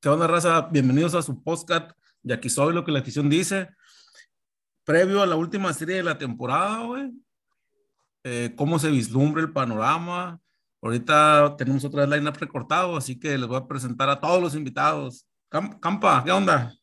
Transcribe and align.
¿Qué 0.00 0.10
onda, 0.10 0.26
raza? 0.26 0.68
Bienvenidos 0.70 1.14
a 1.14 1.22
su 1.22 1.42
podcast. 1.42 1.92
Y 2.22 2.30
aquí 2.30 2.50
soy 2.50 2.74
lo 2.74 2.84
que 2.84 2.92
la 2.92 2.98
afición 2.98 3.30
dice. 3.30 3.70
Previo 4.84 5.22
a 5.22 5.26
la 5.26 5.36
última 5.36 5.72
serie 5.72 5.96
de 5.96 6.02
la 6.02 6.18
temporada, 6.18 6.84
güey. 6.84 7.10
Eh, 8.22 8.52
¿Cómo 8.54 8.78
se 8.78 8.90
vislumbra 8.90 9.40
el 9.40 9.52
panorama? 9.52 10.38
Ahorita 10.82 11.56
tenemos 11.56 11.82
otra 11.86 12.04
vez 12.04 12.18
line-up 12.18 12.36
recortado, 12.38 12.98
así 12.98 13.18
que 13.18 13.38
les 13.38 13.48
voy 13.48 13.56
a 13.56 13.66
presentar 13.66 14.10
a 14.10 14.20
todos 14.20 14.42
los 14.42 14.54
invitados. 14.54 15.26
Campa, 15.48 16.22
¿qué 16.22 16.32
onda? 16.32 16.74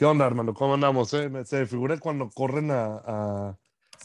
¿Qué 0.00 0.04
onda, 0.04 0.26
hermano? 0.26 0.52
¿Cómo 0.52 0.74
andamos? 0.74 1.14
Eh? 1.14 1.30
Se 1.44 1.64
figura 1.66 1.96
cuando 1.98 2.28
corren 2.28 2.72
a, 2.72 2.86
a, 2.86 3.58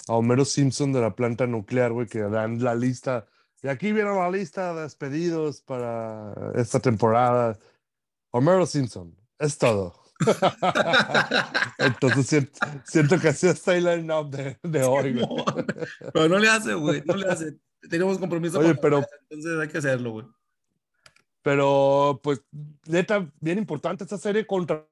a 0.08 0.14
Homero 0.14 0.46
Simpson 0.46 0.94
de 0.94 1.02
la 1.02 1.16
planta 1.16 1.48
nuclear, 1.48 1.92
güey, 1.92 2.06
que 2.06 2.20
dan 2.20 2.64
la 2.64 2.76
lista 2.76 3.26
y 3.64 3.70
aquí 3.70 3.94
viene 3.94 4.10
la 4.10 4.30
lista 4.30 4.74
de 4.74 4.82
despedidos 4.82 5.62
para 5.62 6.34
esta 6.56 6.82
temporada. 6.82 7.58
Homero 8.32 8.66
Simpson, 8.66 9.16
es 9.40 9.58
todo. 9.58 10.04
Entonces 11.78 12.50
siento, 12.84 13.20
que 13.20 13.30
así 13.30 13.48
está 13.48 13.76
el 13.76 13.86
line-up 13.86 14.30
de, 14.30 14.60
de 14.64 14.84
hoy. 14.84 15.26
Pero 16.14 16.28
no 16.28 16.40
le 16.40 16.50
hace, 16.50 16.74
güey, 16.74 17.04
no 17.06 17.16
le 17.16 17.28
hace. 17.28 17.58
Tenemos 17.90 18.18
compromiso. 18.18 18.60
Oye, 18.60 18.76
pero. 18.76 19.04
entonces 19.30 19.60
hay 19.60 19.68
que 19.68 19.78
hacerlo, 19.78 20.12
güey. 20.12 20.26
Pero, 21.42 22.22
pues, 22.24 22.42
neta, 22.88 23.30
bien 23.42 23.58
importante 23.58 24.06
esta 24.06 24.18
serie 24.18 24.48
contra 24.48 24.88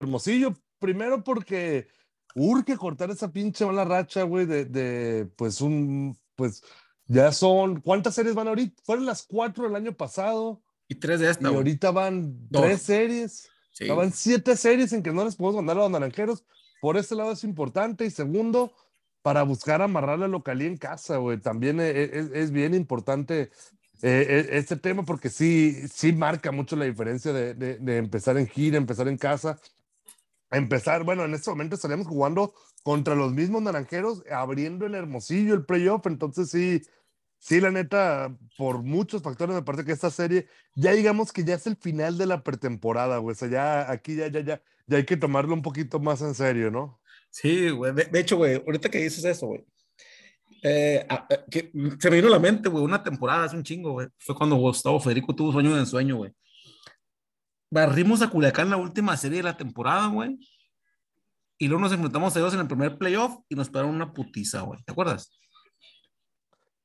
Hermosillo. 0.00 0.54
Primero 0.78 1.24
porque 1.24 1.88
urge 2.36 2.76
cortar 2.76 3.10
esa 3.10 3.32
pinche 3.32 3.66
mala 3.66 3.84
racha, 3.84 4.22
güey, 4.22 4.46
de, 4.46 4.66
de, 4.66 5.26
pues, 5.36 5.60
un, 5.60 6.16
pues, 6.36 6.62
ya 7.08 7.32
son, 7.32 7.80
¿cuántas 7.80 8.14
series 8.14 8.34
van 8.34 8.48
ahorita? 8.48 8.82
Fueron 8.84 9.06
las 9.06 9.22
cuatro 9.22 9.64
del 9.64 9.76
año 9.76 9.92
pasado. 9.92 10.62
Y 10.88 10.96
tres 10.96 11.20
de 11.20 11.30
esta. 11.30 11.50
Y 11.50 11.54
ahorita 11.54 11.90
van 11.90 12.48
tres 12.50 12.82
series. 12.82 13.48
Van 13.88 14.12
siete 14.12 14.56
series 14.56 14.92
en 14.92 15.02
que 15.02 15.12
no 15.12 15.24
les 15.24 15.36
podemos 15.36 15.56
mandar 15.56 15.76
a 15.76 15.80
los 15.80 15.90
naranjeros. 15.90 16.44
Por 16.80 16.96
ese 16.96 17.14
lado 17.14 17.32
es 17.32 17.44
importante. 17.44 18.04
Y 18.04 18.10
segundo, 18.10 18.72
para 19.22 19.42
buscar 19.42 19.82
amarrar 19.82 20.18
la 20.18 20.28
localía 20.28 20.68
en 20.68 20.76
casa, 20.76 21.16
güey. 21.16 21.38
También 21.38 21.80
e, 21.80 21.90
e, 21.90 22.30
es, 22.34 22.50
bien 22.50 22.74
importante 22.74 23.50
eh, 24.02 24.46
e, 24.50 24.58
este 24.58 24.76
tema 24.76 25.04
porque 25.04 25.30
sí, 25.30 25.88
sí 25.88 26.12
marca 26.12 26.52
mucho 26.52 26.76
la 26.76 26.84
diferencia 26.84 27.32
de, 27.32 27.54
de, 27.54 27.96
empezar 27.96 28.36
en 28.36 28.46
gira, 28.46 28.76
empezar 28.76 29.08
en 29.08 29.16
casa. 29.16 29.58
Empezar, 30.50 31.02
bueno, 31.02 31.24
en 31.24 31.34
este 31.34 31.50
momento 31.50 31.74
estaríamos 31.74 32.06
jugando 32.06 32.54
contra 32.86 33.16
los 33.16 33.32
mismos 33.32 33.62
naranjeros, 33.62 34.22
abriendo 34.30 34.86
en 34.86 34.94
Hermosillo 34.94 35.54
el 35.54 35.64
playoff. 35.64 36.06
Entonces 36.06 36.50
sí, 36.50 36.82
sí, 37.40 37.60
la 37.60 37.72
neta, 37.72 38.38
por 38.56 38.84
muchos 38.84 39.24
factores 39.24 39.56
me 39.56 39.62
parece 39.62 39.84
que 39.84 39.90
esta 39.90 40.08
serie, 40.08 40.46
ya 40.76 40.92
digamos 40.92 41.32
que 41.32 41.42
ya 41.42 41.54
es 41.54 41.66
el 41.66 41.74
final 41.74 42.16
de 42.16 42.26
la 42.26 42.44
pretemporada, 42.44 43.18
güey. 43.18 43.32
O 43.32 43.36
sea, 43.36 43.48
ya 43.48 43.90
aquí 43.90 44.14
ya, 44.14 44.28
ya, 44.28 44.38
ya, 44.38 44.62
ya 44.86 44.98
hay 44.98 45.04
que 45.04 45.16
tomarlo 45.16 45.52
un 45.52 45.62
poquito 45.62 45.98
más 45.98 46.22
en 46.22 46.32
serio, 46.32 46.70
¿no? 46.70 47.00
Sí, 47.28 47.70
güey. 47.70 47.92
De, 47.92 48.20
hecho, 48.20 48.36
güey, 48.36 48.54
ahorita 48.54 48.88
que 48.88 48.98
dices 48.98 49.24
eso, 49.24 49.48
güey. 49.48 49.66
Eh, 50.62 51.04
que 51.50 51.72
se 51.98 52.08
me 52.08 52.16
vino 52.18 52.28
a 52.28 52.30
la 52.30 52.38
mente, 52.38 52.68
güey, 52.68 52.84
una 52.84 53.02
temporada 53.02 53.46
hace 53.46 53.56
un 53.56 53.64
chingo, 53.64 53.94
güey. 53.94 54.06
Fue 54.16 54.36
cuando 54.36 54.54
Gustavo 54.54 55.00
Federico 55.00 55.34
tuvo 55.34 55.50
sueño 55.50 55.74
de 55.74 55.80
ensueño, 55.80 56.18
güey. 56.18 56.30
Barrimos 57.68 58.22
a 58.22 58.30
Culiacán 58.30 58.70
la 58.70 58.76
última 58.76 59.16
serie 59.16 59.38
de 59.38 59.42
la 59.42 59.56
temporada, 59.56 60.06
güey 60.06 60.38
y 61.58 61.68
luego 61.68 61.82
nos 61.82 61.92
enfrentamos 61.92 62.34
a 62.34 62.38
ellos 62.38 62.54
en 62.54 62.60
el 62.60 62.66
primer 62.66 62.98
playoff 62.98 63.38
y 63.48 63.54
nos 63.54 63.70
pegaron 63.70 63.94
una 63.94 64.12
putiza, 64.12 64.60
güey. 64.62 64.82
¿Te 64.84 64.92
acuerdas? 64.92 65.32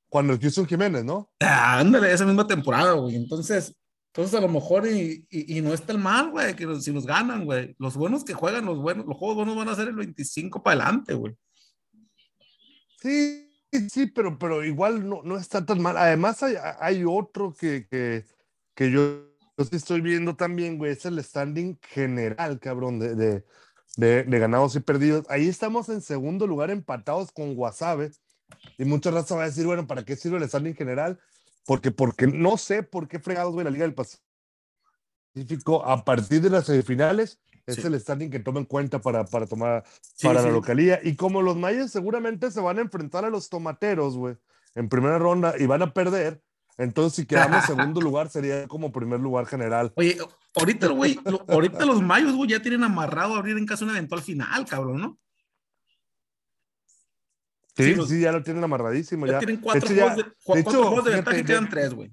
Cuando 0.10 0.34
el 0.34 0.40
Houston 0.40 0.66
Jiménez, 0.66 1.04
¿no? 1.04 1.30
Ah, 1.40 1.80
ándale, 1.80 2.12
esa 2.12 2.26
misma 2.26 2.48
temporada, 2.48 2.94
güey. 2.94 3.16
Entonces, 3.16 3.76
entonces 4.14 4.38
a 4.38 4.42
lo 4.42 4.50
mejor 4.50 4.88
y, 4.88 5.26
y, 5.30 5.62
no 5.62 5.74
está 5.74 5.94
el 5.94 6.00
mal, 6.00 6.32
güey, 6.32 6.54
que 6.56 6.68
si 6.82 6.92
nos 6.92 7.06
ganan, 7.06 7.46
güey. 7.46 7.76
Los 7.80 7.96
buenos 7.96 8.26
que 8.26 8.34
juegan, 8.34 8.66
los 8.66 8.78
buenos, 8.78 9.06
los 9.06 9.18
juegos 9.18 9.38
buenos 9.38 9.56
van 9.56 9.70
a 9.70 9.76
ser 9.76 9.88
el 9.88 9.96
25 9.96 10.62
para 10.62 10.84
adelante, 10.84 11.14
güey. 11.14 11.34
Sí, 13.02 13.50
sí, 13.90 14.08
pero, 14.08 14.38
pero 14.38 14.64
igual 14.66 15.08
no, 15.08 15.22
no 15.24 15.38
está 15.38 15.66
tan 15.66 15.82
mal. 15.82 15.98
Además, 15.98 16.44
hay, 16.44 16.56
hay 16.80 17.04
otro 17.08 17.54
que, 17.54 17.88
que, 17.88 18.26
que 18.76 18.92
yo, 18.92 19.30
yo 19.58 19.66
sí 19.66 19.78
estoy 19.78 20.02
viendo 20.02 20.36
también, 20.36 20.78
güey, 20.78 20.92
es 20.92 21.06
el 21.06 21.24
standing 21.24 21.80
general, 21.82 22.60
cabrón, 22.60 23.00
de, 23.00 23.16
de 23.16 23.46
de, 23.98 24.24
ganados 24.24 24.76
y 24.76 24.80
perdidos. 24.80 25.26
Ahí 25.30 25.48
estamos 25.48 25.90
en 25.90 26.02
segundo 26.02 26.48
lugar 26.48 26.72
empatados 26.72 27.32
con 27.32 27.56
Guasave. 27.56 28.12
Y 28.78 28.86
mucha 28.86 29.12
raza 29.12 29.36
va 29.36 29.44
a 29.44 29.48
decir, 29.48 29.66
bueno, 29.66 29.88
¿para 29.88 30.04
qué 30.04 30.16
sirve 30.16 30.38
el 30.38 30.48
standing 30.48 30.76
general? 30.76 31.20
Porque, 31.66 31.92
porque 31.92 32.28
no 32.28 32.58
sé 32.58 32.84
por 32.84 33.08
qué 33.08 33.20
fregados, 33.20 33.54
güey, 33.54 33.64
la 33.64 33.72
Liga 33.72 33.86
del 33.86 33.96
Pacífico 33.96 35.86
a 35.86 36.04
partir 36.04 36.42
de 36.42 36.50
las 36.50 36.66
semifinales 36.66 37.40
es 37.66 37.78
el 37.86 37.98
standing 38.00 38.30
que 38.30 38.40
toma 38.40 38.60
en 38.60 38.66
cuenta 38.66 39.00
para, 39.00 39.24
para 39.24 39.46
tomar 39.46 39.84
para 40.22 40.42
la 40.42 40.50
localía. 40.50 41.00
Y 41.02 41.16
como 41.16 41.42
los 41.42 41.56
mayas 41.56 41.92
seguramente 41.92 42.52
se 42.52 42.60
van 42.60 42.80
a 42.80 42.82
enfrentar 42.82 43.24
a 43.24 43.30
los 43.30 43.48
tomateros, 43.48 44.18
güey, 44.18 44.36
en 44.76 44.90
primera 44.90 45.18
ronda 45.18 45.54
y 45.58 45.68
van 45.68 45.84
a 45.84 45.94
perder, 45.94 46.42
entonces, 46.78 47.14
si 47.16 47.26
quedamos 47.26 47.66
segundo 47.66 48.02
lugar, 48.02 48.30
sería 48.30 48.68
como 48.68 48.92
primer 48.92 49.20
lugar 49.20 49.46
general. 49.46 49.94
Oye, 49.96 50.18
ahorita, 50.56 50.88
güey, 50.88 51.20
ahorita 51.48 51.86
los 51.86 52.02
mayos, 52.02 52.34
güey, 52.34 52.50
ya 52.50 52.62
tienen 52.62 52.84
amarrado 52.84 53.36
a 53.36 53.38
abrir 53.38 53.58
en 53.58 53.66
caso 53.66 53.86
de 53.86 53.92
un 53.92 53.98
eventual 53.98 54.22
final, 54.22 54.66
cabrón, 54.66 55.02
¿no? 55.02 55.20
Sí, 57.76 57.96
sí, 58.08 58.20
ya 58.20 58.32
lo 58.32 58.44
tienen 58.44 58.64
amarradísimo. 58.64 59.26
Ya, 59.26 59.40
tienen 59.40 59.58
cuatro 59.58 59.88
juegos 59.88 60.18
de, 60.18 60.26
cuatro 60.44 60.84
juegos 60.84 61.06
de 61.06 61.12
ventaja 61.12 61.38
y 61.38 61.44
quedan 61.44 61.70
tres, 61.70 61.94
güey. 61.94 62.12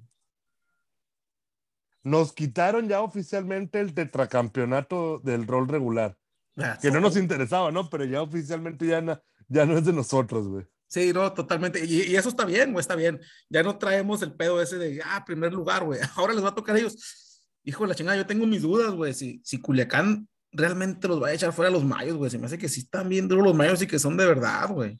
Nos 2.01 2.31
quitaron 2.31 2.87
ya 2.87 3.01
oficialmente 3.01 3.79
el 3.79 3.93
tetracampeonato 3.93 5.19
del 5.19 5.45
rol 5.45 5.67
regular. 5.67 6.17
Ah, 6.57 6.77
que 6.81 6.91
no 6.91 6.99
nos 6.99 7.17
interesaba, 7.17 7.71
¿no? 7.71 7.89
Pero 7.89 8.05
ya 8.05 8.21
oficialmente 8.21 8.87
ya, 8.87 9.21
ya 9.47 9.65
no 9.65 9.77
es 9.77 9.85
de 9.85 9.93
nosotros, 9.93 10.47
güey. 10.47 10.65
Sí, 10.87 11.13
no, 11.13 11.31
totalmente. 11.33 11.85
Y, 11.85 12.15
eso 12.15 12.29
está 12.29 12.45
bien, 12.45 12.71
güey, 12.71 12.81
está 12.81 12.95
bien. 12.95 13.19
Ya 13.47 13.61
no 13.61 13.77
traemos 13.77 14.21
el 14.23 14.33
pedo 14.33 14.61
ese 14.61 14.77
de, 14.77 15.01
ah, 15.05 15.23
primer 15.23 15.53
lugar, 15.53 15.83
güey. 15.83 15.99
Ahora 16.15 16.33
les 16.33 16.43
va 16.43 16.49
a 16.49 16.55
tocar 16.55 16.75
a 16.75 16.79
ellos. 16.79 17.28
Hijo 17.63 17.83
de 17.83 17.89
la 17.89 17.95
chingada, 17.95 18.17
yo 18.17 18.25
tengo 18.25 18.45
mis 18.47 18.61
dudas, 18.61 18.91
güey. 18.91 19.13
Si, 19.13 19.41
si 19.43 19.59
Culiacán 19.59 20.27
realmente 20.51 21.07
los 21.07 21.21
va 21.21 21.27
a 21.27 21.33
echar 21.33 21.53
fuera 21.53 21.71
los 21.71 21.83
mayos, 21.83 22.17
güey. 22.17 22.31
Se 22.31 22.37
me 22.37 22.45
hace 22.45 22.57
que 22.57 22.69
sí 22.69 22.81
están 22.81 23.09
bien 23.09 23.27
duros 23.27 23.45
los 23.45 23.55
mayos 23.55 23.81
y 23.81 23.87
que 23.87 23.99
son 23.99 24.17
de 24.17 24.25
verdad, 24.25 24.69
güey. 24.69 24.97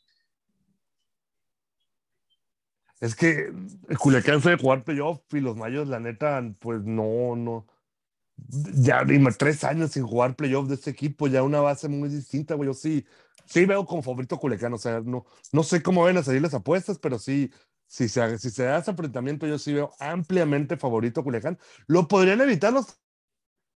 Es 3.00 3.16
que 3.16 3.53
Culiacán 3.98 4.42
fue 4.42 4.52
de 4.52 4.58
jugar 4.58 4.84
playoff 4.84 5.22
y 5.34 5.40
los 5.40 5.56
mayos, 5.56 5.88
la 5.88 6.00
neta, 6.00 6.44
pues 6.59 6.84
no, 6.84 7.36
no. 7.36 7.66
Ya, 8.36 9.03
dime, 9.03 9.31
tres 9.31 9.64
años 9.64 9.92
sin 9.92 10.06
jugar 10.06 10.36
playoff 10.36 10.68
de 10.68 10.75
este 10.75 10.92
equipo, 10.92 11.28
ya 11.28 11.44
una 11.44 11.62
base 11.62 11.88
muy 11.88 12.09
distinta, 12.09 12.56
güey. 12.56 12.68
Yo 12.68 12.74
sí, 12.74 13.06
sí 13.46 13.66
veo 13.66 13.86
como 13.86 14.03
favorito 14.03 14.38
Culiacán, 14.38 14.74
o 14.74 14.78
sea, 14.78 15.02
no, 15.02 15.25
no 15.52 15.64
sé 15.64 15.81
cómo 15.81 16.03
ven 16.03 16.18
a 16.18 16.24
salir 16.24 16.42
las 16.42 16.53
apuestas, 16.53 17.00
pero 17.00 17.19
sí, 17.19 17.52
si 17.90 18.08
se, 18.08 18.38
si 18.38 18.52
se 18.52 18.64
da 18.64 18.78
ese 18.78 18.92
enfrentamiento, 18.92 19.48
yo 19.48 19.58
sí 19.58 19.74
veo 19.74 19.92
ampliamente 20.00 20.78
favorito 20.78 21.24
Culiacán. 21.24 21.58
Lo 21.88 22.08
podrían 22.08 22.40
evitar 22.40 22.72
los 22.72 23.00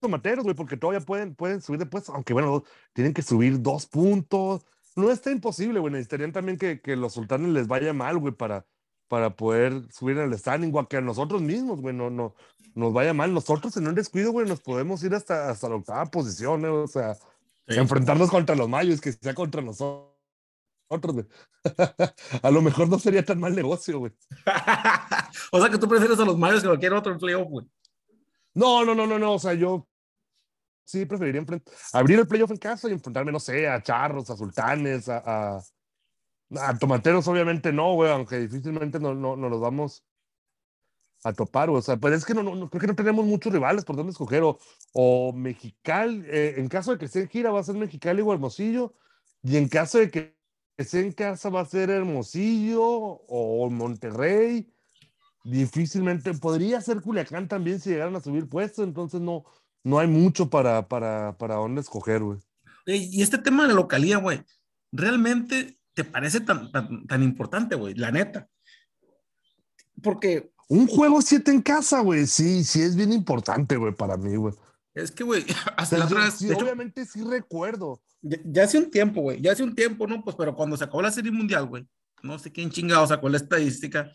tomateros, 0.02 0.44
güey, 0.44 0.56
porque 0.56 0.78
todavía 0.78 1.06
pueden, 1.06 1.36
pueden 1.36 1.62
subir 1.62 1.80
de 1.80 1.86
puestos, 1.86 2.16
aunque 2.16 2.34
bueno, 2.34 2.64
tienen 2.94 3.14
que 3.14 3.22
subir 3.22 3.62
dos 3.62 3.86
puntos. 3.86 4.66
No 4.96 5.12
está 5.12 5.32
imposible, 5.32 5.80
güey. 5.80 5.94
Necesitarían 5.94 6.32
también 6.32 6.58
que, 6.58 6.82
que 6.82 6.96
los 6.96 7.14
sultanes 7.14 7.50
les 7.50 7.68
vaya 7.68 7.94
mal, 7.94 8.18
güey, 8.18 8.34
para, 8.34 8.66
para 9.08 9.36
poder 9.36 9.84
subir 9.94 10.18
en 10.18 10.32
el 10.32 10.40
standing, 10.40 10.72
o 10.74 10.88
que 10.88 10.98
a 10.98 11.02
nosotros 11.02 11.44
mismos, 11.44 11.80
güey, 11.80 11.96
no, 11.96 12.10
no, 12.10 12.34
nos 12.74 12.92
vaya 12.92 13.14
mal. 13.14 13.32
Nosotros 13.32 13.78
en 13.78 13.88
un 13.88 13.96
descuido, 13.96 14.32
güey, 14.32 14.48
nos 14.48 14.62
podemos 14.62 15.04
ir 15.04 15.14
hasta, 15.14 15.52
hasta 15.52 15.70
la 15.70 15.76
octava 15.76 16.06
posición, 16.08 16.66
¿eh? 16.66 16.70
o 16.70 16.88
sea, 16.88 17.16
Enfrentarnos 17.68 18.32
contra 18.32 18.56
los 18.56 18.68
mayos, 18.68 19.00
que 19.00 19.12
sea 19.12 19.36
contra 19.36 19.62
nosotros. 19.62 20.09
a 22.42 22.52
lo 22.52 22.62
mejor 22.62 22.90
no 22.90 23.00
sería 23.00 23.24
tan 23.24 23.40
mal 23.40 23.56
negocio, 23.56 24.00
güey. 24.00 24.12
o 25.52 25.62
sea 25.62 25.70
que 25.70 25.78
tú 25.78 25.88
prefieres 25.88 26.20
a 26.20 26.26
los 26.26 26.38
mayos 26.38 26.62
que 26.62 26.68
cualquier 26.68 26.94
otro 26.94 27.18
playoff, 27.18 27.48
güey. 27.48 27.68
No, 28.56 28.84
no, 28.84 28.96
no, 28.96 29.06
no, 29.06 29.20
no. 29.20 29.34
O 29.34 29.40
sea, 29.40 29.54
yo 29.54 29.88
sí 30.84 31.06
preferiría 31.06 31.46
abrir 31.94 32.20
el 32.20 32.28
playoff 32.28 32.52
en 32.52 32.58
casa 32.58 32.90
y 32.90 32.94
enfrentarme, 32.94 33.32
no 33.32 33.40
sé, 33.40 33.68
a 33.68 33.82
charros, 33.84 34.30
a 34.32 34.36
sultanes, 34.36 35.08
a, 35.08 35.62
a, 36.58 36.78
tomateros, 36.80 37.28
obviamente 37.28 37.72
no, 37.72 37.94
güey, 37.94 38.12
aunque 38.12 38.40
difícilmente 38.40 39.00
no, 39.00 39.14
no, 39.14 39.36
nos 39.36 39.52
los 39.52 39.62
vamos 39.62 40.04
a 41.24 41.34
topar, 41.34 41.70
güey. 41.70 41.80
O 41.80 41.84
sea, 41.84 41.98
pues 41.98 42.16
es 42.16 42.26
que 42.26 42.34
no, 42.34 42.42
no, 42.42 42.70
creo 42.70 42.82
que 42.82 42.88
no 42.88 42.96
tenemos 42.96 43.26
muchos 43.26 43.54
rivales 43.54 43.86
por 43.86 43.96
dónde 43.96 44.12
escoger. 44.12 44.42
O, 44.42 44.58
o 44.94 45.34
Mexicali, 45.34 46.24
eh, 46.26 46.56
en 46.58 46.68
caso 46.68 46.92
de 46.92 46.98
que 46.98 47.06
esté 47.06 47.22
en 47.22 47.30
gira, 47.30 47.52
va 47.52 47.60
a 47.60 47.64
ser 47.64 47.76
Mexicali 47.76 48.22
o 48.22 48.34
Hermosillo. 48.34 48.96
Y 49.44 49.58
en 49.58 49.70
caso 49.70 50.00
de 50.00 50.10
que 50.10 50.39
esté 50.80 51.02
en 51.02 51.12
casa, 51.12 51.50
va 51.50 51.62
a 51.62 51.66
ser 51.66 51.90
Hermosillo 51.90 52.82
o 52.82 53.70
Monterrey. 53.70 54.72
Difícilmente, 55.44 56.34
podría 56.34 56.82
ser 56.82 57.02
Culiacán 57.02 57.48
también 57.48 57.80
si 57.80 57.90
llegaran 57.90 58.16
a 58.16 58.22
subir 58.22 58.48
puestos. 58.48 58.86
Entonces, 58.86 59.20
no, 59.20 59.44
no 59.84 60.00
hay 60.00 60.08
mucho 60.08 60.50
para, 60.50 60.88
para, 60.88 61.38
para 61.38 61.56
dónde 61.56 61.82
escoger, 61.82 62.22
güey. 62.22 62.40
Y 62.86 63.22
este 63.22 63.38
tema 63.38 63.64
de 63.64 63.70
la 63.70 63.76
localía, 63.76 64.18
güey, 64.18 64.42
¿realmente 64.92 65.80
te 65.94 66.04
parece 66.04 66.40
tan, 66.40 66.72
tan, 66.72 67.06
tan 67.08 67.24
importante, 67.24 67.76
güey? 67.76 67.94
La 67.96 68.12
neta. 68.12 68.50
Porque 70.02 70.52
un 70.70 70.88
juego 70.88 71.22
7 71.22 71.52
en 71.52 71.62
casa, 71.62 72.00
güey. 72.00 72.26
Sí, 72.26 72.64
sí 72.64 72.82
es 72.82 72.96
bien 72.96 73.12
importante, 73.12 73.76
güey, 73.76 73.94
para 73.94 74.16
mí, 74.18 74.36
güey. 74.36 74.54
Es 74.94 75.12
que, 75.12 75.24
güey, 75.24 75.46
hasta 75.78 75.98
la 75.98 76.06
otra 76.06 76.32
sí, 76.32 76.52
obviamente 76.52 77.06
sí 77.06 77.24
recuerdo. 77.24 78.02
Ya, 78.22 78.38
ya, 78.44 78.64
hace 78.64 78.78
un 78.78 78.92
tiempo, 78.92 79.22
güey. 79.22 79.42
Ya 79.42 79.52
hace 79.52 79.64
un 79.64 79.76
tiempo, 79.76 80.08
¿no? 80.08 80.24
Pues, 80.24 80.36
pero 80.36 80.56
cuando 80.56 80.76
se 80.76 80.84
acabó 80.84 81.02
la 81.02 81.12
Serie 81.12 81.32
Mundial, 81.32 81.66
güey. 81.66 81.88
No 82.22 82.38
sé 82.38 82.52
quién 82.52 82.70
chingado 82.70 83.08
sacó 83.08 83.30
la 83.30 83.38
estadística 83.38 84.12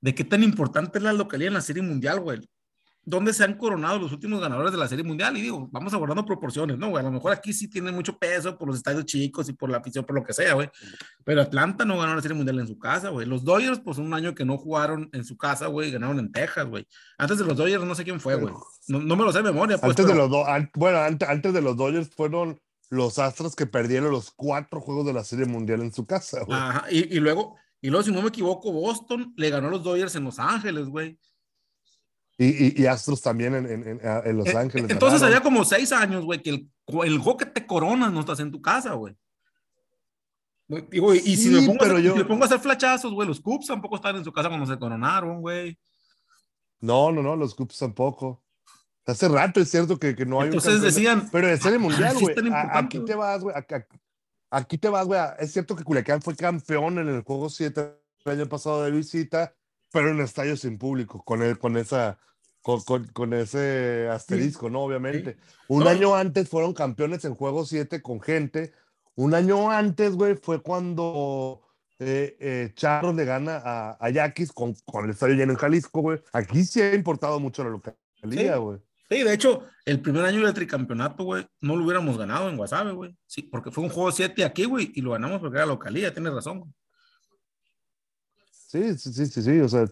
de 0.00 0.14
qué 0.14 0.24
tan 0.24 0.42
importante 0.42 0.98
es 0.98 1.04
la 1.04 1.12
localidad 1.12 1.48
en 1.48 1.54
la 1.54 1.60
Serie 1.60 1.82
Mundial, 1.82 2.20
güey 2.20 2.40
dónde 3.06 3.32
se 3.32 3.44
han 3.44 3.54
coronado 3.54 4.00
los 4.00 4.12
últimos 4.12 4.40
ganadores 4.40 4.72
de 4.72 4.78
la 4.78 4.88
Serie 4.88 5.04
Mundial. 5.04 5.36
Y 5.36 5.40
digo, 5.40 5.68
vamos 5.70 5.94
abordando 5.94 6.26
proporciones, 6.26 6.76
¿no, 6.76 6.90
güey? 6.90 7.00
A 7.00 7.08
lo 7.08 7.12
mejor 7.12 7.32
aquí 7.32 7.52
sí 7.52 7.68
tiene 7.68 7.92
mucho 7.92 8.18
peso 8.18 8.58
por 8.58 8.66
los 8.66 8.76
estadios 8.76 9.06
chicos 9.06 9.48
y 9.48 9.52
por 9.52 9.70
la 9.70 9.78
afición, 9.78 10.04
por 10.04 10.16
lo 10.16 10.24
que 10.24 10.32
sea, 10.32 10.54
güey. 10.54 10.68
Pero 11.24 11.40
Atlanta 11.40 11.84
no 11.84 11.96
ganó 11.96 12.16
la 12.16 12.20
Serie 12.20 12.36
Mundial 12.36 12.58
en 12.58 12.66
su 12.66 12.78
casa, 12.78 13.10
güey. 13.10 13.26
Los 13.26 13.44
Dodgers, 13.44 13.78
pues 13.78 13.98
un 13.98 14.12
año 14.12 14.34
que 14.34 14.44
no 14.44 14.58
jugaron 14.58 15.08
en 15.12 15.24
su 15.24 15.36
casa, 15.36 15.68
güey, 15.68 15.92
ganaron 15.92 16.18
en 16.18 16.32
Texas, 16.32 16.66
güey. 16.66 16.86
Antes 17.16 17.38
de 17.38 17.44
los 17.44 17.56
Dodgers 17.56 17.84
no 17.84 17.94
sé 17.94 18.02
quién 18.02 18.18
fue, 18.18 18.34
güey. 18.34 18.52
No, 18.88 19.00
no, 19.00 19.16
me 19.16 19.22
lo 19.22 19.30
sé 19.30 19.38
de 19.38 19.44
memoria. 19.44 19.78
Pues, 19.78 19.90
antes 19.90 20.06
de 20.06 20.14
los 20.14 20.28
bueno, 20.74 20.98
antes, 20.98 21.28
antes 21.28 21.52
de 21.54 21.62
los 21.62 21.76
Dodgers 21.76 22.10
fueron 22.12 22.60
los 22.90 23.20
Astros 23.20 23.54
que 23.54 23.66
perdieron 23.66 24.10
los 24.10 24.32
cuatro 24.32 24.80
juegos 24.80 25.06
de 25.06 25.12
la 25.12 25.22
Serie 25.22 25.46
Mundial 25.46 25.80
en 25.80 25.92
su 25.92 26.06
casa, 26.06 26.42
güey. 26.42 26.58
Ajá, 26.58 26.86
y, 26.90 27.16
y 27.16 27.20
luego, 27.20 27.56
y 27.80 27.88
luego, 27.90 28.02
si 28.02 28.10
no 28.10 28.20
me 28.20 28.28
equivoco, 28.28 28.72
Boston 28.72 29.32
le 29.36 29.50
ganó 29.50 29.68
a 29.68 29.70
los 29.70 29.84
Dodgers 29.84 30.16
en 30.16 30.24
Los 30.24 30.40
Ángeles, 30.40 30.86
güey. 30.86 31.18
Y, 32.38 32.82
y, 32.82 32.86
Astros 32.86 33.22
también 33.22 33.54
en, 33.54 33.66
en, 33.66 34.00
en 34.02 34.36
Los 34.36 34.48
eh, 34.48 34.56
Ángeles. 34.56 34.90
Entonces 34.90 35.22
había 35.22 35.40
como 35.40 35.64
seis 35.64 35.90
años, 35.90 36.24
güey, 36.24 36.42
que 36.42 36.50
el, 36.50 36.70
el 37.04 37.18
juego 37.18 37.38
que 37.38 37.46
te 37.46 37.66
coronas 37.66 38.12
no 38.12 38.20
estás 38.20 38.40
en 38.40 38.52
tu 38.52 38.60
casa, 38.60 38.92
güey. 38.92 39.16
Y, 40.68 41.20
sí, 41.36 41.36
si, 41.36 41.48
me 41.48 41.62
pongo 41.62 41.78
pero 41.78 41.96
a, 41.96 42.00
yo... 42.00 42.12
si, 42.12 42.18
me 42.18 42.24
pongo 42.26 42.42
a, 42.42 42.46
hacer 42.46 42.58
flachazos, 42.58 43.12
güey, 43.14 43.26
los 43.26 43.40
Cubs 43.40 43.68
tampoco 43.68 43.96
están 43.96 44.16
en 44.16 44.24
su 44.24 44.32
casa 44.32 44.48
cuando 44.48 44.66
se 44.66 44.78
coronaron, 44.78 45.40
güey. 45.40 45.78
No, 46.80 47.10
no, 47.10 47.22
no, 47.22 47.36
los 47.36 47.54
Cubs 47.54 47.78
tampoco. 47.78 48.42
Hace 49.06 49.28
rato 49.28 49.60
es 49.60 49.70
cierto 49.70 49.98
que, 49.98 50.14
que 50.14 50.26
no 50.26 50.40
hay 50.40 50.48
Entonces 50.48 50.74
un 50.74 50.82
decían. 50.82 51.28
Pero 51.30 51.46
de 51.46 51.56
serie 51.56 51.78
mundial, 51.78 52.16
güey. 52.20 52.34
aquí 52.72 52.98
te 52.98 53.14
vas, 53.14 53.40
güey. 53.42 53.54
Aquí 54.50 54.76
te 54.76 54.88
vas, 54.88 55.06
güey. 55.06 55.20
Es 55.38 55.52
cierto 55.52 55.74
que 55.74 55.84
Culiacán 55.84 56.20
fue 56.20 56.36
campeón 56.36 56.98
en 56.98 57.08
el 57.08 57.22
juego 57.22 57.48
7 57.48 57.96
el 58.24 58.32
año 58.32 58.48
pasado 58.48 58.82
de 58.82 58.90
visita 58.90 59.54
pero 59.92 60.10
en 60.10 60.20
estadios 60.20 60.60
sin 60.60 60.78
público, 60.78 61.22
con, 61.22 61.42
el, 61.42 61.58
con, 61.58 61.76
esa, 61.76 62.18
con, 62.62 62.80
con, 62.82 63.06
con 63.08 63.32
ese 63.32 64.08
asterisco, 64.10 64.70
¿no? 64.70 64.82
Obviamente. 64.82 65.36
Un 65.68 65.84
no. 65.84 65.90
año 65.90 66.14
antes 66.14 66.48
fueron 66.48 66.74
campeones 66.74 67.24
en 67.24 67.34
juego 67.34 67.64
7 67.64 68.02
con 68.02 68.20
gente. 68.20 68.72
Un 69.14 69.34
año 69.34 69.70
antes, 69.70 70.12
güey, 70.12 70.36
fue 70.36 70.60
cuando 70.60 71.62
eh, 71.98 72.36
eh, 72.40 72.72
Charro 72.74 73.12
le 73.12 73.24
gana 73.24 73.62
a, 73.64 73.96
a 73.98 74.10
Yaquis 74.10 74.52
con, 74.52 74.74
con 74.84 75.04
el 75.04 75.12
estadio 75.12 75.34
lleno 75.34 75.52
en 75.52 75.58
Jalisco, 75.58 76.00
güey. 76.00 76.20
Aquí 76.32 76.64
sí 76.64 76.80
ha 76.80 76.94
importado 76.94 77.40
mucho 77.40 77.64
la 77.64 77.70
localidad, 77.70 78.58
güey. 78.58 78.78
Sí. 79.08 79.16
sí. 79.16 79.22
de 79.22 79.32
hecho, 79.32 79.62
el 79.86 80.00
primer 80.00 80.24
año 80.24 80.44
del 80.44 80.52
tricampeonato, 80.52 81.24
güey, 81.24 81.46
no 81.62 81.76
lo 81.76 81.84
hubiéramos 81.84 82.18
ganado 82.18 82.50
en 82.50 82.56
Guasave, 82.56 82.92
güey. 82.92 83.16
Sí, 83.26 83.42
porque 83.42 83.70
fue 83.70 83.84
un 83.84 83.90
juego 83.90 84.12
7 84.12 84.44
aquí, 84.44 84.64
güey, 84.64 84.92
y 84.94 85.00
lo 85.00 85.12
ganamos 85.12 85.40
porque 85.40 85.56
era 85.56 85.66
localidad, 85.66 86.12
tienes 86.12 86.34
razón, 86.34 86.60
güey. 86.60 86.72
Sí, 88.66 88.98
sí, 88.98 89.12
sí, 89.12 89.26
sí, 89.26 89.42
sí, 89.42 89.60
o 89.60 89.68
sea, 89.68 89.84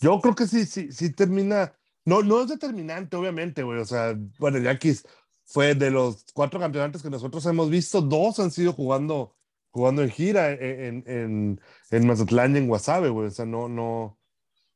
yo 0.00 0.20
creo 0.20 0.34
que 0.34 0.46
sí, 0.46 0.66
sí, 0.66 0.92
sí 0.92 1.14
termina, 1.14 1.74
no, 2.04 2.22
no 2.22 2.42
es 2.42 2.48
determinante, 2.48 3.16
obviamente, 3.16 3.62
güey, 3.62 3.80
o 3.80 3.86
sea, 3.86 4.14
bueno, 4.38 4.58
Yankees 4.58 5.06
fue 5.46 5.74
de 5.74 5.90
los 5.90 6.26
cuatro 6.34 6.60
campeonatos 6.60 7.02
que 7.02 7.08
nosotros 7.08 7.44
hemos 7.46 7.70
visto, 7.70 8.02
dos 8.02 8.38
han 8.38 8.50
sido 8.50 8.74
jugando, 8.74 9.34
jugando 9.70 10.02
en 10.02 10.10
gira 10.10 10.52
en, 10.52 11.02
en, 11.06 11.60
en 11.90 12.06
Mazatlán 12.06 12.54
y 12.54 12.58
en 12.58 12.68
Guasave, 12.68 13.08
güey, 13.08 13.28
o 13.28 13.30
sea, 13.30 13.46
no, 13.46 13.66
no, 13.66 14.18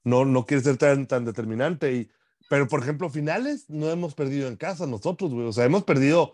no, 0.03 0.25
no 0.25 0.47
quiere 0.47 0.63
ser 0.63 0.79
tan, 0.79 1.07
tan 1.07 1.27
determinante, 1.27 1.93
y, 1.93 2.11
pero 2.49 2.67
por 2.69 2.81
ejemplo, 2.81 3.11
finales 3.11 3.69
no 3.69 3.91
hemos 3.91 4.15
perdido 4.15 4.49
en 4.49 4.57
casa 4.57 4.87
nosotros, 4.87 5.35
güey, 5.35 5.47
o 5.47 5.53
sea, 5.53 5.67
hemos 5.67 5.85
perdido 5.85 6.33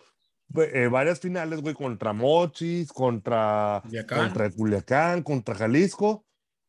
eh, 0.55 0.87
varias 0.87 1.19
finales, 1.19 1.63
güey, 1.63 1.75
contra 1.75 2.13
Mochis, 2.13 2.93
contra, 2.93 3.83
contra 4.09 4.51
Culiacán, 4.51 5.25
contra 5.25 5.57
Jalisco, 5.57 6.28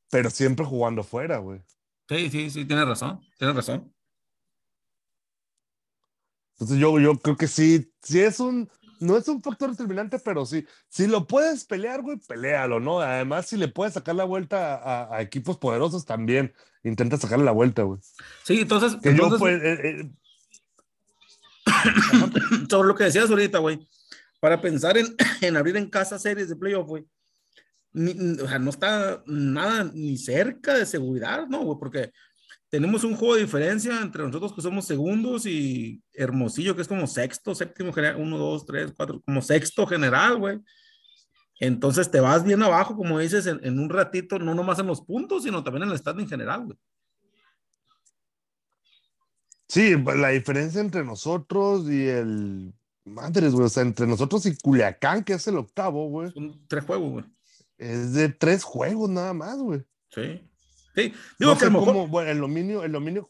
pero 0.09 0.29
siempre 0.29 0.65
jugando 0.65 1.03
fuera, 1.03 1.37
güey. 1.37 1.61
Sí, 2.07 2.29
sí, 2.29 2.49
sí, 2.49 2.65
tienes 2.65 2.87
razón, 2.87 3.21
tienes 3.37 3.55
razón. 3.55 3.93
Entonces 6.53 6.77
yo, 6.77 6.99
yo 6.99 7.17
creo 7.19 7.37
que 7.37 7.47
sí, 7.47 7.93
sí 8.01 8.19
es 8.19 8.39
un, 8.39 8.69
no 8.99 9.15
es 9.15 9.27
un 9.27 9.41
factor 9.41 9.71
determinante, 9.71 10.19
pero 10.19 10.45
sí, 10.45 10.65
si 10.89 11.07
lo 11.07 11.25
puedes 11.25 11.63
pelear, 11.65 12.01
güey, 12.01 12.17
pelealo, 12.17 12.79
¿no? 12.79 12.99
Además, 12.99 13.47
si 13.47 13.57
le 13.57 13.67
puedes 13.67 13.93
sacar 13.93 14.15
la 14.15 14.25
vuelta 14.25 14.75
a, 14.75 15.15
a 15.15 15.21
equipos 15.21 15.57
poderosos, 15.57 16.05
también 16.05 16.53
intenta 16.83 17.17
sacarle 17.17 17.45
la 17.45 17.51
vuelta, 17.51 17.83
güey. 17.83 17.99
Sí, 18.43 18.61
entonces... 18.61 18.97
Que 19.01 19.09
entonces... 19.09 19.33
yo, 19.33 19.39
pues... 19.39 19.61
Eh, 19.61 19.79
eh... 19.83 20.11
Sobre 22.69 22.87
lo 22.87 22.95
que 22.95 23.05
decías 23.05 23.29
ahorita, 23.29 23.59
güey, 23.59 23.87
para 24.39 24.59
pensar 24.59 24.97
en, 24.97 25.15
en 25.41 25.55
abrir 25.55 25.77
en 25.77 25.89
casa 25.89 26.19
series 26.19 26.49
de 26.49 26.55
playoff, 26.55 26.87
güey, 26.87 27.05
ni, 27.93 28.11
o 28.39 28.47
sea, 28.47 28.59
no 28.59 28.69
está 28.69 29.23
nada 29.25 29.89
ni 29.93 30.17
cerca 30.17 30.75
de 30.75 30.85
seguridad, 30.85 31.47
¿no? 31.47 31.63
Güey? 31.63 31.77
Porque 31.79 32.11
tenemos 32.69 33.03
un 33.03 33.15
juego 33.15 33.35
de 33.35 33.41
diferencia 33.41 33.99
entre 33.99 34.23
nosotros 34.23 34.53
que 34.53 34.61
somos 34.61 34.85
segundos 34.85 35.45
y 35.45 36.03
Hermosillo, 36.13 36.75
que 36.75 36.83
es 36.83 36.87
como 36.87 37.07
sexto, 37.07 37.55
séptimo 37.55 37.91
general, 37.91 38.17
uno, 38.21 38.37
dos, 38.37 38.65
tres, 38.65 38.93
cuatro, 38.95 39.21
como 39.21 39.41
sexto 39.41 39.87
general, 39.87 40.37
güey. 40.37 40.59
Entonces 41.59 42.09
te 42.09 42.19
vas 42.19 42.43
bien 42.43 42.61
abajo, 42.61 42.95
como 42.95 43.19
dices, 43.19 43.47
en, 43.47 43.59
en, 43.63 43.79
un 43.79 43.89
ratito, 43.89 44.39
no 44.39 44.53
nomás 44.53 44.79
en 44.79 44.87
los 44.87 45.01
puntos, 45.01 45.43
sino 45.43 45.63
también 45.63 45.83
en 45.83 45.89
el 45.89 45.95
estado 45.95 46.19
en 46.19 46.29
general, 46.29 46.65
güey. 46.65 46.77
Sí, 49.67 49.95
la 50.15 50.29
diferencia 50.29 50.81
entre 50.81 51.03
nosotros 51.03 51.89
y 51.89 52.07
el. 52.07 52.73
Madres, 53.05 53.53
güey, 53.53 53.65
o 53.65 53.69
sea, 53.69 53.83
entre 53.83 54.05
nosotros 54.05 54.45
y 54.45 54.55
Culiacán, 54.57 55.23
que 55.23 55.33
es 55.33 55.47
el 55.47 55.57
octavo, 55.57 56.07
güey. 56.09 56.31
Son 56.31 56.67
tres 56.67 56.85
juegos, 56.85 57.11
güey 57.11 57.38
es 57.79 58.13
de 58.13 58.29
tres 58.29 58.63
juegos 58.63 59.09
nada 59.09 59.33
más, 59.33 59.57
güey. 59.57 59.81
Sí. 60.09 60.41
Sí. 60.95 61.13
Digo 61.39 61.53
no 61.53 61.57
que 61.57 61.65
a 61.65 61.69
lo 61.69 61.79
mejor... 61.79 61.93
cómo, 61.93 62.07
bueno, 62.07 62.29
el 62.29 62.39
dominio, 62.39 62.83
el 62.83 62.91
dominio, 62.91 63.27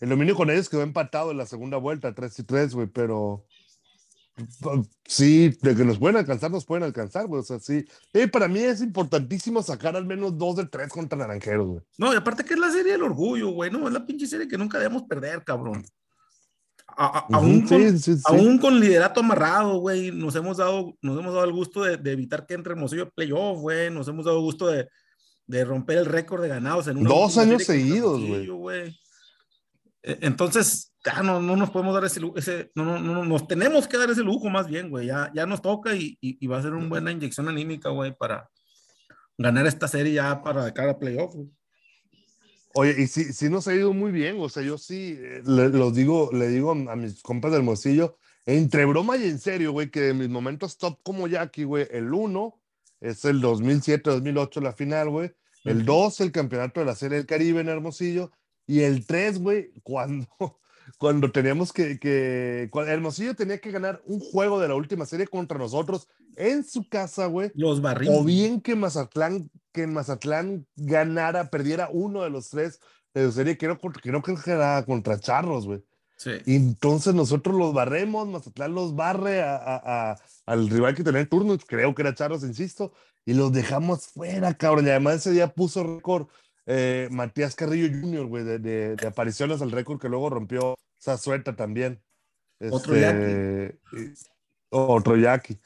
el 0.00 0.08
dominio 0.08 0.34
con 0.34 0.50
ellos 0.50 0.68
quedó 0.68 0.82
empatado 0.82 1.30
en 1.30 1.36
la 1.36 1.46
segunda 1.46 1.76
vuelta, 1.76 2.14
3 2.14 2.38
y 2.38 2.42
3, 2.44 2.74
güey, 2.74 2.86
pero 2.86 3.46
sí, 5.06 5.56
de 5.62 5.74
que 5.74 5.84
nos 5.84 5.98
pueden 5.98 6.16
alcanzar, 6.16 6.50
nos 6.50 6.64
pueden 6.64 6.84
alcanzar, 6.84 7.26
güey. 7.26 7.40
O 7.40 7.44
sea, 7.44 7.58
sí. 7.58 7.84
Eh, 8.12 8.28
para 8.28 8.48
mí 8.48 8.60
es 8.60 8.82
importantísimo 8.82 9.62
sacar 9.62 9.96
al 9.96 10.04
menos 10.04 10.36
dos 10.36 10.56
de 10.56 10.66
tres 10.66 10.88
contra 10.88 11.18
Naranjeros, 11.18 11.66
güey. 11.66 11.80
No, 11.98 12.12
y 12.12 12.16
aparte 12.16 12.44
que 12.44 12.54
es 12.54 12.60
la 12.60 12.70
serie 12.70 12.92
del 12.92 13.02
orgullo, 13.02 13.50
güey, 13.50 13.70
no, 13.70 13.86
es 13.86 13.92
la 13.92 14.04
pinche 14.04 14.26
serie 14.26 14.48
que 14.48 14.58
nunca 14.58 14.78
debemos 14.78 15.04
perder, 15.04 15.42
cabrón. 15.44 15.84
A, 16.98 17.18
a, 17.18 17.26
aún, 17.36 17.68
sí, 17.68 17.74
con, 17.74 17.98
sí, 17.98 18.14
sí. 18.16 18.22
aún, 18.24 18.58
con, 18.58 18.80
liderato 18.80 19.20
amarrado, 19.20 19.78
güey, 19.78 20.10
nos 20.10 20.34
hemos 20.34 20.56
dado, 20.56 20.96
nos 21.02 21.18
hemos 21.18 21.34
dado 21.34 21.44
el 21.44 21.52
gusto 21.52 21.82
de, 21.82 21.98
de 21.98 22.12
evitar 22.12 22.46
que 22.46 22.54
entre 22.54 22.72
Hermosillo 22.72 23.10
playoff, 23.10 23.60
güey, 23.60 23.90
nos 23.90 24.08
hemos 24.08 24.24
dado 24.24 24.38
el 24.38 24.42
gusto 24.42 24.66
de, 24.68 24.88
de 25.46 25.64
romper 25.64 25.98
el 25.98 26.06
récord 26.06 26.42
de 26.42 26.48
ganados 26.48 26.88
en 26.88 26.96
una 26.98 27.08
dos 27.08 27.36
años 27.38 27.64
seguidos, 27.64 28.20
güey. 28.48 28.98
Entonces, 30.02 30.94
ya 31.04 31.22
no, 31.22 31.40
no 31.40 31.56
nos 31.56 31.70
podemos 31.70 31.92
dar 31.92 32.04
ese, 32.04 32.20
ese 32.36 32.70
no, 32.74 32.84
no, 32.84 32.98
no, 32.98 33.24
nos 33.24 33.46
tenemos 33.46 33.88
que 33.88 33.98
dar 33.98 34.08
ese 34.08 34.22
lujo 34.22 34.48
más 34.48 34.66
bien, 34.66 34.88
güey, 34.88 35.08
ya, 35.08 35.30
ya 35.34 35.46
nos 35.46 35.60
toca 35.60 35.94
y, 35.94 36.16
y, 36.20 36.38
y 36.40 36.46
va 36.46 36.58
a 36.58 36.62
ser 36.62 36.74
una 36.74 36.88
buena 36.88 37.12
inyección 37.12 37.48
anímica, 37.48 37.90
güey, 37.90 38.16
para 38.16 38.48
ganar 39.36 39.66
esta 39.66 39.88
serie 39.88 40.14
ya 40.14 40.42
para 40.42 40.72
cara 40.72 40.92
a 40.92 40.98
playoff, 40.98 41.34
güey. 41.34 41.48
Oye, 42.78 42.94
y 42.98 43.06
sí, 43.06 43.32
sí 43.32 43.48
nos 43.48 43.66
ha 43.68 43.74
ido 43.74 43.94
muy 43.94 44.12
bien, 44.12 44.36
o 44.38 44.50
sea, 44.50 44.62
yo 44.62 44.76
sí 44.76 45.18
eh, 45.18 45.40
le, 45.46 45.70
los 45.70 45.94
digo, 45.94 46.28
le 46.30 46.48
digo 46.48 46.72
a 46.72 46.94
mis 46.94 47.22
compas 47.22 47.50
del 47.52 47.62
Mocillo, 47.62 48.18
entre 48.44 48.84
broma 48.84 49.16
y 49.16 49.24
en 49.24 49.38
serio, 49.38 49.72
güey, 49.72 49.90
que 49.90 50.00
de 50.00 50.12
mis 50.12 50.28
momentos 50.28 50.76
top 50.76 50.98
como 51.02 51.26
Jackie, 51.26 51.64
güey, 51.64 51.88
el 51.90 52.12
1 52.12 52.60
es 53.00 53.24
el 53.24 53.40
2007-2008 53.40 54.60
la 54.60 54.74
final, 54.74 55.08
güey, 55.08 55.32
el 55.64 55.86
2 55.86 56.20
el 56.20 56.32
campeonato 56.32 56.80
de 56.80 56.86
la 56.86 56.94
Serie 56.94 57.16
del 57.16 57.26
Caribe 57.26 57.62
en 57.62 57.70
Hermosillo, 57.70 58.30
y 58.66 58.80
el 58.80 59.06
3, 59.06 59.38
güey, 59.38 59.72
cuando, 59.82 60.28
cuando 60.98 61.30
teníamos 61.32 61.72
que, 61.72 61.98
que 61.98 62.68
cuando 62.70 62.92
Hermosillo 62.92 63.34
tenía 63.34 63.58
que 63.58 63.70
ganar 63.70 64.02
un 64.06 64.20
juego 64.20 64.60
de 64.60 64.68
la 64.68 64.74
última 64.74 65.06
serie 65.06 65.26
contra 65.26 65.58
nosotros 65.58 66.08
en 66.36 66.64
su 66.64 66.88
casa, 66.88 67.26
güey. 67.26 67.50
Los 67.54 67.80
barrimos. 67.80 68.20
O 68.20 68.24
bien 68.24 68.60
que 68.60 68.74
Mazatlán, 68.76 69.50
que 69.72 69.86
Mazatlán 69.86 70.66
ganara, 70.76 71.50
perdiera 71.50 71.88
uno 71.92 72.22
de 72.22 72.30
los 72.30 72.50
tres 72.50 72.80
de 73.14 73.32
serie, 73.32 73.56
creo, 73.56 73.78
creo 73.78 74.22
que 74.22 74.34
era 74.50 74.84
contra 74.84 75.18
Charros, 75.18 75.66
güey. 75.66 75.82
Sí. 76.18 76.30
Y 76.46 76.56
entonces 76.56 77.14
nosotros 77.14 77.56
los 77.56 77.74
barremos, 77.74 78.26
Mazatlán 78.28 78.74
los 78.74 78.94
barre 78.94 79.42
a, 79.42 79.56
a- 79.56 80.10
a- 80.12 80.16
al 80.46 80.68
rival 80.68 80.94
que 80.94 81.02
tenía 81.04 81.20
el 81.20 81.28
turno, 81.28 81.56
creo 81.66 81.94
que 81.94 82.02
era 82.02 82.14
Charros, 82.14 82.42
insisto, 82.42 82.92
y 83.24 83.34
los 83.34 83.52
dejamos 83.52 84.06
fuera, 84.06 84.54
cabrón. 84.54 84.86
Y 84.86 84.90
además 84.90 85.16
ese 85.16 85.32
día 85.32 85.48
puso 85.48 85.82
récord 85.82 86.28
eh, 86.66 87.08
Matías 87.10 87.54
Carrillo 87.54 87.88
Jr., 87.88 88.26
güey, 88.26 88.44
de, 88.44 88.58
de- 88.58 88.96
de 88.96 89.06
apariciones 89.06 89.62
al 89.62 89.70
récord 89.72 90.00
que 90.00 90.08
luego 90.08 90.30
rompió 90.30 90.74
Zazueta 91.02 91.56
también. 91.56 92.02
Otro 92.70 92.94
Este, 92.94 93.78
y- 93.92 94.12
Otro 94.70 95.16
Yaqui. 95.16 95.58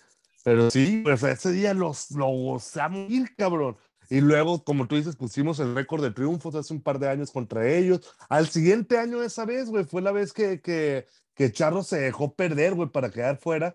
Pero 0.45 0.71
sí, 0.71 1.05
sea, 1.19 1.33
ese 1.33 1.53
día 1.53 1.75
los, 1.75 2.11
lo 2.13 2.27
gozamos, 2.27 3.11
ir, 3.11 3.35
cabrón. 3.37 3.77
Y 4.09 4.21
luego, 4.21 4.65
como 4.65 4.89
tú 4.89 4.97
dices, 4.97 5.15
pusimos 5.15 5.61
el 5.61 5.75
récord 5.75 6.03
de 6.03 6.11
triunfos 6.11 6.55
hace 6.55 6.73
un 6.73 6.83
par 6.83 6.99
de 6.99 7.09
años 7.09 7.31
contra 7.31 7.69
ellos. 7.69 8.01
Al 8.29 8.49
siguiente 8.49 8.99
año 8.99 9.23
esa 9.23 9.45
vez, 9.45 9.69
güey, 9.69 9.85
fue 9.85 10.03
la 10.03 10.11
vez 10.13 10.33
que, 10.33 10.61
que, 10.61 11.07
que 11.35 11.53
Charro 11.53 11.83
se 11.85 12.01
dejó 12.01 12.35
perder, 12.35 12.75
güey, 12.75 12.89
para 12.89 13.11
quedar 13.11 13.37
fuera, 13.39 13.75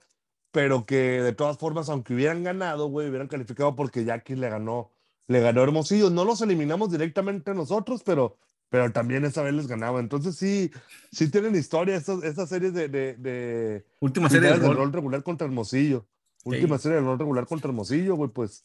pero 0.51 0.85
que 0.85 1.21
de 1.21 1.31
todas 1.33 1.57
formas, 1.57 1.87
aunque 1.89 2.13
hubieran 2.13 2.43
ganado, 2.43 2.87
güey, 2.89 3.07
hubieran 3.07 3.27
calificado 3.29 3.75
porque 3.75 4.03
Jackie 4.03 4.35
le 4.35 4.49
ganó, 4.49 4.91
le 5.27 5.39
ganó 5.39 5.63
Hermosillo. 5.63 6.09
No 6.09 6.25
los 6.25 6.41
eliminamos 6.41 6.91
directamente 6.91 7.53
nosotros, 7.53 8.01
pero, 8.03 8.37
pero 8.69 8.91
también 8.91 9.25
esa 9.25 9.41
vez 9.43 9.53
les 9.53 9.67
ganaba. 9.67 9.99
Entonces 9.99 10.35
sí, 10.35 10.71
sí 11.11 11.29
tienen 11.29 11.55
historia 11.55 11.95
estas, 11.95 12.23
estas 12.23 12.49
series 12.49 12.73
de, 12.73 12.87
de, 12.89 13.15
de 13.15 13.85
Última 13.99 14.29
serie 14.29 14.51
del 14.51 14.61
rol. 14.61 14.77
rol 14.77 14.93
regular 14.93 15.23
contra 15.23 15.47
Hermosillo. 15.47 16.07
Última 16.43 16.77
serie 16.77 16.97
del 16.97 17.05
rol 17.05 17.17
regular 17.19 17.47
contra 17.47 17.69
Hermosillo, 17.69 18.15
güey, 18.15 18.29
pues 18.29 18.63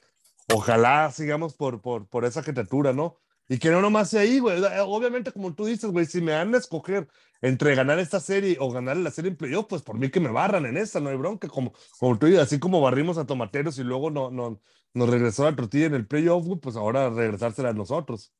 ojalá 0.52 1.10
sigamos 1.12 1.54
por, 1.54 1.80
por, 1.80 2.06
por 2.06 2.26
esa 2.26 2.42
jetatura, 2.42 2.92
¿no? 2.92 3.16
Y 3.50 3.58
que 3.58 3.68
no 3.68 3.82
nomás 3.82 4.10
sea 4.10 4.20
ahí, 4.20 4.38
güey. 4.38 4.62
Obviamente, 4.86 5.32
como 5.32 5.52
tú 5.52 5.64
dices, 5.64 5.90
güey, 5.90 6.06
si 6.06 6.20
me 6.20 6.30
dan 6.30 6.54
a 6.54 6.58
escoger 6.58 7.08
entre 7.42 7.74
ganar 7.74 7.98
esta 7.98 8.20
serie 8.20 8.56
o 8.60 8.70
ganar 8.70 8.96
la 8.96 9.10
serie 9.10 9.32
en 9.32 9.36
playoff, 9.36 9.66
pues 9.68 9.82
por 9.82 9.98
mí 9.98 10.08
que 10.08 10.20
me 10.20 10.30
barran 10.30 10.66
en 10.66 10.76
esta, 10.76 11.00
no 11.00 11.10
hay 11.10 11.16
bronca. 11.16 11.48
Como, 11.48 11.72
como 11.98 12.16
tú 12.16 12.26
dices, 12.26 12.42
así 12.42 12.60
como 12.60 12.80
barrimos 12.80 13.18
a 13.18 13.26
Tomateros 13.26 13.76
y 13.80 13.82
luego 13.82 14.08
no, 14.08 14.30
no, 14.30 14.60
nos 14.94 15.08
regresó 15.08 15.42
la 15.42 15.56
tortilla 15.56 15.86
en 15.86 15.94
el 15.94 16.06
playoff, 16.06 16.46
güey, 16.46 16.60
pues 16.60 16.76
ahora 16.76 17.10
regresársela 17.10 17.70
a 17.70 17.72
nosotros. 17.72 18.32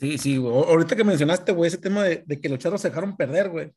Sí, 0.00 0.16
sí, 0.16 0.38
güey. 0.38 0.54
Ahorita 0.54 0.96
que 0.96 1.04
mencionaste, 1.04 1.52
güey, 1.52 1.68
ese 1.68 1.76
tema 1.76 2.02
de, 2.04 2.24
de 2.24 2.40
que 2.40 2.48
los 2.48 2.58
charros 2.58 2.80
se 2.80 2.88
dejaron 2.88 3.14
perder, 3.14 3.50
güey. 3.50 3.70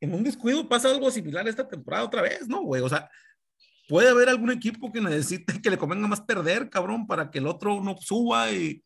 En 0.00 0.14
un 0.14 0.24
descuido 0.24 0.66
pasa 0.66 0.88
algo 0.88 1.10
similar 1.10 1.46
esta 1.46 1.68
temporada 1.68 2.04
otra 2.04 2.22
vez, 2.22 2.48
¿no, 2.48 2.62
güey? 2.62 2.80
O 2.80 2.88
sea, 2.88 3.10
puede 3.86 4.08
haber 4.08 4.30
algún 4.30 4.50
equipo 4.50 4.90
que 4.90 5.02
necesite 5.02 5.60
que 5.60 5.68
le 5.68 5.76
convenga 5.76 6.08
más 6.08 6.22
perder, 6.22 6.70
cabrón, 6.70 7.06
para 7.06 7.30
que 7.30 7.38
el 7.38 7.46
otro 7.46 7.82
no 7.82 7.98
suba 7.98 8.50
y. 8.50 8.82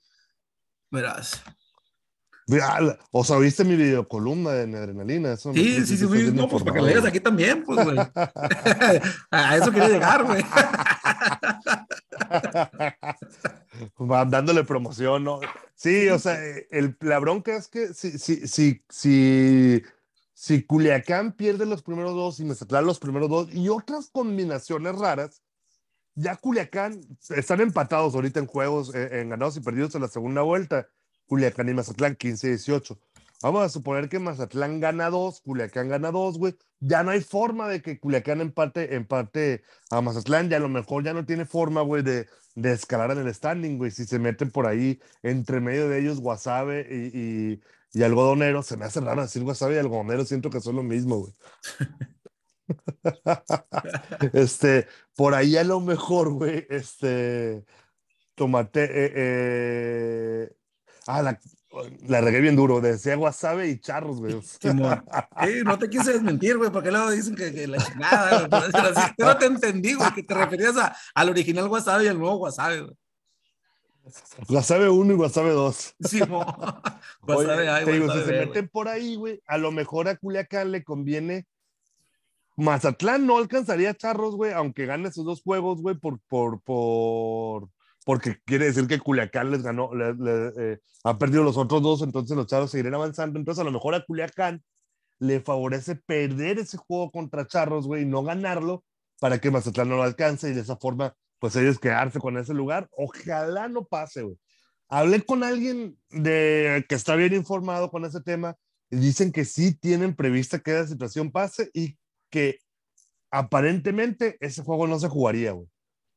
Verás. 0.94 1.42
O 3.10 3.24
sea, 3.24 3.38
¿viste 3.38 3.64
mi 3.64 3.74
videocolumna 3.74 4.60
en 4.60 4.74
adrenalina? 4.74 5.32
Eso 5.32 5.50
me- 5.52 5.54
Sí, 5.54 5.86
sí, 5.86 5.96
sí, 5.96 6.06
bien 6.06 6.36
No, 6.36 6.46
pues 6.48 6.62
para 6.62 6.74
que 6.74 6.80
lo 6.82 6.86
digas 6.88 7.04
aquí 7.06 7.18
también, 7.20 7.64
pues, 7.64 7.82
güey. 7.84 7.96
A 9.30 9.56
eso 9.56 9.70
quería 9.72 9.88
llegar, 9.88 10.24
güey. 10.24 10.44
Dándole 14.28 14.64
promoción, 14.64 15.24
¿no? 15.24 15.40
Sí, 15.74 16.08
o 16.08 16.18
sea, 16.18 16.38
el, 16.70 16.96
la 17.00 17.18
bronca 17.18 17.56
es 17.56 17.68
que 17.68 17.94
si, 17.94 18.18
si, 18.18 18.46
si, 18.46 18.84
si, 18.88 19.82
si 20.34 20.62
Culiacán 20.64 21.32
pierde 21.32 21.66
los 21.66 21.82
primeros 21.82 22.14
dos 22.14 22.40
y 22.40 22.44
Mazatlán 22.44 22.84
los 22.86 22.98
primeros 22.98 23.28
dos 23.30 23.48
y 23.52 23.68
otras 23.68 24.10
combinaciones 24.10 24.96
raras, 24.96 25.42
ya 26.14 26.36
Culiacán 26.36 27.00
están 27.30 27.60
empatados 27.60 28.14
ahorita 28.14 28.40
en 28.40 28.46
juegos, 28.46 28.94
eh, 28.94 29.20
en 29.20 29.30
ganados 29.30 29.56
y 29.56 29.60
perdidos 29.60 29.94
en 29.94 30.02
la 30.02 30.08
segunda 30.08 30.42
vuelta. 30.42 30.88
Culiacán 31.26 31.68
y 31.68 31.74
Mazatlán 31.74 32.16
15-18. 32.16 32.98
Vamos 33.42 33.62
a 33.62 33.68
suponer 33.68 34.08
que 34.08 34.18
Mazatlán 34.18 34.80
gana 34.80 35.10
dos, 35.10 35.40
Culiacán 35.40 35.88
gana 35.88 36.10
dos, 36.10 36.38
güey. 36.38 36.56
Ya 36.80 37.02
no 37.02 37.10
hay 37.10 37.20
forma 37.20 37.68
de 37.68 37.82
que 37.82 37.98
Culiacán 37.98 38.40
empate, 38.40 38.94
empate 38.94 39.64
a 39.90 40.00
Mazatlán. 40.00 40.48
Ya 40.48 40.58
a 40.58 40.60
lo 40.60 40.68
mejor 40.68 41.04
ya 41.04 41.12
no 41.12 41.26
tiene 41.26 41.44
forma, 41.44 41.82
güey, 41.82 42.02
de, 42.02 42.26
de 42.54 42.72
escalar 42.72 43.10
en 43.10 43.18
el 43.18 43.34
standing, 43.34 43.76
güey. 43.76 43.90
Si 43.90 44.06
se 44.06 44.18
meten 44.18 44.50
por 44.50 44.66
ahí 44.66 45.00
entre 45.22 45.60
medio 45.60 45.88
de 45.88 46.00
ellos 46.00 46.20
Guasave 46.20 46.86
y, 46.90 47.18
y, 47.18 47.62
y 47.98 48.02
algodonero, 48.02 48.62
se 48.62 48.76
me 48.76 48.84
hace 48.86 49.00
raro 49.00 49.22
decir 49.22 49.42
Guasave 49.42 49.74
y 49.74 49.78
algodonero, 49.78 50.24
siento 50.24 50.50
que 50.50 50.60
son 50.60 50.76
lo 50.76 50.82
mismo, 50.82 51.18
güey. 51.18 51.34
este, 54.32 54.86
por 55.16 55.34
ahí 55.34 55.56
a 55.56 55.64
lo 55.64 55.80
mejor, 55.80 56.32
güey, 56.32 56.66
este, 56.70 57.64
tomate, 58.34 58.84
eh, 58.84 59.12
eh, 59.14 60.56
ah, 61.06 61.22
la, 61.22 61.38
la 62.06 62.20
regué 62.20 62.40
bien 62.40 62.56
duro, 62.56 62.80
decía 62.80 63.16
Guasave 63.16 63.68
y 63.68 63.80
charros, 63.80 64.18
güey. 64.18 64.40
No 65.64 65.78
te 65.78 65.88
quise 65.88 66.12
desmentir, 66.12 66.56
güey, 66.56 66.70
porque 66.70 66.90
luego 66.90 67.10
dicen 67.10 67.34
que, 67.34 67.52
que 67.52 67.66
la 67.66 67.78
chingada, 67.78 68.46
güey, 68.48 68.72
no 69.18 69.36
te 69.36 69.46
entendí, 69.46 69.94
güey, 69.94 70.12
que 70.14 70.22
te 70.22 70.34
referías 70.34 70.76
a, 70.76 70.96
al 71.14 71.30
original 71.30 71.68
Wasabi 71.68 72.04
y 72.04 72.08
al 72.08 72.18
nuevo 72.18 72.36
Wasabi, 72.36 72.80
güey. 72.80 72.96
Guasave 74.48 74.90
1 74.90 75.12
y 75.12 75.16
Guasave 75.16 75.50
2. 75.50 75.94
Simón. 76.00 76.46
Oye, 77.22 77.46
Wasabi 77.46 77.66
A 77.68 77.82
y 77.82 77.84
te 77.86 77.92
digo, 77.92 78.04
si 78.04 78.18
Wasabi 78.18 78.38
se 78.38 78.46
meten 78.46 78.68
por 78.68 78.88
ahí, 78.88 79.16
güey, 79.16 79.42
a 79.46 79.58
lo 79.58 79.72
mejor 79.72 80.08
a 80.08 80.16
Culiacán 80.16 80.72
le 80.72 80.84
conviene. 80.84 81.46
Mazatlán 82.56 83.26
no 83.26 83.38
alcanzaría 83.38 83.90
a 83.90 83.94
Charros, 83.94 84.36
güey, 84.36 84.52
aunque 84.52 84.86
gane 84.86 85.10
sus 85.12 85.24
dos 85.24 85.42
juegos, 85.42 85.82
güey, 85.82 85.96
por, 85.96 86.20
por, 86.28 86.60
por, 86.62 87.68
porque 88.04 88.38
quiere 88.44 88.66
decir 88.66 88.86
que 88.86 89.00
Culiacán 89.00 89.50
les 89.50 89.62
ganó, 89.62 89.90
le- 89.94 90.52
eh, 90.58 90.78
ha 91.04 91.18
perdido 91.18 91.42
los 91.42 91.56
otros 91.56 91.82
dos, 91.82 92.02
entonces 92.02 92.36
los 92.36 92.46
Charros 92.46 92.70
seguirán 92.70 92.94
avanzando. 92.94 93.38
Entonces, 93.38 93.60
a 93.60 93.64
lo 93.64 93.72
mejor 93.72 93.94
a 93.94 94.04
Culiacán 94.04 94.62
le 95.18 95.40
favorece 95.40 95.96
perder 95.96 96.58
ese 96.58 96.76
juego 96.76 97.10
contra 97.10 97.46
Charros, 97.46 97.86
güey, 97.86 98.02
y 98.02 98.06
no 98.06 98.22
ganarlo 98.22 98.84
para 99.20 99.38
que 99.40 99.50
Mazatlán 99.50 99.88
no 99.88 99.96
lo 99.96 100.02
alcance 100.02 100.50
y 100.50 100.54
de 100.54 100.60
esa 100.60 100.76
forma, 100.76 101.14
pues 101.38 101.56
ellos 101.56 101.78
quedarse 101.78 102.18
con 102.20 102.36
ese 102.38 102.54
lugar. 102.54 102.88
Ojalá 102.96 103.68
no 103.68 103.84
pase, 103.84 104.22
güey. 104.22 104.36
Hablé 104.88 105.24
con 105.24 105.42
alguien 105.42 105.98
de, 106.10 106.84
que 106.88 106.94
está 106.94 107.16
bien 107.16 107.32
informado 107.32 107.90
con 107.90 108.04
ese 108.04 108.20
tema 108.20 108.56
y 108.90 108.96
dicen 108.96 109.32
que 109.32 109.44
sí 109.44 109.74
tienen 109.74 110.14
prevista 110.14 110.58
que 110.58 110.72
esa 110.72 110.86
situación 110.86 111.32
pase 111.32 111.70
y 111.72 111.96
que 112.34 112.58
aparentemente 113.30 114.36
ese 114.40 114.62
juego 114.62 114.86
no 114.86 114.98
se 114.98 115.08
jugaría, 115.08 115.52
güey. 115.52 115.68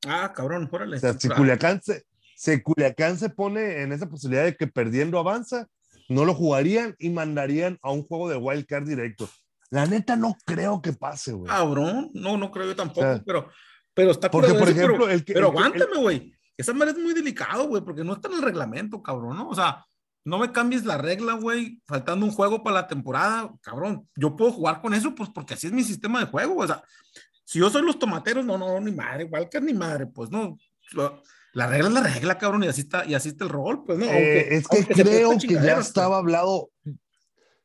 Ah, 0.07 0.33
cabrón, 0.35 0.67
órale. 0.71 0.97
O 0.97 0.99
sea, 0.99 1.13
si 1.13 1.27
Ah, 1.31 1.35
Culiacán 1.35 1.81
se, 1.81 2.03
si 2.35 2.61
Culiacán 2.61 3.17
se 3.17 3.29
pone 3.29 3.81
en 3.81 3.91
esa 3.91 4.07
posibilidad 4.09 4.45
de 4.45 4.55
que 4.55 4.67
perdiendo 4.67 5.19
avanza, 5.19 5.67
no 6.09 6.25
lo 6.25 6.33
jugarían 6.33 6.95
y 6.99 7.09
mandarían 7.09 7.77
a 7.81 7.91
un 7.91 8.03
juego 8.03 8.29
de 8.29 8.37
wild 8.37 8.65
card 8.65 8.87
directo. 8.87 9.29
La 9.69 9.85
neta 9.85 10.15
no 10.15 10.35
creo 10.45 10.81
que 10.81 10.93
pase, 10.93 11.33
güey. 11.33 11.49
Cabrón, 11.49 12.09
no, 12.13 12.37
no 12.37 12.51
creo 12.51 12.67
yo 12.67 12.75
tampoco, 12.75 13.01
O 13.01 13.03
sea, 13.03 13.23
pero, 13.25 13.49
pero 13.93 14.11
está 14.11 14.31
Porque, 14.31 14.53
por 14.53 14.69
eso, 14.69 14.75
pero- 14.75 14.77
ejemplo, 14.85 15.09
el 15.09 15.25
que- 15.25 15.33
Pero 15.33 15.47
el 15.47 15.51
aguántame, 15.57 15.97
güey. 15.97 16.33
Esa 16.55 16.73
madre 16.73 16.91
es 16.91 16.97
muy 16.97 17.13
delicado, 17.13 17.67
güey, 17.67 17.83
porque 17.83 18.03
no 18.03 18.13
está 18.13 18.29
en 18.29 18.35
el 18.35 18.41
reglamento, 18.41 19.03
cabrón, 19.03 19.37
¿no? 19.37 19.49
O 19.49 19.55
sea, 19.55 19.85
no 20.27 20.39
me 20.39 20.51
cambies 20.51 20.83
la 20.83 20.97
regla, 20.97 21.33
güey, 21.35 21.81
faltando 21.85 22.25
un 22.25 22.33
juego 22.33 22.61
para 22.61 22.81
la 22.81 22.87
temporada, 22.87 23.49
cabrón. 23.61 24.09
Yo 24.15 24.35
puedo 24.35 24.51
jugar 24.51 24.81
con 24.81 24.93
eso, 24.93 25.15
pues 25.15 25.29
porque 25.29 25.53
así 25.53 25.67
es 25.67 25.73
mi 25.73 25.83
sistema 25.85 26.19
de 26.19 26.25
juego, 26.25 26.57
o 26.57 26.67
sea, 26.67 26.83
si 27.45 27.59
yo 27.59 27.69
soy 27.69 27.81
los 27.83 27.97
tomateros, 27.97 28.43
no, 28.45 28.57
no, 28.57 28.77
ni 28.81 28.91
madre, 28.91 29.23
Walker 29.23 29.63
ni 29.63 29.73
madre, 29.73 30.05
pues 30.05 30.29
no. 30.29 30.57
La 31.53 31.65
regla 31.67 31.87
es 31.87 31.93
la 31.93 32.01
regla, 32.03 32.37
cabrón, 32.37 32.65
y 32.65 32.67
así 32.67 32.81
está, 32.81 33.05
y 33.05 33.15
así 33.15 33.29
está 33.29 33.45
el 33.45 33.51
rol, 33.51 33.85
pues 33.85 33.97
no. 33.97 34.05
Eh, 34.05 34.09
Aunque- 34.11 34.55
es 34.57 34.67
que 34.87 34.93
creo 35.01 35.29
que 35.29 35.35
ya 35.35 35.37
chingaderas, 35.39 35.87
estaba 35.87 36.17
hablado, 36.17 36.71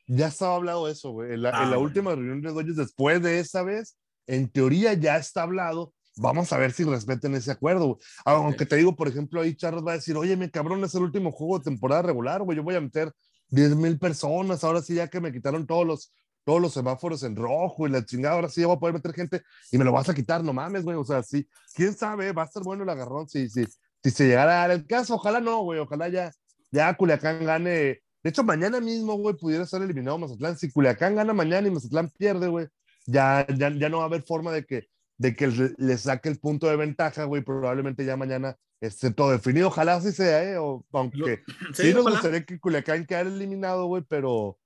ya 0.07 0.28
estaba 0.28 0.54
hablado 0.54 0.87
eso, 0.88 1.11
güey. 1.11 1.33
En 1.35 1.42
la, 1.42 1.49
Ah, 1.50 1.64
en 1.64 1.71
la 1.71 1.76
bueno. 1.78 1.81
última 1.81 2.14
reunión 2.14 2.42
de 2.42 2.50
dueños, 2.52 2.76
después 2.76 3.21
de 3.23 3.40
esa 3.40 3.64
vez, 3.64 3.97
en 4.28 4.49
teoría 4.49 4.92
ya 4.95 5.16
está 5.16 5.42
hablado. 5.42 5.92
Vamos 6.16 6.52
a 6.52 6.59
ver 6.59 6.73
si 6.73 6.85
respeten 6.85 7.35
ese 7.35 7.50
acuerdo. 7.50 7.99
Aunque 8.25 8.66
te 8.66 8.76
digo, 8.76 8.95
por 8.95 9.09
ejemplo, 9.09 9.40
ahí 9.40 9.54
Charles 9.54 9.85
va 9.87 9.92
a 9.92 9.97
decir, 9.97 10.16
oye, 10.16 10.37
mi 10.37 10.50
cabrón, 10.50 10.85
es 10.85 10.95
el 10.95 11.02
último 11.02 11.33
juego 11.33 11.59
de 11.59 11.64
temporada 11.64 12.02
regular, 12.02 12.42
güey. 12.42 12.57
Yo 12.57 12.62
voy 12.62 12.75
a 12.75 12.81
meter 12.81 13.12
10 13.49 13.76
mil 13.76 13.99
personas. 13.99 14.62
Ahora 14.64 14.83
sí, 14.83 14.95
ya 14.95 15.09
que 15.09 15.21
me 15.21 15.33
quitaron 15.33 15.66
todos 15.66 15.87
los, 15.87 16.12
todos 16.45 16.61
los 16.61 16.75
semáforos 16.75 17.23
en 17.23 17.37
rojo 17.37 17.87
y 17.87 17.90
la 17.90 18.04
chingada, 18.04 18.35
ahora 18.35 18.49
sí 18.49 18.61
ya 18.61 18.66
voy 18.66 18.76
a 18.76 18.81
poder 18.81 18.95
meter 18.95 19.14
gente 19.14 19.42
y 19.71 19.78
me 19.78 19.85
lo 19.85 19.92
vas 19.92 20.09
a 20.09 20.14
quitar, 20.14 20.42
no 20.45 20.52
mames, 20.52 20.85
güey. 20.85 20.97
O 20.97 21.04
sea, 21.04 21.23
sí, 21.23 21.49
quién 21.75 21.95
sabe, 21.95 22.33
va 22.33 22.42
a 22.42 22.47
estar 22.47 22.62
bueno 22.62 22.83
el 22.83 22.90
agarrón 22.90 23.28
si, 23.28 23.49
si, 23.49 23.64
si 24.02 24.11
se 24.11 24.26
llegara 24.26 24.52
a 24.52 24.69
dar 24.69 24.71
el 24.73 24.87
caso. 24.87 25.14
Ojalá 25.14 25.40
no, 25.40 25.62
güey. 25.62 25.78
Ojalá 25.78 26.09
ya, 26.09 26.31
ya 26.71 26.95
Culiacán 26.95 27.45
gane. 27.45 28.02
De 28.23 28.31
hecho, 28.31 28.45
mañana 28.45 28.81
mismo, 28.81 29.14
güey, 29.14 29.37
pudiera 29.37 29.64
ser 29.66 29.83
eliminado 29.83 30.19
Mazatlán. 30.19 30.59
Si 30.59 30.71
Culiacán 30.71 31.16
gana 31.16 31.33
mañana 31.33 31.66
y 31.69 31.71
Mazatlán 31.71 32.11
pierde, 32.11 32.49
güey, 32.49 32.69
ya, 33.07 33.47
ya, 33.49 33.71
ya 33.71 33.88
no 33.88 33.99
va 33.99 34.04
a 34.04 34.07
haber 34.07 34.23
forma 34.23 34.52
de 34.52 34.64
que, 34.64 34.88
de 35.19 35.35
que 35.35 35.75
le, 35.76 35.99
saque 35.99 36.28
el 36.28 36.38
punto 36.38 36.66
de 36.66 36.76
ventaja, 36.76 37.25
güey. 37.25 37.42
Probablemente 37.42 38.04
ya 38.04 38.16
mañana 38.16 38.57
esté 38.81 39.12
todo 39.12 39.31
definido. 39.31 39.69
Ojalá 39.69 39.95
así 39.95 40.12
sea, 40.12 40.42
¿eh? 40.42 40.59
O, 40.59 40.85
aunque 40.92 41.42
Sí, 41.75 41.85
sí, 41.85 41.95
nos 41.95 42.04
gustaría 42.04 42.45
que 42.45 42.59
Culiacán 42.59 43.07
quedara 43.07 43.28
eliminado, 43.28 43.87
güey, 43.87 44.02
pero, 44.09 44.59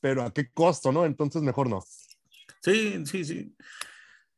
pero 0.00 0.22
¿a 0.22 0.32
qué 0.32 0.50
costo, 0.50 0.92
no? 0.92 1.04
Entonces 1.04 1.42
mejor 1.42 1.68
no. 1.68 1.82
Sí, 2.62 3.04
sí, 3.06 3.24
sí. 3.24 3.54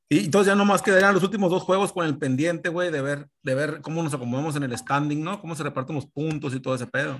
Y 0.08 0.26
entonces 0.26 0.48
ya 0.52 0.54
nomás 0.54 0.82
quedarían 0.82 1.14
los 1.14 1.22
últimos 1.22 1.50
dos 1.50 1.62
juegos 1.62 1.90
con 1.90 2.04
el 2.04 2.18
pendiente, 2.18 2.68
güey, 2.68 2.90
de 2.90 3.00
ver, 3.00 3.28
de 3.42 3.54
ver 3.54 3.80
cómo 3.80 4.02
nos 4.02 4.12
acomodamos 4.12 4.54
en 4.56 4.64
el 4.64 4.76
standing, 4.76 5.24
¿no? 5.24 5.40
Cómo 5.40 5.54
se 5.54 5.62
reparten 5.62 5.96
los 5.96 6.06
puntos 6.06 6.54
y 6.54 6.60
todo 6.60 6.74
ese 6.74 6.86
pedo. 6.86 7.18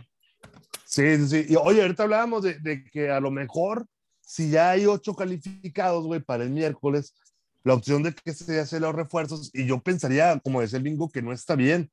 Sí, 0.85 1.17
sí, 1.17 1.29
sí. 1.29 1.47
Y, 1.49 1.57
oye, 1.57 1.81
ahorita 1.81 2.03
hablábamos 2.03 2.43
de, 2.43 2.59
de 2.59 2.85
que 2.85 3.11
a 3.11 3.19
lo 3.19 3.31
mejor, 3.31 3.87
si 4.21 4.51
ya 4.51 4.73
hay 4.73 4.85
ocho 4.85 5.15
calificados, 5.15 6.05
güey, 6.05 6.21
para 6.21 6.45
el 6.45 6.51
miércoles, 6.51 7.15
la 7.65 7.75
opción 7.75 8.03
de 8.03 8.15
que 8.15 8.33
se 8.35 8.61
hace 8.61 8.81
los 8.81 8.95
refuerzos, 8.95 9.51
y 9.55 9.67
yo 9.67 9.81
pensaría, 9.81 10.39
como 10.41 10.61
decía 10.61 10.79
el 10.79 10.85
bingo, 10.85 11.11
que 11.11 11.23
no 11.23 11.33
está 11.33 11.55
bien, 11.57 11.91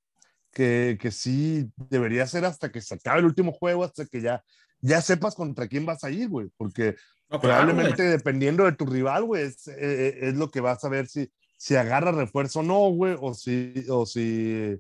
que, 0.51 0.97
que 0.99 1.11
sí 1.11 1.71
debería 1.89 2.25
ser 2.27 2.45
hasta 2.45 2.71
que 2.71 2.81
se 2.81 2.95
acabe 2.95 3.19
el 3.19 3.25
último 3.25 3.51
juego, 3.51 3.83
hasta 3.83 4.05
que 4.05 4.21
ya, 4.21 4.43
ya 4.81 5.01
sepas 5.01 5.35
contra 5.35 5.67
quién 5.67 5.85
vas 5.85 6.03
a 6.03 6.09
ir, 6.09 6.27
güey, 6.29 6.49
porque 6.57 6.95
No, 7.29 7.39
probablemente 7.39 8.03
dependiendo 8.03 8.65
de 8.65 8.71
tu 8.71 8.85
rival, 8.85 9.25
güey, 9.25 9.43
es, 9.43 9.67
eh, 9.67 10.27
es 10.29 10.35
lo 10.35 10.49
que 10.49 10.61
vas 10.61 10.83
a 10.83 10.89
ver 10.89 11.07
si, 11.07 11.31
si 11.57 11.75
agarra 11.75 12.11
refuerzo 12.11 12.61
o 12.61 12.63
no, 12.63 12.89
güey, 12.89 13.15
o 13.19 13.33
si, 13.33 13.85
o 13.89 14.05
si, 14.05 14.79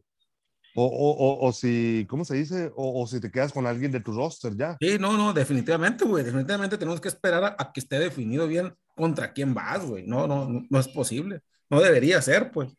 o, 0.75 0.85
o, 0.85 1.11
o, 1.11 1.47
o 1.47 1.51
si, 1.51 2.05
¿cómo 2.09 2.23
se 2.23 2.35
dice? 2.35 2.71
O, 2.75 3.05
si 3.07 3.19
te 3.19 3.31
quedas 3.31 3.51
con 3.51 3.65
alguien 3.65 3.91
de 3.91 3.99
tu 3.99 4.11
roster 4.11 4.55
ya. 4.55 4.77
Sí, 4.79 4.97
no, 4.99 5.17
no, 5.17 5.33
definitivamente, 5.33 6.05
güey. 6.05 6.23
Definitivamente 6.23 6.77
tenemos 6.77 7.01
que 7.01 7.07
esperar 7.07 7.43
a, 7.43 7.55
a 7.57 7.71
que 7.73 7.79
esté 7.79 7.99
definido 7.99 8.47
bien 8.47 8.73
contra 8.95 9.33
quién 9.33 9.53
vas, 9.53 9.85
güey. 9.85 10.05
No, 10.05 10.27
no, 10.27 10.47
no, 10.47 10.65
no 10.69 10.79
es 10.79 10.87
posible. 10.87 11.41
No 11.69 11.81
debería 11.81 12.21
ser, 12.21 12.51
pues. 12.51 12.69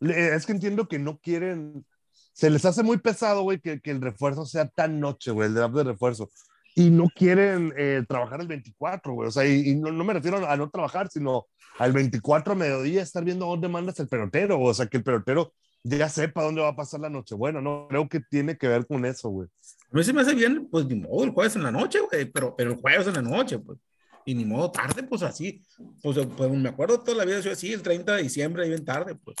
Es 0.00 0.46
que 0.46 0.52
entiendo 0.52 0.88
que 0.88 0.98
no 0.98 1.18
quieren, 1.18 1.86
se 2.32 2.50
les 2.50 2.64
hace 2.64 2.82
muy 2.82 2.98
pesado, 2.98 3.42
güey, 3.42 3.60
que, 3.60 3.80
que 3.80 3.92
el 3.92 4.00
refuerzo 4.00 4.44
sea 4.44 4.66
tan 4.66 4.98
noche, 4.98 5.30
güey, 5.30 5.48
el 5.48 5.54
draft 5.54 5.74
de 5.76 5.84
refuerzo. 5.84 6.28
Y 6.74 6.90
no 6.90 7.06
quieren 7.14 7.72
eh, 7.76 8.02
trabajar 8.08 8.40
el 8.40 8.48
24, 8.48 9.12
güey. 9.12 9.28
O 9.28 9.30
sea, 9.30 9.46
y, 9.46 9.70
y 9.70 9.74
no, 9.76 9.92
no 9.92 10.04
me 10.04 10.14
refiero 10.14 10.44
a 10.48 10.56
no 10.56 10.70
trabajar, 10.70 11.08
sino 11.08 11.46
al 11.78 11.92
24 11.92 12.52
a 12.52 12.56
mediodía 12.56 13.02
estar 13.02 13.22
viendo 13.24 13.46
dónde 13.46 13.68
mandas 13.68 14.00
el 14.00 14.08
pelotero. 14.08 14.60
O 14.60 14.74
sea, 14.74 14.86
que 14.86 14.96
el 14.96 15.04
pelotero 15.04 15.52
ya 15.84 16.08
sepa 16.08 16.42
dónde 16.42 16.60
va 16.62 16.68
a 16.68 16.76
pasar 16.76 17.00
la 17.00 17.08
noche. 17.10 17.34
Bueno, 17.34 17.60
no 17.60 17.86
creo 17.88 18.08
que 18.08 18.20
tiene 18.20 18.56
que 18.56 18.68
ver 18.68 18.86
con 18.86 19.04
eso, 19.04 19.28
güey. 19.28 19.48
A 19.90 19.96
mí 19.96 20.04
se 20.04 20.12
me 20.12 20.22
hace 20.22 20.34
bien, 20.34 20.68
pues 20.70 20.86
ni 20.86 20.94
modo, 20.94 21.24
el 21.24 21.30
jueves 21.30 21.56
en 21.56 21.62
la 21.64 21.72
noche, 21.72 22.00
güey. 22.00 22.24
Pero, 22.26 22.54
pero 22.56 22.70
el 22.72 22.76
jueves 22.76 23.06
en 23.06 23.14
la 23.14 23.22
noche, 23.22 23.58
pues. 23.58 23.78
Y 24.24 24.34
ni 24.34 24.44
modo 24.44 24.70
tarde, 24.70 25.02
pues 25.02 25.22
así. 25.22 25.62
Pues, 26.02 26.16
pues 26.36 26.50
me 26.50 26.68
acuerdo 26.68 27.00
toda 27.00 27.16
la 27.18 27.24
vida, 27.24 27.40
yo 27.40 27.52
así, 27.52 27.72
el 27.72 27.82
30 27.82 28.16
de 28.16 28.22
diciembre, 28.22 28.62
ahí 28.62 28.68
bien 28.68 28.84
tarde, 28.84 29.14
pues. 29.16 29.36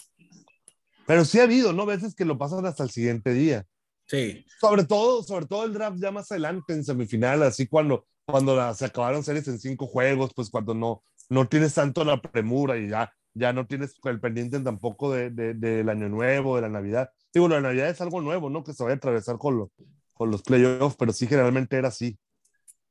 Pero 1.06 1.24
sí 1.24 1.38
ha 1.40 1.44
habido, 1.44 1.72
¿no? 1.72 1.86
Veces 1.86 2.14
que 2.14 2.24
lo 2.24 2.38
pasan 2.38 2.64
hasta 2.66 2.82
el 2.84 2.90
siguiente 2.90 3.32
día. 3.32 3.64
Sí. 4.06 4.44
Sobre 4.60 4.84
todo, 4.84 5.22
sobre 5.22 5.46
todo 5.46 5.64
el 5.64 5.72
draft 5.72 5.98
ya 6.00 6.10
más 6.10 6.30
adelante 6.30 6.72
en 6.72 6.84
semifinal, 6.84 7.42
así 7.42 7.66
cuando, 7.66 8.06
cuando 8.26 8.54
la- 8.56 8.74
se 8.74 8.84
acabaron 8.84 9.22
series 9.24 9.46
en 9.48 9.58
cinco 9.58 9.86
juegos, 9.86 10.32
pues 10.34 10.50
cuando 10.50 10.74
no, 10.74 11.02
no 11.28 11.48
tienes 11.48 11.74
tanto 11.74 12.04
la 12.04 12.20
premura 12.20 12.76
y 12.76 12.88
ya, 12.88 13.12
ya 13.34 13.52
no 13.52 13.66
tienes 13.66 13.94
el 14.04 14.20
pendiente 14.20 14.58
tampoco 14.60 15.12
de, 15.12 15.30
de- 15.30 15.54
del 15.54 15.88
año 15.88 16.08
nuevo, 16.08 16.56
de 16.56 16.62
la 16.62 16.68
Navidad. 16.68 17.10
Digo, 17.32 17.48
la 17.48 17.60
Navidad 17.60 17.88
es 17.88 18.00
algo 18.00 18.20
nuevo, 18.20 18.50
¿no? 18.50 18.62
Que 18.62 18.72
se 18.74 18.82
vaya 18.82 18.94
a 18.94 18.96
atravesar 18.96 19.38
con, 19.38 19.56
lo- 19.58 19.70
con 20.12 20.30
los 20.30 20.42
playoffs, 20.42 20.96
pero 20.96 21.12
sí 21.12 21.26
generalmente 21.26 21.76
era 21.76 21.88
así. 21.88 22.18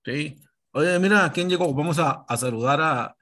Sí. 0.04 0.38
Oye, 0.74 0.98
mira, 1.00 1.32
¿quién 1.34 1.50
llegó? 1.50 1.74
Vamos 1.74 2.00
a, 2.00 2.26
a 2.28 2.38
saludar 2.38 2.80
a, 2.82 3.16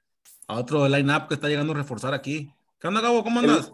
a 0.47 0.53
otro 0.55 0.87
line-up 0.87 1.27
que 1.27 1.33
está 1.33 1.47
llegando 1.49 1.73
a 1.73 1.77
reforzar 1.77 2.13
aquí. 2.13 2.53
¿Qué 2.79 2.87
onda, 2.87 3.01
Gabo? 3.01 3.23
¿Cómo 3.23 3.39
andas? 3.39 3.71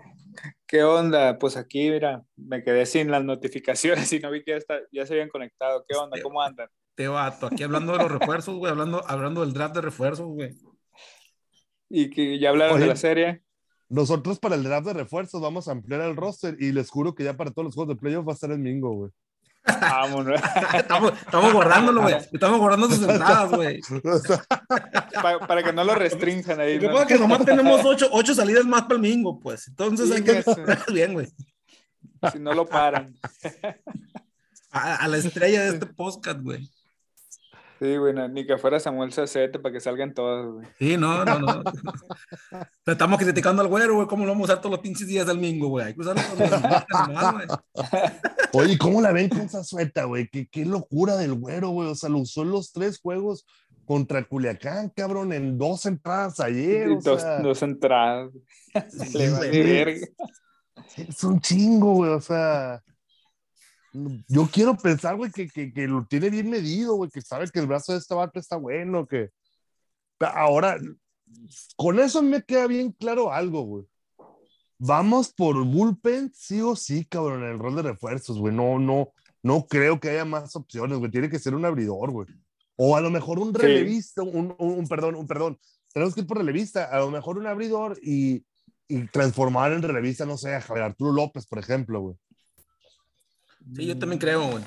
¿Qué 0.65 0.83
onda? 0.83 1.37
Pues 1.37 1.55
aquí, 1.55 1.89
mira, 1.89 2.23
me 2.35 2.63
quedé 2.63 2.85
sin 2.85 3.11
las 3.11 3.23
notificaciones 3.23 4.11
y 4.11 4.19
no 4.19 4.31
vi 4.31 4.43
que 4.43 4.51
ya, 4.51 4.57
está, 4.57 4.79
ya 4.91 5.05
se 5.05 5.13
habían 5.13 5.29
conectado. 5.29 5.85
¿Qué 5.87 5.95
onda? 5.95 6.19
¿Cómo 6.21 6.41
andan? 6.41 6.67
Te 6.95 7.07
vato, 7.07 7.47
aquí 7.47 7.61
hablando 7.63 7.91
de 7.91 7.99
los 7.99 8.11
refuerzos, 8.11 8.55
güey, 8.55 8.71
hablando, 8.71 9.03
hablando 9.07 9.41
del 9.41 9.53
draft 9.53 9.75
de 9.75 9.81
refuerzos, 9.81 10.27
güey. 10.27 10.55
Y 11.89 12.09
que 12.09 12.39
ya 12.39 12.49
hablaron 12.49 12.75
Oye. 12.75 12.83
de 12.83 12.89
la 12.89 12.95
serie. 12.95 13.41
Nosotros 13.89 14.39
para 14.39 14.55
el 14.55 14.63
draft 14.63 14.87
de 14.87 14.93
refuerzos 14.93 15.41
vamos 15.41 15.67
a 15.67 15.71
ampliar 15.71 16.01
el 16.01 16.15
roster 16.15 16.57
y 16.59 16.71
les 16.71 16.89
juro 16.89 17.13
que 17.13 17.23
ya 17.23 17.37
para 17.37 17.51
todos 17.51 17.65
los 17.65 17.75
juegos 17.75 17.95
de 17.95 17.99
playoffs 18.01 18.27
va 18.27 18.31
a 18.31 18.35
estar 18.35 18.51
el 18.51 18.59
Mingo, 18.59 18.91
güey. 18.93 19.11
Vámonos. 19.81 20.39
Estamos, 20.75 21.13
estamos 21.19 21.53
guardándolo, 21.53 22.01
güey. 22.03 22.15
Estamos 22.33 22.59
guardando 22.59 22.87
sus 22.87 23.01
entradas, 23.01 23.49
güey. 23.51 23.81
Pa- 25.21 25.47
para 25.47 25.63
que 25.63 25.73
no 25.73 25.83
lo 25.83 25.95
restrinjan 25.95 26.59
ahí. 26.59 26.79
¿no? 26.79 27.05
que 27.07 27.17
nomás 27.17 27.43
tenemos 27.45 27.81
ocho, 27.83 28.07
ocho 28.11 28.35
salidas 28.35 28.65
más 28.65 28.83
para 28.83 28.95
el 28.95 29.01
mingo, 29.01 29.39
pues. 29.39 29.67
Entonces 29.67 30.11
hay 30.11 30.23
que 30.23 30.43
bien, 30.93 31.13
güey. 31.13 31.27
Si 32.31 32.39
no 32.39 32.53
lo 32.53 32.65
paran. 32.65 33.15
A, 34.71 34.95
a 34.97 35.07
la 35.07 35.17
estrella 35.17 35.63
de 35.63 35.69
este 35.69 35.85
podcast, 35.87 36.41
güey. 36.41 36.69
Sí, 37.79 37.97
bueno, 37.97 38.27
ni 38.29 38.45
que 38.45 38.57
fuera 38.57 38.79
Samuel 38.79 39.11
Sacete 39.11 39.59
para 39.59 39.73
que 39.73 39.81
salgan 39.81 40.13
todos, 40.13 40.53
güey. 40.53 40.67
Sí, 40.79 40.95
no, 40.95 41.25
no, 41.25 41.39
no. 41.39 41.63
Te 42.83 42.93
Estamos 42.93 43.19
criticando 43.19 43.61
al 43.61 43.67
güero, 43.67 43.95
güey. 43.95 44.07
¿Cómo 44.07 44.23
lo 44.25 44.31
vamos 44.31 44.49
a 44.49 44.53
usar 44.53 44.61
todos 44.61 44.71
los 44.71 44.79
pinches 44.79 45.07
días 45.07 45.27
del 45.27 45.39
mingo, 45.39 45.67
güey? 45.67 45.87
Hay 45.87 45.93
que 45.93 46.01
usarlo 46.01 46.21
con 46.29 46.39
los 46.39 47.33
güey. 47.33 47.47
Oye, 48.53 48.77
¿cómo 48.77 49.01
la 49.01 49.11
ven 49.11 49.27
con 49.27 49.41
esa 49.41 49.63
sueta, 49.63 50.05
güey? 50.05 50.29
¿Qué, 50.29 50.47
qué 50.47 50.63
locura 50.63 51.17
del 51.17 51.33
güero, 51.33 51.69
güey. 51.69 51.89
O 51.89 51.95
sea, 51.95 52.09
lo 52.09 52.19
usó 52.19 52.43
en 52.43 52.51
los 52.51 52.71
tres 52.71 52.99
juegos 52.99 53.45
contra 53.85 54.23
Culiacán, 54.23 54.89
cabrón, 54.89 55.33
en 55.33 55.57
dos 55.57 55.85
entradas 55.85 56.39
ayer. 56.39 56.89
O 56.89 56.99
dos, 57.01 57.21
sea, 57.21 57.39
dos 57.39 57.61
entradas. 57.61 58.31
Sí, 58.89 59.13
Le 59.17 59.29
güey. 59.31 59.63
verga. 59.63 60.07
es 60.97 61.23
un 61.23 61.41
chingo, 61.41 61.93
güey. 61.93 62.11
O 62.11 62.21
sea, 62.21 62.81
yo 64.27 64.49
quiero 64.51 64.75
pensar, 64.77 65.15
güey, 65.15 65.31
que, 65.31 65.47
que, 65.49 65.71
que 65.73 65.87
lo 65.87 66.05
tiene 66.05 66.29
bien 66.29 66.49
medido, 66.49 66.95
güey, 66.95 67.09
que 67.09 67.21
sabe 67.21 67.49
que 67.51 67.59
el 67.59 67.67
brazo 67.67 67.93
de 67.93 67.99
este 67.99 68.13
vato 68.15 68.39
está 68.39 68.57
bueno, 68.57 69.05
que 69.07 69.29
ahora, 70.19 70.77
con 71.75 71.99
eso 71.99 72.21
me 72.21 72.43
queda 72.43 72.67
bien 72.67 72.91
claro 72.91 73.31
algo, 73.31 73.61
güey. 73.63 73.85
Vamos 74.77 75.33
por 75.33 75.63
bullpen, 75.65 76.31
sí 76.33 76.61
o 76.61 76.75
sí, 76.75 77.05
cabrón, 77.05 77.43
en 77.43 77.51
el 77.51 77.59
rol 77.59 77.75
de 77.75 77.81
refuerzos, 77.83 78.37
güey. 78.37 78.53
No, 78.53 78.77
no, 78.77 79.09
no 79.41 79.65
creo 79.67 79.99
que 79.99 80.09
haya 80.09 80.25
más 80.25 80.55
opciones, 80.55 80.97
güey. 80.97 81.09
Tiene 81.11 81.29
que 81.29 81.39
ser 81.39 81.55
un 81.55 81.63
abridor, 81.63 82.11
güey. 82.11 82.27
O 82.75 82.97
a 82.97 83.01
lo 83.01 83.09
mejor 83.09 83.39
un 83.39 83.53
Sí. 83.55 83.61
relevista, 83.61 84.21
un, 84.21 84.53
un, 84.59 84.71
un- 84.79 84.87
perdón, 84.87 85.15
un 85.15 85.25
perdón. 85.27 85.57
Tenemos 85.93 86.13
que 86.13 86.21
ir 86.21 86.27
por 86.27 86.37
relevista, 86.37 86.85
a 86.85 86.99
lo 86.99 87.09
mejor 87.09 87.37
un 87.37 87.47
abridor 87.47 87.97
y, 88.03 88.45
y 88.89 89.07
transformar 89.07 89.71
en 89.71 89.81
relevista, 89.81 90.25
no 90.25 90.37
sé, 90.37 90.53
a 90.53 90.59
Javier 90.61 90.83
Arturo 90.87 91.13
López, 91.13 91.47
por 91.47 91.57
ejemplo, 91.59 92.01
güey. 92.01 92.15
Sí, 93.73 93.85
yo 93.85 93.97
también 93.97 94.19
creo, 94.19 94.49
güey. 94.51 94.63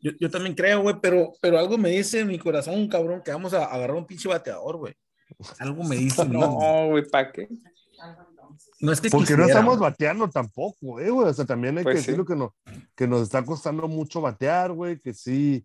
Yo, 0.00 0.10
yo 0.18 0.30
también 0.30 0.54
creo, 0.54 0.82
güey, 0.82 0.96
pero, 1.00 1.32
pero 1.40 1.58
algo 1.58 1.78
me 1.78 1.90
dice 1.90 2.20
en 2.20 2.28
mi 2.28 2.38
corazón, 2.38 2.88
cabrón, 2.88 3.22
que 3.24 3.30
vamos 3.30 3.52
a 3.54 3.64
agarrar 3.64 3.96
un 3.96 4.06
pinche 4.06 4.28
bateador, 4.28 4.76
güey. 4.78 4.94
Algo 5.60 5.84
me 5.84 5.96
dice, 5.96 6.24
no, 6.28 6.40
No, 6.40 6.88
güey, 6.88 7.08
¿para 7.08 7.30
qué? 7.30 7.48
no 8.80 8.90
es 8.92 9.00
que 9.00 9.10
Porque 9.10 9.36
no 9.36 9.44
estamos 9.46 9.78
güey. 9.78 9.90
bateando 9.90 10.28
tampoco, 10.28 10.98
eh, 11.00 11.08
güey. 11.10 11.28
O 11.28 11.32
sea, 11.32 11.44
también 11.44 11.78
hay 11.78 11.84
Pues 11.84 11.94
que 11.96 12.00
sí. 12.00 12.06
decirlo 12.08 12.24
que, 12.26 12.34
no, 12.34 12.54
que 12.96 13.06
nos 13.06 13.22
está 13.22 13.44
costando 13.44 13.86
mucho 13.86 14.20
batear, 14.20 14.72
güey, 14.72 14.98
que 14.98 15.14
sí. 15.14 15.64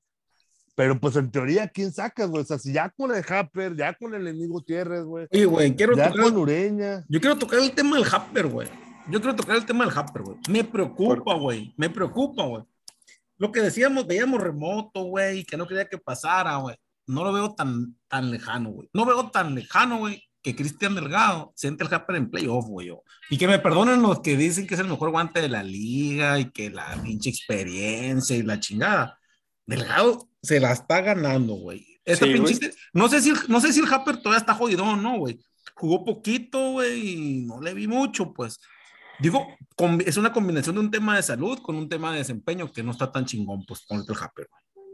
Pero 0.76 1.00
pues 1.00 1.16
en 1.16 1.32
teoría, 1.32 1.68
¿quién 1.68 1.92
sacas, 1.92 2.30
güey? 2.30 2.44
O 2.44 2.46
sea, 2.46 2.60
si 2.60 2.72
ya 2.72 2.92
con 2.92 3.12
el 3.16 3.26
Happer, 3.28 3.76
ya 3.76 3.96
con 3.96 4.14
el 4.14 4.22
enemigo 4.28 4.54
Gutiérrez, 4.54 5.04
güey. 5.04 5.28
Oye, 5.32 5.46
güey, 5.46 5.76
quiero 5.76 5.98
Ya 5.98 6.10
tocar, 6.10 6.24
con 6.26 6.38
Ureña. 6.38 7.04
yo 7.10 7.20
quiero 7.20 7.36
tocar 7.40 7.58
el 7.58 7.72
tema 7.72 7.98
del 7.98 8.06
Happer, 8.14 8.46
güey. 8.46 8.68
Yo 9.10 9.20
quiero 9.22 9.36
tocar 9.36 9.56
el 9.56 9.66
tema 9.66 9.86
del 9.86 9.98
Happer, 9.98 10.22
güey. 10.22 10.38
Me 10.50 10.64
preocupa, 10.64 11.34
güey. 11.36 11.74
Me 11.78 11.90
preocupa, 11.90 12.44
güey. 12.46 12.64
Lo 13.38 13.52
que 13.52 13.62
decíamos, 13.62 14.06
veíamos 14.08 14.42
remoto, 14.42 15.04
güey, 15.04 15.44
que 15.46 15.56
no 15.58 15.68
quería 15.68 15.86
que 15.88 15.98
pasara, 15.98 16.58
güey. 16.58 16.76
No 17.06 17.24
lo 17.24 17.32
veo 17.32 17.54
tan, 17.56 17.96
tan 18.08 18.32
lejano, 18.32 18.72
güey. 18.72 18.90
No 18.94 19.06
veo 19.06 19.30
tan 19.30 19.56
lejano, 19.56 20.00
güey, 20.00 20.24
que 20.42 20.56
Cristian 20.56 20.96
Delgado 20.96 21.54
siente 21.56 21.86
el 21.86 21.94
Happer 21.94 22.18
en 22.18 22.30
playoff, 22.30 22.66
güey. 22.66 22.92
Y 23.30 23.38
que 23.38 23.48
me 23.48 23.60
perdonen 23.60 24.02
los 24.02 24.20
que 24.22 24.36
dicen 24.36 24.68
que 24.68 24.74
es 24.74 24.80
el 24.82 24.88
mejor 24.90 25.12
guante 25.12 25.42
de 25.42 25.50
la 25.50 25.64
liga 25.64 26.40
y 26.40 26.52
que 26.52 26.70
la 26.70 27.00
pinche 27.02 27.30
experiencia 27.30 28.36
y 28.36 28.44
la 28.44 28.60
chingada. 28.60 29.18
Delgado 29.66 30.28
se 30.42 30.60
la 30.60 30.74
está 30.74 31.02
ganando, 31.02 31.54
güey. 31.54 31.86
Esta 32.04 32.26
Sí, 32.26 32.34
pinche- 32.34 32.74
no 32.94 33.08
sé 33.08 33.22
si 33.22 33.30
el- 33.30 33.38
no 33.48 33.62
sé 33.62 33.72
si 33.72 33.80
el 33.80 33.94
Happer 33.94 34.18
todavía 34.18 34.40
está 34.40 34.54
jodido 34.54 34.84
o 34.84 34.96
no, 34.98 35.18
güey. 35.20 35.40
Jugó 35.76 36.04
poquito, 36.04 36.72
güey, 36.72 37.08
y 37.42 37.46
no 37.46 37.62
le 37.62 37.74
vi 37.74 37.88
mucho, 37.88 38.34
pues. 38.34 38.60
Digo, 39.20 39.48
es 40.06 40.18
una 40.18 40.32
combinación 40.34 40.76
de 40.76 40.82
un 40.82 40.92
tema 40.92 41.16
de 41.16 41.24
salud 41.24 41.60
con 41.62 41.76
un 41.76 41.90
tema 41.90 42.12
de 42.12 42.20
desempeño 42.20 42.72
que 42.72 42.84
no 42.84 42.92
está 42.92 43.12
tan 43.12 43.26
chingón, 43.26 43.66
pues, 43.66 43.86
con 43.88 43.98
el 43.98 44.06
Happer. 44.22 44.48
güey. 44.50 44.86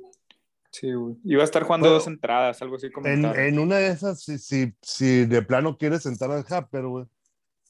Sí, 0.71 0.91
güey. 0.93 1.15
Iba 1.25 1.41
a 1.41 1.45
estar 1.45 1.63
jugando 1.63 1.85
Bueno, 1.87 1.99
dos 1.99 2.07
entradas, 2.07 2.61
algo 2.61 2.77
así 2.77 2.89
como. 2.91 3.07
En, 3.07 3.25
en 3.25 3.59
una 3.59 3.77
de 3.77 3.87
esas, 3.89 4.21
si, 4.23 4.37
si, 4.39 4.73
si 4.81 5.25
de 5.25 5.41
plano 5.41 5.77
quieres 5.77 6.03
sentar 6.03 6.31
al 6.31 6.45
Happer, 6.47 6.85
güey, 6.87 7.05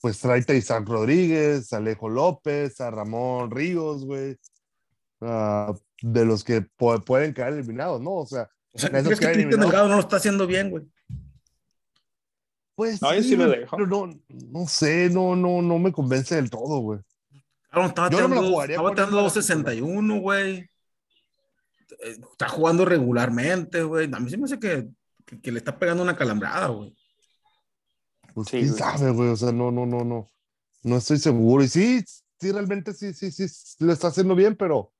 pues 0.02 0.20
tráete 0.20 0.54
a 0.54 0.56
Isaac 0.56 0.88
Rodríguez, 0.88 1.74
a 1.74 1.78
Alejo 1.78 2.08
López, 2.10 2.80
a 2.82 2.92
Ramón 2.92 3.52
Ríos, 3.52 4.06
güey. 4.06 4.38
ah, 5.22 5.74
de 6.02 6.26
los 6.26 6.44
que 6.44 6.62
pu- 6.78 7.04
pueden 7.04 7.34
quedar 7.34 7.54
eliminados, 7.54 8.02
¿no? 8.02 8.12
O 8.16 8.26
sea, 8.26 8.50
O 8.74 8.80
sea, 8.80 8.89
Esos 8.89 9.04
¿crees 9.04 9.20
que 9.20 9.32
Cristian. 9.34 9.60
Delgado 9.62 9.88
no 9.88 9.96
lo 9.96 10.00
está 10.02 10.18
haciendo 10.18 10.46
bien, 10.48 10.70
güey? 10.70 10.84
Pues. 12.75 13.01
No, 13.01 13.13
yo 13.13 13.21
sí 13.23 13.36
lo 13.36 13.47
dejo. 13.49 13.75
pero 13.77 13.88
no, 13.88 14.19
no 14.29 14.67
sé, 14.67 15.09
no, 15.09 15.36
no, 15.36 15.62
no 15.62 15.79
me 15.79 15.91
convence 15.91 16.36
del 16.36 16.49
todo, 16.49 16.79
güey. 16.79 16.99
Claro, 17.69 17.88
estaba 17.88 18.09
Yo 18.09 18.21
no 18.21 18.27
me 18.29 18.36
lo 18.36 18.41
bateando- 18.41 18.51
jugaría 18.51 18.75
estaba 18.75 18.89
para 18.95 19.05
261, 19.07 20.19
güey. 20.19 20.57
Eh, 20.59 20.69
Está 22.31 22.47
jugando 22.49 22.86
regularmente, 22.86 23.83
güey. 23.83 24.09
A 24.13 24.19
mí 24.19 24.29
se 24.29 24.38
me 24.38 24.45
hace 24.45 24.59
que, 24.59 24.88
que, 25.25 25.39
que 25.41 25.51
le 25.51 25.57
está 25.59 25.77
pegando 25.77 26.03
una 26.03 26.15
calambrada, 26.15 26.67
güey. 26.67 26.95
Pues 28.33 28.47
Sí, 28.49 28.57
quién 28.57 28.67
güey. 28.69 28.79
sabe, 28.79 29.12
güey. 29.12 29.29
O 29.29 29.36
sea, 29.36 29.51
no, 29.51 29.71
no, 29.71 29.86
no, 29.86 30.03
no. 30.03 30.27
No 30.83 30.97
estoy 30.97 31.17
seguro. 31.17 31.63
Y 31.63 31.67
sí, 31.67 32.03
sí, 32.39 32.51
realmente 32.51 32.93
sí, 32.93 33.13
sí, 33.13 33.31
sí, 33.31 33.45
lo 33.79 33.93
está 33.93 34.07
haciendo 34.07 34.36
bien, 34.36 34.55
pero 34.55 34.91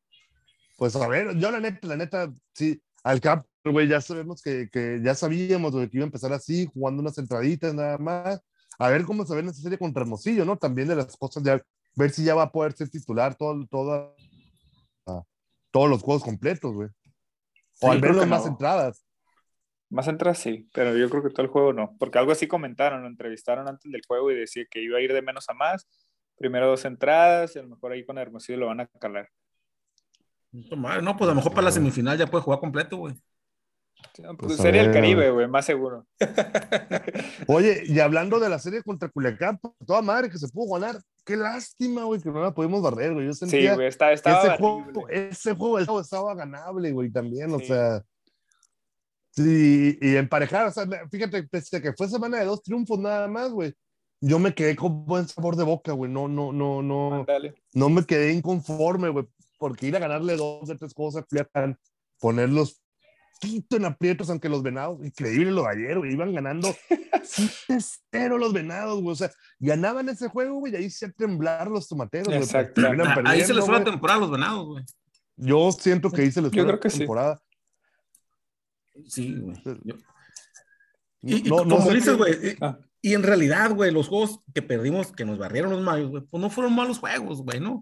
pues 0.78 0.96
a 0.96 1.08
ver, 1.08 1.38
yo 1.38 1.52
la 1.52 1.60
neta, 1.60 1.88
la 1.88 1.96
neta, 1.98 2.34
sí, 2.54 2.82
al 3.04 3.22
campo, 3.22 3.48
güey, 3.72 3.88
ya 3.88 4.02
sabemos 4.02 4.42
que, 4.42 4.70
que 4.72 5.00
ya 5.04 5.16
sabíamos 5.16 5.72
güey, 5.72 5.90
que 5.90 5.98
iba 5.98 6.04
a 6.04 6.08
empezar 6.08 6.34
así, 6.34 6.66
jugando 6.74 7.02
unas 7.02 7.18
entraditas 7.18 7.74
nada 7.74 7.98
más. 7.98 8.42
A 8.80 8.90
ver 8.90 9.04
cómo 9.06 9.26
se 9.26 9.34
ve 9.34 9.42
en 9.42 9.50
esa 9.50 9.62
serie 9.62 9.78
contra 9.78 10.02
Hermosillo, 10.02 10.46
¿no? 10.46 10.58
También 10.58 10.88
de 10.88 10.96
las 10.96 11.16
cosas, 11.16 11.44
ya, 11.44 11.62
ver 11.96 12.10
si 12.10 12.24
ya 12.24 12.36
va 12.36 12.44
a 12.44 12.52
poder 12.52 12.74
ser 12.74 12.90
titular 12.90 13.36
todo, 13.36 13.66
todo, 13.68 14.16
ah, 15.06 15.24
todos 15.72 15.90
los 15.90 16.02
juegos 16.02 16.24
completos, 16.24 16.74
güey. 16.74 16.90
O 17.82 17.88
Sí, 17.88 17.88
al 17.88 18.02
menos 18.02 18.28
más 18.28 18.46
no. 18.46 18.52
entradas. 18.52 19.06
Más 19.90 20.08
entradas 20.08 20.40
sí, 20.40 20.70
pero 20.74 20.98
yo 20.98 21.10
creo 21.10 21.22
que 21.22 21.30
todo 21.30 21.44
el 21.44 21.52
juego 21.52 21.74
no. 21.74 21.96
Porque 22.00 22.18
algo 22.18 22.32
así 22.32 22.48
comentaron, 22.48 23.02
lo 23.02 23.08
entrevistaron 23.08 23.68
antes 23.68 23.92
del 23.92 24.02
juego 24.08 24.32
y 24.32 24.36
decía 24.36 24.66
que 24.70 24.82
iba 24.82 24.98
a 24.98 25.02
ir 25.02 25.14
de 25.14 25.22
menos 25.22 25.50
a 25.50 25.54
más. 25.54 25.88
Primero 26.36 26.68
dos 26.68 26.84
entradas 26.86 27.56
y 27.56 27.60
a 27.60 27.62
lo 27.64 27.70
mejor 27.70 27.92
ahí 27.92 28.06
con 28.06 28.18
Hermosillo 28.18 28.58
lo 28.58 28.68
van 28.68 28.82
a 28.82 28.88
calar. 28.88 29.30
No, 30.52 31.18
pues 31.18 31.28
a 31.28 31.32
lo 31.32 31.36
mejor 31.36 31.52
para 31.52 31.66
la 31.66 31.72
semifinal 31.72 32.18
ya 32.18 32.28
puede 32.28 32.44
jugar 32.44 32.60
completo, 32.60 32.98
güey. 32.98 33.16
Pues 34.16 34.36
Pues 34.38 34.60
a 34.60 34.64
sería 34.64 34.82
el. 34.84 34.92
Caribe, 34.92 35.32
güey, 35.32 35.48
más 35.48 35.66
seguro. 35.66 36.06
Oye, 37.48 37.84
y 37.86 38.00
hablando 38.00 38.40
de 38.40 38.50
la 38.50 38.60
serie 38.60 38.84
contra 38.84 39.10
Culiacán, 39.10 39.58
por 39.58 39.74
toda 39.86 40.02
madre 40.02 40.30
que 40.30 40.38
se 40.38 40.48
pudo 40.50 40.74
ganar, 40.80 41.02
qué 41.26 41.36
lástima, 41.36 42.04
güey, 42.04 42.22
que 42.22 42.30
no 42.30 42.42
la 42.42 42.54
pudimos 42.54 42.82
barrer, 42.82 43.14
güey. 43.14 43.28
Yo 43.28 43.34
Sí, 43.34 43.40
sentía 43.40 43.76
güey, 43.76 43.88
está, 43.88 44.12
estaba 44.12 44.40
ese 44.44 44.58
juego, 44.58 45.08
ese 45.10 45.54
juego 45.56 46.00
estaba- 46.02 46.36
ganable, 46.36 46.92
güey, 46.92 47.10
también, 47.12 47.52
o 47.54 47.60
Sí. 47.60 47.66
sea. 47.68 48.04
Sí, 49.32 49.98
y 50.00 50.16
emparejar, 50.16 50.68
o 50.68 50.72
sea, 50.72 50.86
fíjate, 51.12 51.44
pese 51.44 51.78
a 51.78 51.82
que 51.82 51.94
fue 51.94 52.08
semana 52.08 52.38
de 52.40 52.46
dos 52.46 52.62
triunfos 52.62 53.00
nada 53.00 53.28
más, 53.28 53.52
güey. 53.52 53.74
Yo 54.22 54.38
me 54.38 54.54
quedé 54.54 54.76
con 54.76 55.06
buen 55.06 55.28
sabor 55.28 55.56
de 55.56 55.64
boca, 55.64 55.92
güey. 55.92 56.10
No, 56.12 56.28
no, 56.28 56.54
no, 56.54 56.82
no, 56.84 57.16
Ándale. 57.22 57.56
no 57.74 57.90
me 57.90 58.06
quedé 58.06 58.32
inconforme, 58.32 59.10
güey, 59.10 59.26
porque 59.58 59.88
ir 59.88 59.96
a 59.96 60.00
ganarle 60.00 60.38
dos 60.38 60.68
de 60.68 60.78
tres 60.78 60.94
cosas, 60.94 61.26
Culiacán, 61.28 61.78
ponerlos 62.20 62.80
poquito 63.40 63.78
en 63.78 63.86
aprietos, 63.86 64.30
aunque 64.30 64.50
los 64.50 64.64
venados, 64.64 65.04
increíble 65.06 65.52
lo 65.52 65.64
de 65.64 65.70
ayer, 65.70 65.98
güey, 65.98 66.14
iban 66.14 66.34
ganando 66.34 66.70
7-0 67.70 68.38
los 68.38 68.54
venados, 68.54 69.02
güey, 69.02 69.14
o 69.14 69.16
sea, 69.16 69.32
ganaban 69.60 70.10
ese 70.10 70.28
juego, 70.30 70.60
güey, 70.60 70.74
y 70.74 70.76
ahí 70.78 70.90
se 70.90 71.12
temblar 71.12 71.70
los 71.70 71.88
tomateros, 71.88 72.34
Exacto. 72.34 72.82
Ah, 72.86 73.22
Ahí 73.26 73.44
se 73.44 73.54
les 73.54 73.66
fue 73.66 73.78
la 73.80 73.84
temporada 73.84 74.18
a 74.18 74.22
los 74.22 74.32
venados, 74.32 74.66
güey. 74.68 74.84
Yo 75.36 75.72
siento 75.72 76.12
que 76.12 76.22
ahí 76.22 76.32
se 76.32 76.42
les 76.42 76.52
Yo 76.52 76.64
fue 76.64 76.72
creo 76.72 76.76
la 76.76 76.80
que 76.80 76.90
temporada. 76.90 77.42
Sí, 79.08 79.36
güey. 79.40 79.56
Yo- 79.84 79.96
No, 81.24 81.30
Y, 81.30 81.36
y 81.48 81.50
no- 81.50 81.64
no 81.66 81.76
como 81.78 81.88
sé 81.90 81.94
dices, 81.96 82.18
güey, 82.18 82.34
y- 82.34 82.58
Ah. 82.62 82.78
y 83.02 83.14
en 83.14 83.24
realidad, 83.24 83.72
güey, 83.72 83.92
los 83.92 84.10
juegos 84.10 84.40
que 84.54 84.62
perdimos, 84.62 85.12
que 85.14 85.24
nos 85.26 85.38
barrieron 85.38 85.72
los 85.72 85.82
mayos, 85.82 86.10
güey, 86.10 86.24
pues 86.24 86.42
no 86.42 86.50
fueron 86.50 86.76
malos 86.76 87.00
juegos, 87.00 87.42
güey, 87.44 87.60
¿no? 87.62 87.82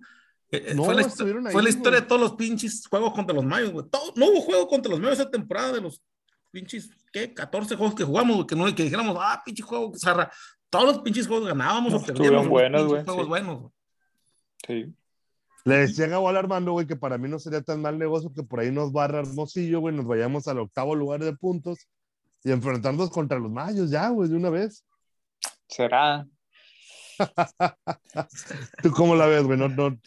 Eh, 0.51 0.65
eh, 0.67 0.73
No, 0.75 0.83
fue 0.83 0.95
la, 0.95 1.01
histo- 1.01 1.07
estuvieron 1.09 1.47
ahí, 1.47 1.53
fue 1.53 1.63
la 1.63 1.69
historia 1.69 1.91
güey. 1.91 2.01
de 2.01 2.07
todos 2.07 2.21
los 2.21 2.33
pinches 2.35 2.85
juegos 2.87 3.13
contra 3.13 3.33
los 3.35 3.45
mayos, 3.45 3.71
güey. 3.71 3.87
Todo- 3.89 4.13
no 4.15 4.25
hubo 4.27 4.41
juego 4.41 4.67
contra 4.67 4.89
los 4.91 4.99
mayos 4.99 5.19
esa 5.19 5.29
temporada 5.29 5.71
de 5.73 5.81
los 5.81 6.03
pinches, 6.51 6.89
¿qué? 7.13 7.33
14 7.33 7.75
juegos 7.75 7.95
que 7.95 8.03
jugamos, 8.03 8.35
güey, 8.35 8.47
que, 8.47 8.55
no, 8.55 8.65
que 8.75 8.83
dijéramos, 8.83 9.17
ah, 9.19 9.41
pinche 9.45 9.63
juego, 9.63 9.91
zarra. 9.97 10.29
Todos 10.69 10.85
los 10.85 10.99
pinches 10.99 11.27
juegos 11.27 11.47
ganábamos 11.47 11.93
o 11.93 11.97
Estuvieron 11.97 12.43
perdíamos. 12.43 12.47
buenos, 12.49 12.81
pinches 12.81 12.89
güey, 12.91 13.03
Juegos 13.05 13.23
sí. 13.23 13.29
buenos, 13.29 13.59
güey. 13.61 13.71
Sí. 14.67 14.95
Le 15.63 15.75
decía 15.77 16.05
a 16.05 16.07
Gabo 16.09 16.27
al 16.29 16.37
Armando, 16.37 16.71
güey, 16.71 16.87
que 16.87 16.95
para 16.95 17.17
mí 17.17 17.29
no 17.29 17.37
sería 17.39 17.61
tan 17.61 17.81
mal 17.81 17.97
negocio 17.99 18.33
que 18.33 18.41
por 18.43 18.59
ahí 18.59 18.71
nos 18.71 18.91
barra 18.91 19.19
Hermosillo, 19.19 19.79
güey, 19.79 19.95
nos 19.95 20.05
vayamos 20.07 20.47
al 20.47 20.59
octavo 20.59 20.95
lugar 20.95 21.23
de 21.23 21.33
puntos 21.35 21.87
y 22.43 22.51
enfrentarnos 22.51 23.09
contra 23.11 23.37
los 23.39 23.51
mayos 23.51 23.91
ya, 23.91 24.09
güey, 24.09 24.27
de 24.29 24.35
una 24.35 24.49
vez. 24.49 24.83
Será. 25.67 26.25
¿Tú 28.83 28.91
cómo 28.91 29.15
la 29.15 29.25
ves, 29.27 29.43
güey? 29.43 29.57
No, 29.57 29.69
no, 29.69 29.99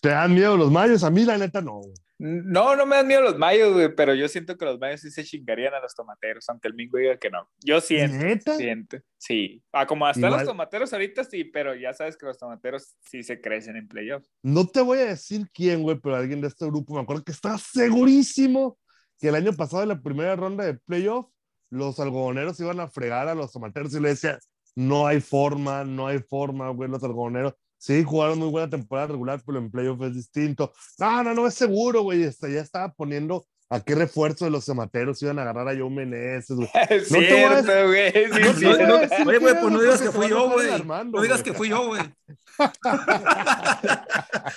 ¿Te 0.00 0.08
dan 0.08 0.34
miedo 0.34 0.56
los 0.56 0.70
mayos? 0.70 1.04
A 1.04 1.10
mí, 1.10 1.24
la 1.24 1.38
neta, 1.38 1.60
no. 1.60 1.80
No, 2.20 2.74
no 2.74 2.84
me 2.84 2.96
dan 2.96 3.06
miedo 3.06 3.22
los 3.22 3.38
mayos, 3.38 3.72
güey, 3.72 3.94
pero 3.94 4.12
yo 4.12 4.26
siento 4.26 4.56
que 4.56 4.64
los 4.64 4.80
mayos 4.80 5.00
sí 5.02 5.10
se 5.10 5.22
chingarían 5.22 5.72
a 5.74 5.80
los 5.80 5.94
tomateros, 5.94 6.48
aunque 6.48 6.66
el 6.66 6.74
Mingo 6.74 6.98
diga 6.98 7.16
que 7.16 7.30
no. 7.30 7.48
Yo 7.64 7.80
siento, 7.80 8.16
¿Neta? 8.24 8.56
siento. 8.56 8.98
Sí. 9.16 9.62
Ah, 9.72 9.86
como 9.86 10.04
hasta 10.04 10.26
Igual- 10.26 10.40
los 10.40 10.48
tomateros 10.48 10.92
ahorita 10.92 11.22
sí, 11.22 11.44
pero 11.44 11.76
ya 11.76 11.92
sabes 11.92 12.16
que 12.16 12.26
los 12.26 12.36
tomateros 12.36 12.96
sí 13.08 13.22
se 13.22 13.40
crecen 13.40 13.76
en 13.76 13.86
playoffs. 13.86 14.28
No 14.42 14.66
te 14.66 14.80
voy 14.80 14.98
a 14.98 15.04
decir 15.06 15.48
quién, 15.54 15.82
güey, 15.82 15.98
pero 16.00 16.16
alguien 16.16 16.40
de 16.40 16.48
este 16.48 16.66
grupo 16.66 16.94
me 16.94 17.02
acuerdo 17.02 17.22
que 17.22 17.30
estaba 17.32 17.56
segurísimo 17.56 18.78
que 19.20 19.28
el 19.28 19.36
año 19.36 19.52
pasado 19.52 19.84
en 19.84 19.90
la 19.90 20.00
primera 20.00 20.34
ronda 20.34 20.64
de 20.64 20.74
playoff 20.74 21.26
los 21.70 22.00
algodoneros 22.00 22.58
iban 22.60 22.80
a 22.80 22.88
fregar 22.88 23.28
a 23.28 23.34
los 23.34 23.52
tomateros 23.52 23.94
y 23.94 24.00
le 24.00 24.08
decía, 24.10 24.38
no 24.78 25.08
hay 25.08 25.20
forma, 25.20 25.82
no 25.82 26.06
hay 26.06 26.20
forma, 26.20 26.68
güey, 26.70 26.88
los 26.88 27.02
algodoneros. 27.02 27.54
Sí, 27.78 28.04
jugaron 28.04 28.38
muy 28.38 28.48
buena 28.48 28.70
temporada 28.70 29.08
regular, 29.08 29.42
pero 29.44 29.58
en 29.58 29.72
playoff 29.72 30.00
es 30.02 30.14
distinto. 30.14 30.72
No, 30.98 31.24
no, 31.24 31.34
no 31.34 31.48
es 31.48 31.54
seguro, 31.54 32.02
güey. 32.02 32.22
Hasta 32.24 32.48
ya 32.48 32.60
estaba 32.60 32.92
poniendo 32.92 33.44
a 33.70 33.80
qué 33.80 33.96
refuerzo 33.96 34.44
de 34.44 34.52
los 34.52 34.66
tomateros 34.66 35.20
iban 35.20 35.40
a 35.40 35.42
agarrar 35.42 35.68
a 35.68 35.76
Joe 35.76 35.90
Meneses, 35.90 36.56
güey. 36.56 36.70
Es 36.90 37.10
No 37.10 37.18
te 37.18 37.86
güey. 37.86 38.12
sí, 38.12 38.40
no 38.40 38.54
sí. 38.54 38.66
Oye, 38.66 39.38
güey, 39.38 39.60
pues 39.60 39.72
no 39.72 39.80
digas 39.80 40.00
que 40.00 40.12
fui 40.12 40.28
yo, 40.28 40.48
güey. 40.48 40.68
No 40.84 41.22
digas 41.22 41.42
que 41.42 41.54
fui 41.54 41.68
yo, 41.70 41.86
güey. 41.88 42.02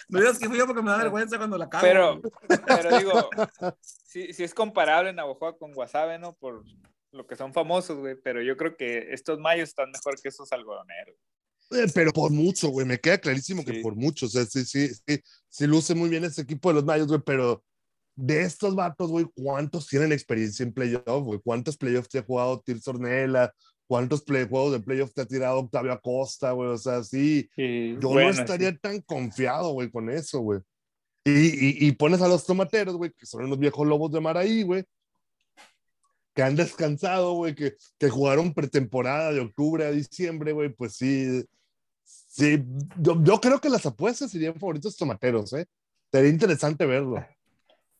No 0.09 0.19
digas 0.19 0.37
que 0.37 0.47
fui 0.47 0.57
yo 0.59 0.67
porque 0.67 0.83
me 0.83 0.91
da 0.91 0.97
vergüenza 0.97 1.39
cuando 1.39 1.57
la 1.57 1.67
cago. 1.67 1.81
Pero, 1.81 2.21
pero 2.67 2.97
digo, 2.99 3.29
sí, 3.81 4.33
sí 4.33 4.43
es 4.43 4.53
comparable 4.53 5.13
Navajo 5.13 5.57
con 5.57 5.73
Guasave, 5.73 6.19
¿no? 6.19 6.33
Por 6.33 6.63
lo 7.11 7.27
que 7.27 7.35
son 7.35 7.53
famosos, 7.53 7.97
güey, 7.99 8.15
pero 8.23 8.41
yo 8.41 8.55
creo 8.57 8.75
que 8.77 9.11
estos 9.13 9.39
mayos 9.39 9.69
están 9.69 9.91
mejor 9.91 10.19
que 10.21 10.29
esos 10.29 10.51
algodoneros. 10.51 11.15
Eh, 11.71 11.87
pero 11.93 12.11
por 12.11 12.31
mucho, 12.31 12.69
güey, 12.69 12.85
me 12.85 12.99
queda 12.99 13.17
clarísimo 13.17 13.63
que 13.63 13.73
Sí. 13.75 13.79
por 13.81 13.95
mucho, 13.95 14.25
o 14.25 14.29
sea, 14.29 14.45
sí, 14.45 14.65
sí, 14.65 14.89
sí, 14.89 15.19
sí 15.49 15.67
luce 15.67 15.95
muy 15.95 16.09
bien 16.09 16.23
ese 16.25 16.41
equipo 16.41 16.69
de 16.69 16.75
los 16.75 16.85
Mayos, 16.85 17.07
güey, 17.07 17.21
pero 17.25 17.63
de 18.15 18.41
estos 18.41 18.75
vatos, 18.75 19.09
güey, 19.09 19.25
¿cuántos 19.33 19.87
tienen 19.87 20.11
experiencia 20.11 20.63
en 20.63 20.73
playoff, 20.73 21.23
güey? 21.23 21.39
¿Cuántos 21.43 21.77
playoffs 21.77 22.09
te 22.09 22.19
ha 22.19 22.23
jugado 22.23 22.59
Tirso 22.61 22.91
Ornella? 22.91 23.53
¿Cuántos 23.87 24.21
play- 24.23 24.47
juegos 24.49 24.71
de 24.73 24.79
playoff 24.79 25.13
te 25.13 25.21
ha 25.21 25.25
tirado 25.25 25.59
Octavio 25.59 25.91
Acosta, 25.91 26.51
güey? 26.51 26.69
O 26.69 26.77
sea, 26.77 27.03
sí, 27.03 27.49
Y 27.57 27.93
yo 27.99 28.09
bueno, 28.09 28.31
no 28.33 28.41
estaría 28.41 28.71
sí. 28.71 28.77
tan 28.81 29.01
confiado, 29.01 29.71
güey, 29.73 29.89
con 29.89 30.09
eso, 30.09 30.39
güey. 30.39 30.59
Y, 31.25 31.31
y, 31.31 31.87
y 31.87 31.91
pones 31.93 32.21
a 32.21 32.27
los 32.27 32.45
tomateros, 32.45 32.95
güey, 32.95 33.11
que 33.17 33.25
son 33.25 33.45
unos 33.45 33.59
viejos 33.59 33.85
lobos 33.87 34.11
de 34.11 34.19
mar 34.21 34.37
ahí, 34.37 34.63
güey, 34.63 34.83
que 36.33 36.43
han 36.43 36.55
descansado, 36.55 37.33
güey, 37.33 37.55
que, 37.55 37.75
que 37.97 38.09
jugaron 38.09 38.53
pretemporada 38.53 39.31
de 39.33 39.41
octubre 39.41 39.85
a 39.85 39.91
diciembre, 39.91 40.51
güey, 40.53 40.69
pues 40.69 40.95
sí, 40.95 41.43
sí, 42.03 42.63
yo, 42.99 43.21
yo 43.23 43.39
creo 43.41 43.59
que 43.59 43.69
las 43.69 43.85
apuestas 43.85 44.31
serían 44.31 44.55
favoritos 44.55 44.95
tomateros, 44.97 45.51
¿eh? 45.53 45.65
Sería 46.11 46.29
interesante 46.29 46.85
verlo. 46.85 47.25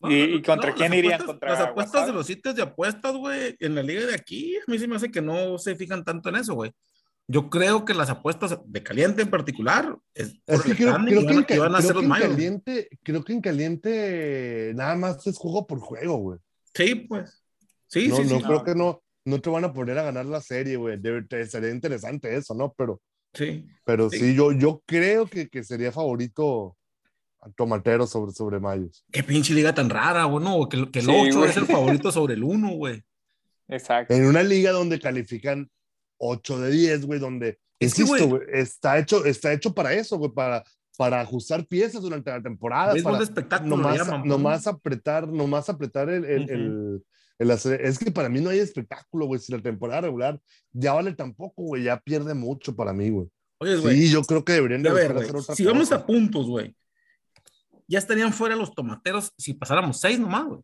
¿Y- 0.04 0.36
y 0.36 0.42
contra 0.42 0.70
las 0.70 0.78
quién 0.78 0.94
irían? 0.94 1.14
apuestas- 1.20 1.26
¿Contra 1.26 1.50
Las 1.50 1.60
apuestas 1.60 1.92
Guasave? 1.92 2.06
de 2.12 2.16
los 2.18 2.26
sitios 2.26 2.54
de 2.56 2.62
apuestas, 2.62 3.14
güey, 3.16 3.56
en 3.60 3.74
la 3.74 3.82
liga 3.82 4.04
de 4.06 4.14
aquí, 4.14 4.56
a 4.56 4.70
mí 4.70 4.78
se 4.78 4.88
me 4.88 4.96
hace 4.96 5.10
que 5.10 5.22
no 5.22 5.58
se 5.58 5.76
fijan 5.76 6.04
tanto 6.04 6.28
en 6.28 6.36
eso, 6.36 6.54
güey. 6.54 6.72
Yo 7.28 7.48
creo 7.48 7.84
que 7.84 7.94
las 7.94 8.10
apuestas 8.10 8.58
de 8.64 8.82
caliente 8.82 9.22
en 9.22 9.30
particular 9.30 9.96
es, 10.12 10.34
Es 10.44 10.62
que 10.62 10.72
el 10.72 10.76
creo, 10.76 10.96
creo 10.96 11.20
que 11.46 11.46
que, 11.54 11.58
van 11.60 11.74
a- 11.74 11.78
creo 11.78 11.92
los 11.92 11.98
que 11.98 12.02
en 12.02 12.08
mayos. 12.08 12.28
caliente, 12.30 12.88
creo 13.04 13.22
que 13.22 13.32
en 13.32 13.40
caliente 13.40 14.72
nada 14.74 14.96
más 14.96 15.24
es 15.26 15.38
juego 15.38 15.66
por 15.66 15.78
juego, 15.78 16.16
güey. 16.16 16.38
Sí, 16.74 16.94
pues. 16.96 17.41
Sí, 17.92 18.08
no, 18.08 18.16
sí, 18.16 18.22
no 18.24 18.38
sí. 18.38 18.42
creo 18.44 18.58
No. 18.58 18.64
que 18.64 18.74
no, 18.74 19.02
no 19.26 19.40
te 19.40 19.50
van 19.50 19.64
a 19.64 19.72
poner 19.72 19.98
a 19.98 20.02
ganar 20.02 20.24
la 20.26 20.40
serie, 20.40 20.76
güey. 20.76 20.98
Sería 21.46 21.70
interesante 21.70 22.34
eso, 22.34 22.54
¿no? 22.54 22.72
Pero, 22.76 23.00
sí. 23.34 23.66
pero 23.84 24.08
Sí. 24.10 24.18
sí, 24.18 24.34
yo, 24.34 24.52
yo 24.52 24.82
creo 24.86 25.26
que, 25.26 25.48
que 25.48 25.62
sería 25.62 25.92
favorito 25.92 26.76
a 27.40 27.50
Tomatero 27.50 28.06
sobre, 28.06 28.32
sobre 28.32 28.60
Mayos. 28.60 29.04
Qué 29.12 29.22
pinche 29.22 29.52
liga 29.52 29.74
tan 29.74 29.90
rara, 29.90 30.24
güey, 30.24 30.42
no, 30.44 30.68
que, 30.68 30.90
que 30.90 31.00
el 31.00 31.04
Sí, 31.06 31.10
8 31.28 31.38
güey. 31.38 31.50
es 31.50 31.56
el 31.56 31.66
favorito 31.66 32.10
sobre 32.12 32.34
el 32.34 32.44
1, 32.44 32.70
güey. 32.76 33.02
Exacto. 33.68 34.14
En 34.14 34.26
una 34.26 34.42
liga 34.42 34.70
donde 34.72 34.98
califican 35.00 35.68
8 36.18 36.60
de 36.60 36.70
10, 36.70 37.04
güey, 37.06 37.18
donde, 37.20 37.58
Es 37.80 37.94
que, 37.94 38.02
insisto, 38.02 38.26
güey- 38.28 38.28
güey, 38.28 38.42
está 38.60 38.98
hecho, 38.98 39.24
está 39.24 39.52
hecho 39.52 39.74
para 39.74 39.92
eso, 39.92 40.16
güey, 40.18 40.30
para, 40.32 40.62
para 40.96 41.20
ajustar 41.20 41.66
piezas 41.66 42.02
durante 42.02 42.30
la 42.30 42.42
temporada. 42.42 42.92
Béisbol 42.92 43.12
para 43.12 43.18
de 43.18 43.24
espectáculo 43.24 43.76
nomás, 43.76 44.24
nomás 44.24 44.66
apretar, 44.66 45.26
nomás 45.28 45.68
apretar 45.68 46.08
el, 46.10 46.24
el, 46.24 46.42
Ujú. 46.44 46.52
el- 46.52 47.04
el 47.38 47.50
hacer- 47.50 47.80
Es 47.84 47.98
que 47.98 48.10
para 48.10 48.28
mí 48.28 48.40
no 48.40 48.50
hay 48.50 48.58
espectáculo, 48.58 49.26
güey. 49.26 49.40
Si 49.40 49.52
la 49.52 49.60
temporada 49.60 50.02
regular 50.02 50.40
ya 50.72 50.92
vale 50.92 51.12
tampoco, 51.14 51.62
güey, 51.62 51.84
ya 51.84 51.98
pierde 52.00 52.34
mucho 52.34 52.74
para 52.76 52.92
mí, 52.92 53.10
güey. 53.10 53.28
Oye, 53.58 53.76
güey, 53.76 53.96
Sí, 53.96 54.10
yo 54.10 54.22
creo 54.22 54.44
que 54.44 54.52
deberían 54.54 54.82
de 54.82 54.88
a 54.90 54.92
ver, 54.92 55.16
hacer 55.16 55.36
otra 55.36 55.54
si 55.54 55.64
vamos 55.64 55.92
a 55.92 56.04
puntos, 56.04 56.46
güey, 56.46 56.74
ya 57.86 57.98
estarían 57.98 58.32
fuera 58.32 58.56
los 58.56 58.74
tomateros 58.74 59.32
si 59.36 59.54
pasáramos 59.54 60.00
6 60.00 60.18
nomás, 60.18 60.44
güey. 60.46 60.60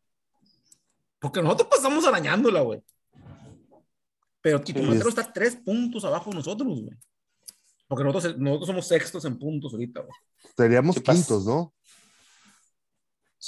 Porque 1.20 1.42
nosotros 1.42 1.68
pasamos 1.70 2.04
arañándola, 2.06 2.60
güey. 2.62 2.80
Pero 4.40 4.62
Sí. 4.64 4.72
Tomatero 4.72 5.08
está 5.08 5.32
3 5.32 5.56
puntos 5.56 6.04
abajo 6.04 6.30
de 6.30 6.36
nosotros, 6.36 6.68
güey. 6.80 6.96
Porque 7.88 8.04
nosotros, 8.04 8.38
nosotros 8.38 8.66
somos 8.66 8.86
sextos 8.86 9.24
en 9.24 9.38
puntos 9.38 9.72
ahorita, 9.72 10.00
güey. 10.00 10.12
Seríamos 10.56 11.00
quintos, 11.00 11.44
¿no? 11.44 11.72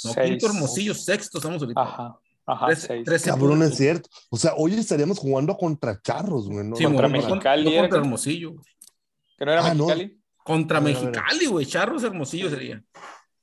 No, 0.03 0.13
Seis. 0.13 0.29
quinto 0.31 0.47
hermosillo, 0.47 0.93
sexto 0.93 1.37
estamos 1.37 1.61
ahorita. 1.61 1.81
Ajá. 1.81 2.19
Ajá, 2.45 2.67
Tres- 2.67 2.79
seis. 2.81 3.05
trece 3.05 3.29
Cabrón, 3.29 3.61
es 3.63 3.75
cierto. 3.77 4.09
O 4.29 4.37
sea, 4.37 4.53
hoy 4.57 4.73
estaríamos 4.73 5.19
jugando 5.19 5.55
contra 5.55 6.01
charros, 6.01 6.47
güey. 6.49 6.65
¿no? 6.65 6.75
Sí, 6.75 6.83
contra 6.83 7.07
no 7.07 7.13
Mexicali, 7.13 7.63
no 7.65 7.71
contra 7.81 7.89
que- 7.89 8.03
Hermosillo. 8.05 8.51
güey. 8.51 8.65
¿Que 9.37 9.45
no 9.45 9.51
era 9.53 9.65
Ah, 9.65 9.73
no. 9.73 9.85
Mexicali? 9.87 10.21
Contra 10.43 10.77
A 10.77 10.81
ver. 10.81 10.93
Mexicali, 10.95 11.45
güey. 11.45 11.65
Charros 11.65 12.03
Hermosillo 12.03 12.49
sería. 12.49 12.83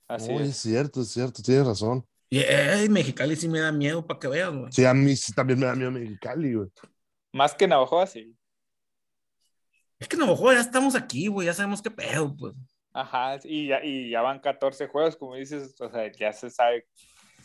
Así 0.08 0.30
Oh, 0.32 0.40
es 0.40 0.48
es. 0.50 0.56
cierto, 0.56 1.02
es 1.02 1.08
cierto, 1.08 1.42
tienes 1.42 1.66
razón. 1.66 2.04
Y 2.30 2.40
eh, 2.40 2.86
Mexicali 2.90 3.36
sí 3.36 3.48
me 3.48 3.60
da 3.60 3.72
miedo 3.72 4.04
para 4.06 4.18
que 4.20 4.28
veas, 4.28 4.52
güey. 4.54 4.72
Sí, 4.72 4.84
a 4.84 4.92
mí 4.94 5.14
sí 5.16 5.32
también 5.32 5.58
me 5.60 5.66
da 5.66 5.74
miedo 5.74 5.90
Mexicali, 5.90 6.54
güey. 6.54 6.68
Más 7.32 7.54
que 7.54 7.66
Navajo, 7.68 8.04
sí. 8.06 8.34
Es 9.98 10.08
que 10.08 10.16
no, 10.16 10.52
ya 10.52 10.60
estamos 10.60 10.94
aquí, 10.94 11.26
güey, 11.28 11.46
ya 11.46 11.54
sabemos 11.54 11.82
qué 11.82 11.90
pedo, 11.90 12.34
pues. 12.36 12.54
Ajá, 12.92 13.38
y 13.44 13.68
ya, 13.68 13.84
y 13.84 14.10
ya 14.10 14.22
van 14.22 14.40
14 14.40 14.86
juegos, 14.88 15.16
como 15.16 15.34
dices, 15.36 15.74
o 15.80 15.90
sea, 15.90 16.10
ya 16.12 16.32
se 16.32 16.50
sabe. 16.50 16.86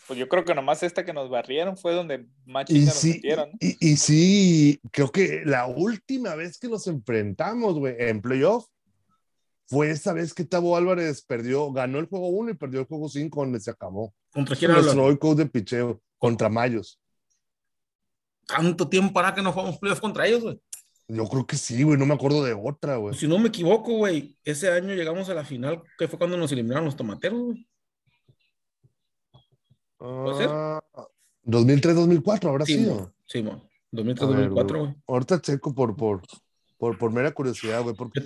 Pues 0.07 0.19
yo 0.19 0.27
creo 0.27 0.43
que 0.43 0.53
nomás 0.53 0.83
esta 0.83 1.05
que 1.05 1.13
nos 1.13 1.29
barrieron 1.29 1.77
fue 1.77 1.93
donde 1.93 2.25
más 2.45 2.69
Y 2.69 2.85
nos 2.85 2.95
sí, 2.95 3.13
metieron. 3.13 3.49
¿no? 3.51 3.57
y, 3.59 3.77
y 3.79 3.97
sí, 3.97 4.81
creo 4.91 5.11
que 5.11 5.43
la 5.45 5.65
última 5.65 6.35
vez 6.35 6.57
que 6.57 6.67
nos 6.67 6.87
enfrentamos, 6.87 7.79
güey, 7.79 7.95
en 7.99 8.21
playoff, 8.21 8.67
fue 9.67 9.89
esa 9.89 10.13
vez 10.13 10.33
que 10.33 10.43
Tavo 10.43 10.77
Álvarez 10.77 11.23
perdió, 11.23 11.71
ganó 11.71 11.99
el 11.99 12.05
juego 12.05 12.27
1 12.27 12.51
y 12.51 12.53
perdió 12.53 12.81
el 12.81 12.85
juego 12.85 13.09
5 13.09 13.41
donde 13.41 13.59
se 13.59 13.71
acabó. 13.71 14.13
¿Contra 14.31 14.55
quién 14.55 14.71
Nuestro 14.71 15.19
coach 15.19 15.37
de 15.37 15.45
picheo 15.45 16.01
contra 16.17 16.49
Mayos. 16.49 16.99
Tanto 18.45 18.87
tiempo 18.87 19.13
para 19.13 19.33
que 19.33 19.41
no 19.41 19.51
jugamos 19.51 19.79
playoff 19.79 19.99
contra 19.99 20.27
ellos, 20.27 20.43
güey. 20.43 20.59
Yo 21.07 21.25
creo 21.27 21.45
que 21.45 21.57
sí, 21.57 21.83
güey, 21.83 21.97
no 21.97 22.05
me 22.05 22.13
acuerdo 22.13 22.43
de 22.43 22.53
otra, 22.53 22.97
güey. 22.97 23.15
Si 23.15 23.27
no 23.27 23.37
me 23.39 23.49
equivoco, 23.49 23.97
güey, 23.97 24.37
ese 24.43 24.71
año 24.71 24.93
llegamos 24.93 25.29
a 25.29 25.33
la 25.33 25.43
final, 25.43 25.81
que 25.97 26.07
fue 26.07 26.17
cuando 26.17 26.37
nos 26.37 26.51
eliminaron 26.51 26.85
los 26.85 26.95
tomateros, 26.95 27.39
güey. 27.39 27.67
¿Puede 30.23 30.37
ser? 30.37 30.49
Ah, 30.51 30.81
2003-2004 31.45 32.49
habrá 32.49 32.65
Sí, 32.65 32.73
sido. 32.77 33.13
Sí, 33.25 33.41
ver, 33.41 33.61
2003-2004, 33.91 34.79
güey. 34.79 34.95
Ahorita 35.07 35.41
checo 35.41 35.73
por, 35.73 35.95
por, 35.95 36.21
por, 36.77 36.97
por 36.97 37.11
mera 37.11 37.31
curiosidad, 37.31 37.81
güey. 37.83 37.95
Contra, 37.95 38.23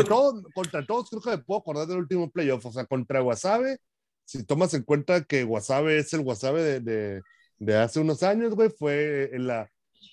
yo- 0.00 0.04
todos, 0.04 0.44
contra 0.54 0.84
todos 0.86 1.10
creo 1.10 1.22
que 1.22 1.30
me 1.30 1.38
puedo 1.38 1.60
acordar 1.60 1.86
del 1.86 1.98
último 1.98 2.30
playoff. 2.30 2.64
O 2.66 2.72
sea, 2.72 2.86
contra 2.86 3.22
Wasabe, 3.22 3.78
si 4.24 4.44
tomas 4.44 4.72
en 4.74 4.82
cuenta 4.82 5.24
que 5.24 5.44
Wasabe 5.44 5.98
es 5.98 6.12
el 6.14 6.20
Wasabe 6.20 6.62
de, 6.62 6.80
de, 6.80 7.22
de 7.58 7.76
hace 7.76 8.00
unos 8.00 8.22
años, 8.22 8.54
güey, 8.54 8.70
fue 8.70 9.30
en 9.34 9.46
la... 9.46 9.70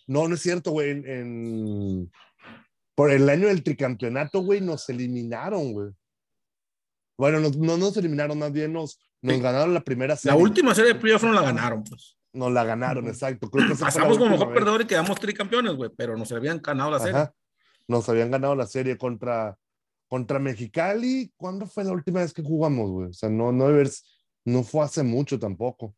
No, 0.08 0.28
no 0.28 0.36
es 0.36 0.41
cierto, 0.41 0.71
güey. 0.71 0.89
En, 0.91 1.08
en- 1.10 2.12
Por 2.95 3.12
el 3.12 3.30
año 3.30 3.47
del 3.47 3.63
tricampeonato, 3.63 4.41
güey, 4.41 4.62
nos 4.62 4.89
eliminaron, 4.89 5.73
güey. 5.73 5.89
Bueno, 7.17 7.39
nos- 7.39 7.58
no 7.58 7.78
nos 7.78 7.95
eliminaron, 7.97 8.38
más 8.39 8.51
bien 8.51 8.73
nos, 8.73 8.99
nos 9.25 9.41
ganaron 9.41 9.73
la 9.73 9.81
primera 9.81 10.13
la 10.13 10.17
serie. 10.17 10.41
última 10.41 10.73
serie 10.75 10.93
de 10.93 10.99
playoff 10.99 11.23
no 11.23 11.33
la 11.33 11.41
ganaron, 11.41 11.83
pues. 11.83 12.17
Nos 12.33 12.51
la 12.51 12.63
ganaron, 12.65 13.07
exacto. 13.07 13.49
Creo 13.49 13.67
que 13.67 13.73
la 13.73 13.79
Pasamos 13.79 14.17
como 14.17 14.31
mejor 14.31 14.49
vez. 14.49 14.57
perdedor 14.57 14.81
y 14.81 14.85
quedamos 14.85 15.19
tricampeones, 15.19 15.75
güey, 15.75 15.89
pero 15.95 16.17
nos 16.17 16.31
habían 16.31 16.61
ganado 16.61 16.91
la 16.91 16.99
serie. 16.99 17.29
Nos 17.88 18.09
habían 18.09 18.31
ganado 18.31 18.55
la 18.55 18.67
serie 18.67 18.97
contra, 18.97 19.57
contra 20.07 20.38
Mexicali. 20.39 21.31
¿Cuándo 21.38 21.65
fue 21.65 21.85
la 21.85 21.91
última 21.91 22.19
vez 22.19 22.33
que 22.33 22.43
jugamos, 22.43 22.89
güey? 22.91 23.09
O 23.09 23.13
sea, 23.13 23.29
no, 23.29 23.51
no, 23.51 23.67
no 24.45 24.63
fue 24.63 24.83
hace 24.83 25.03
mucho 25.03 25.39
tampoco. 25.39 25.95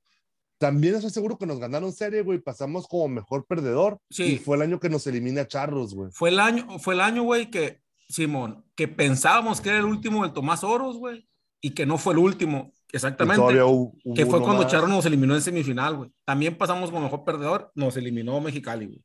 También 0.59 0.95
estoy 0.95 1.11
seguro 1.11 1.37
que 1.37 1.45
nos 1.45 1.59
ganaron 1.59 1.91
serie, 1.91 2.21
güey. 2.21 2.39
Pasamos 2.39 2.87
como 2.87 3.07
mejor 3.07 3.45
perdedor. 3.45 3.99
Sí. 4.09 4.23
Y 4.23 4.37
fue 4.37 4.57
el 4.57 4.63
año 4.63 4.79
que 4.79 4.89
nos 4.89 5.05
elimina 5.07 5.47
Charros, 5.47 5.93
güey. 5.93 6.11
Fue 6.11 6.29
el 6.29 6.39
año, 6.39 6.79
fue 6.79 6.95
el 6.95 7.01
año, 7.01 7.23
güey, 7.23 7.49
que, 7.51 7.81
Simón, 8.09 8.65
que 8.75 8.87
pensábamos 8.87 9.61
que 9.61 9.69
era 9.69 9.79
el 9.79 9.85
último 9.85 10.23
del 10.23 10.33
Tomás 10.33 10.63
Oros, 10.63 10.97
güey, 10.97 11.27
y 11.61 11.71
que 11.71 11.85
no 11.85 11.97
fue 11.97 12.13
el 12.13 12.19
último, 12.19 12.73
exactamente. 12.91 13.41
hubo 13.63 13.93
Que 14.15 14.25
fue 14.25 14.41
cuando 14.41 14.63
más. 14.63 14.89
Nos 14.89 15.05
eliminó 15.05 15.35
en 15.35 15.41
semifinal, 15.41 15.95
güey. 15.97 16.11
También 16.25 16.57
pasamos 16.57 16.89
como 16.91 17.03
mejor 17.03 17.23
perdedor, 17.23 17.71
nos 17.75 17.95
eliminó 17.97 18.39
Mexicali, 18.41 18.85
güey. 18.85 19.01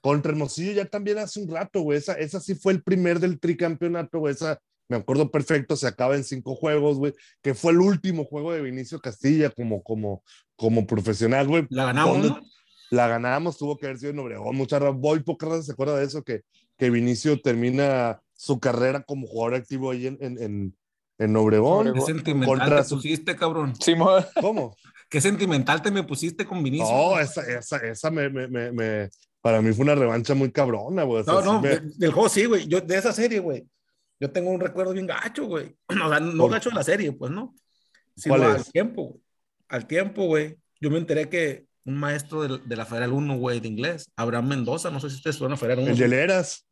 Contra 0.00 0.30
Hermosillo 0.32 0.72
ya 0.72 0.84
también 0.84 1.18
hace 1.18 1.40
un 1.42 1.50
rato, 1.50 1.80
güey. 1.80 1.98
Esa, 1.98 2.14
esa 2.14 2.38
sí 2.40 2.54
fue 2.54 2.72
el 2.72 2.82
primer 2.82 3.18
del 3.18 3.40
tricampeonato, 3.40 4.20
güey. 4.20 4.32
Esa, 4.32 4.60
me 4.88 4.96
acuerdo 4.96 5.30
perfecto, 5.30 5.76
se 5.76 5.88
acaba 5.88 6.14
en 6.14 6.22
cinco 6.24 6.54
juegos, 6.54 6.98
güey. 6.98 7.12
Que 7.42 7.52
fue 7.54 7.72
el 7.72 7.80
último 7.80 8.24
juego 8.24 8.52
de 8.52 8.62
Vinicio 8.62 9.00
Castilla 9.00 9.50
como, 9.50 9.82
como, 9.82 10.22
como 10.56 10.86
profesional, 10.86 11.48
güey. 11.48 11.66
La 11.70 11.86
ganamos, 11.86 12.12
¿Dónde- 12.22 12.28
¿no? 12.28 12.40
la 12.90 13.06
ganamos, 13.08 13.58
tuvo 13.58 13.76
que 13.76 13.86
haber 13.86 13.98
sido 13.98 14.12
en 14.12 14.18
Obregón. 14.20 14.56
Mucha 14.56 14.78
ra- 14.78 14.92
muy 14.92 15.20
poca 15.20 15.46
raza 15.46 15.62
se 15.62 15.72
acuerda 15.72 15.98
de 15.98 16.06
eso, 16.06 16.22
que, 16.22 16.42
que 16.78 16.88
Vinicio 16.90 17.38
termina 17.42 18.20
su 18.34 18.60
carrera 18.60 19.02
como 19.02 19.26
jugador 19.26 19.56
activo 19.56 19.90
ahí 19.90 20.06
en, 20.06 20.16
en, 20.20 20.42
en, 20.42 20.76
en 21.18 21.36
Obregón. 21.36 21.92
Qué 21.92 22.00
sentimental 22.00 22.58
Contra 22.58 22.82
te 22.82 22.88
su- 22.88 22.96
pusiste, 22.96 23.36
cabrón. 23.36 23.74
Simón. 23.80 24.24
¿Cómo? 24.40 24.76
Qué 25.10 25.20
sentimental 25.20 25.80
te 25.82 25.90
me 25.90 26.02
pusiste 26.02 26.44
con 26.44 26.62
Vinicius. 26.62 26.90
No, 26.90 27.18
esa, 27.18 27.40
esa, 27.42 27.78
esa 27.78 28.10
me, 28.10 28.28
me, 28.28 28.46
me, 28.46 28.72
me- 28.72 29.10
para 29.40 29.62
mí 29.62 29.72
fue 29.72 29.84
una 29.84 29.94
revancha 29.94 30.34
muy 30.34 30.50
cabrona, 30.52 31.02
güey. 31.04 31.22
O 31.22 31.24
sea, 31.24 31.34
No, 31.34 31.42
no, 31.42 31.60
me- 31.62 31.68
de- 31.68 31.80
del 31.96 32.12
juego 32.12 32.28
sí, 32.28 32.44
güey. 32.44 32.66
Yo, 32.68 32.80
de 32.80 32.96
esa 32.96 33.12
serie, 33.12 33.38
güey. 33.40 33.66
Yo 34.20 34.30
tengo 34.30 34.50
un 34.50 34.60
recuerdo 34.60 34.92
bien 34.92 35.06
gacho, 35.06 35.46
güey. 35.46 35.74
O 35.88 36.08
sea, 36.08 36.20
no 36.20 36.42
¿Por- 36.44 36.52
gacho 36.52 36.68
de 36.70 36.74
la 36.76 36.82
serie, 36.84 37.12
pues, 37.12 37.30
¿no? 37.30 37.54
Sino 38.16 38.36
¿Cuál 38.36 38.50
al 38.50 38.56
es? 38.60 38.70
tiempo, 38.70 39.04
güey. 39.04 39.20
Al 39.68 39.86
tiempo, 39.86 40.26
güey. 40.26 40.56
Yo 40.80 40.90
me 40.90 40.98
enteré 40.98 41.28
que 41.28 41.66
un 41.84 41.98
maestro 41.98 42.42
de, 42.42 42.58
de 42.64 42.76
la 42.76 42.84
Federal 42.84 43.12
1, 43.12 43.38
güey, 43.38 43.60
de 43.60 43.68
inglés, 43.68 44.10
Abraham 44.16 44.48
Mendoza, 44.48 44.90
no 44.90 45.00
sé 45.00 45.08
si 45.08 45.16
ustedes 45.16 45.36
suena 45.36 45.56
Federal 45.56 45.78
1. 45.84 45.92
el 45.92 45.96
de 45.98 46.08
Leras. 46.08 46.66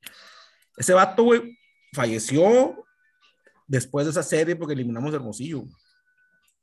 Ese 0.77 0.93
vato, 0.93 1.23
güey, 1.23 1.57
falleció 1.95 2.85
después 3.67 4.07
de 4.07 4.11
esa 4.13 4.23
serie 4.23 4.57
porque 4.57 4.75
eliminamos 4.75 5.13
a 5.13 5.17
Hermosillo, 5.17 5.61
güey, 5.61 5.73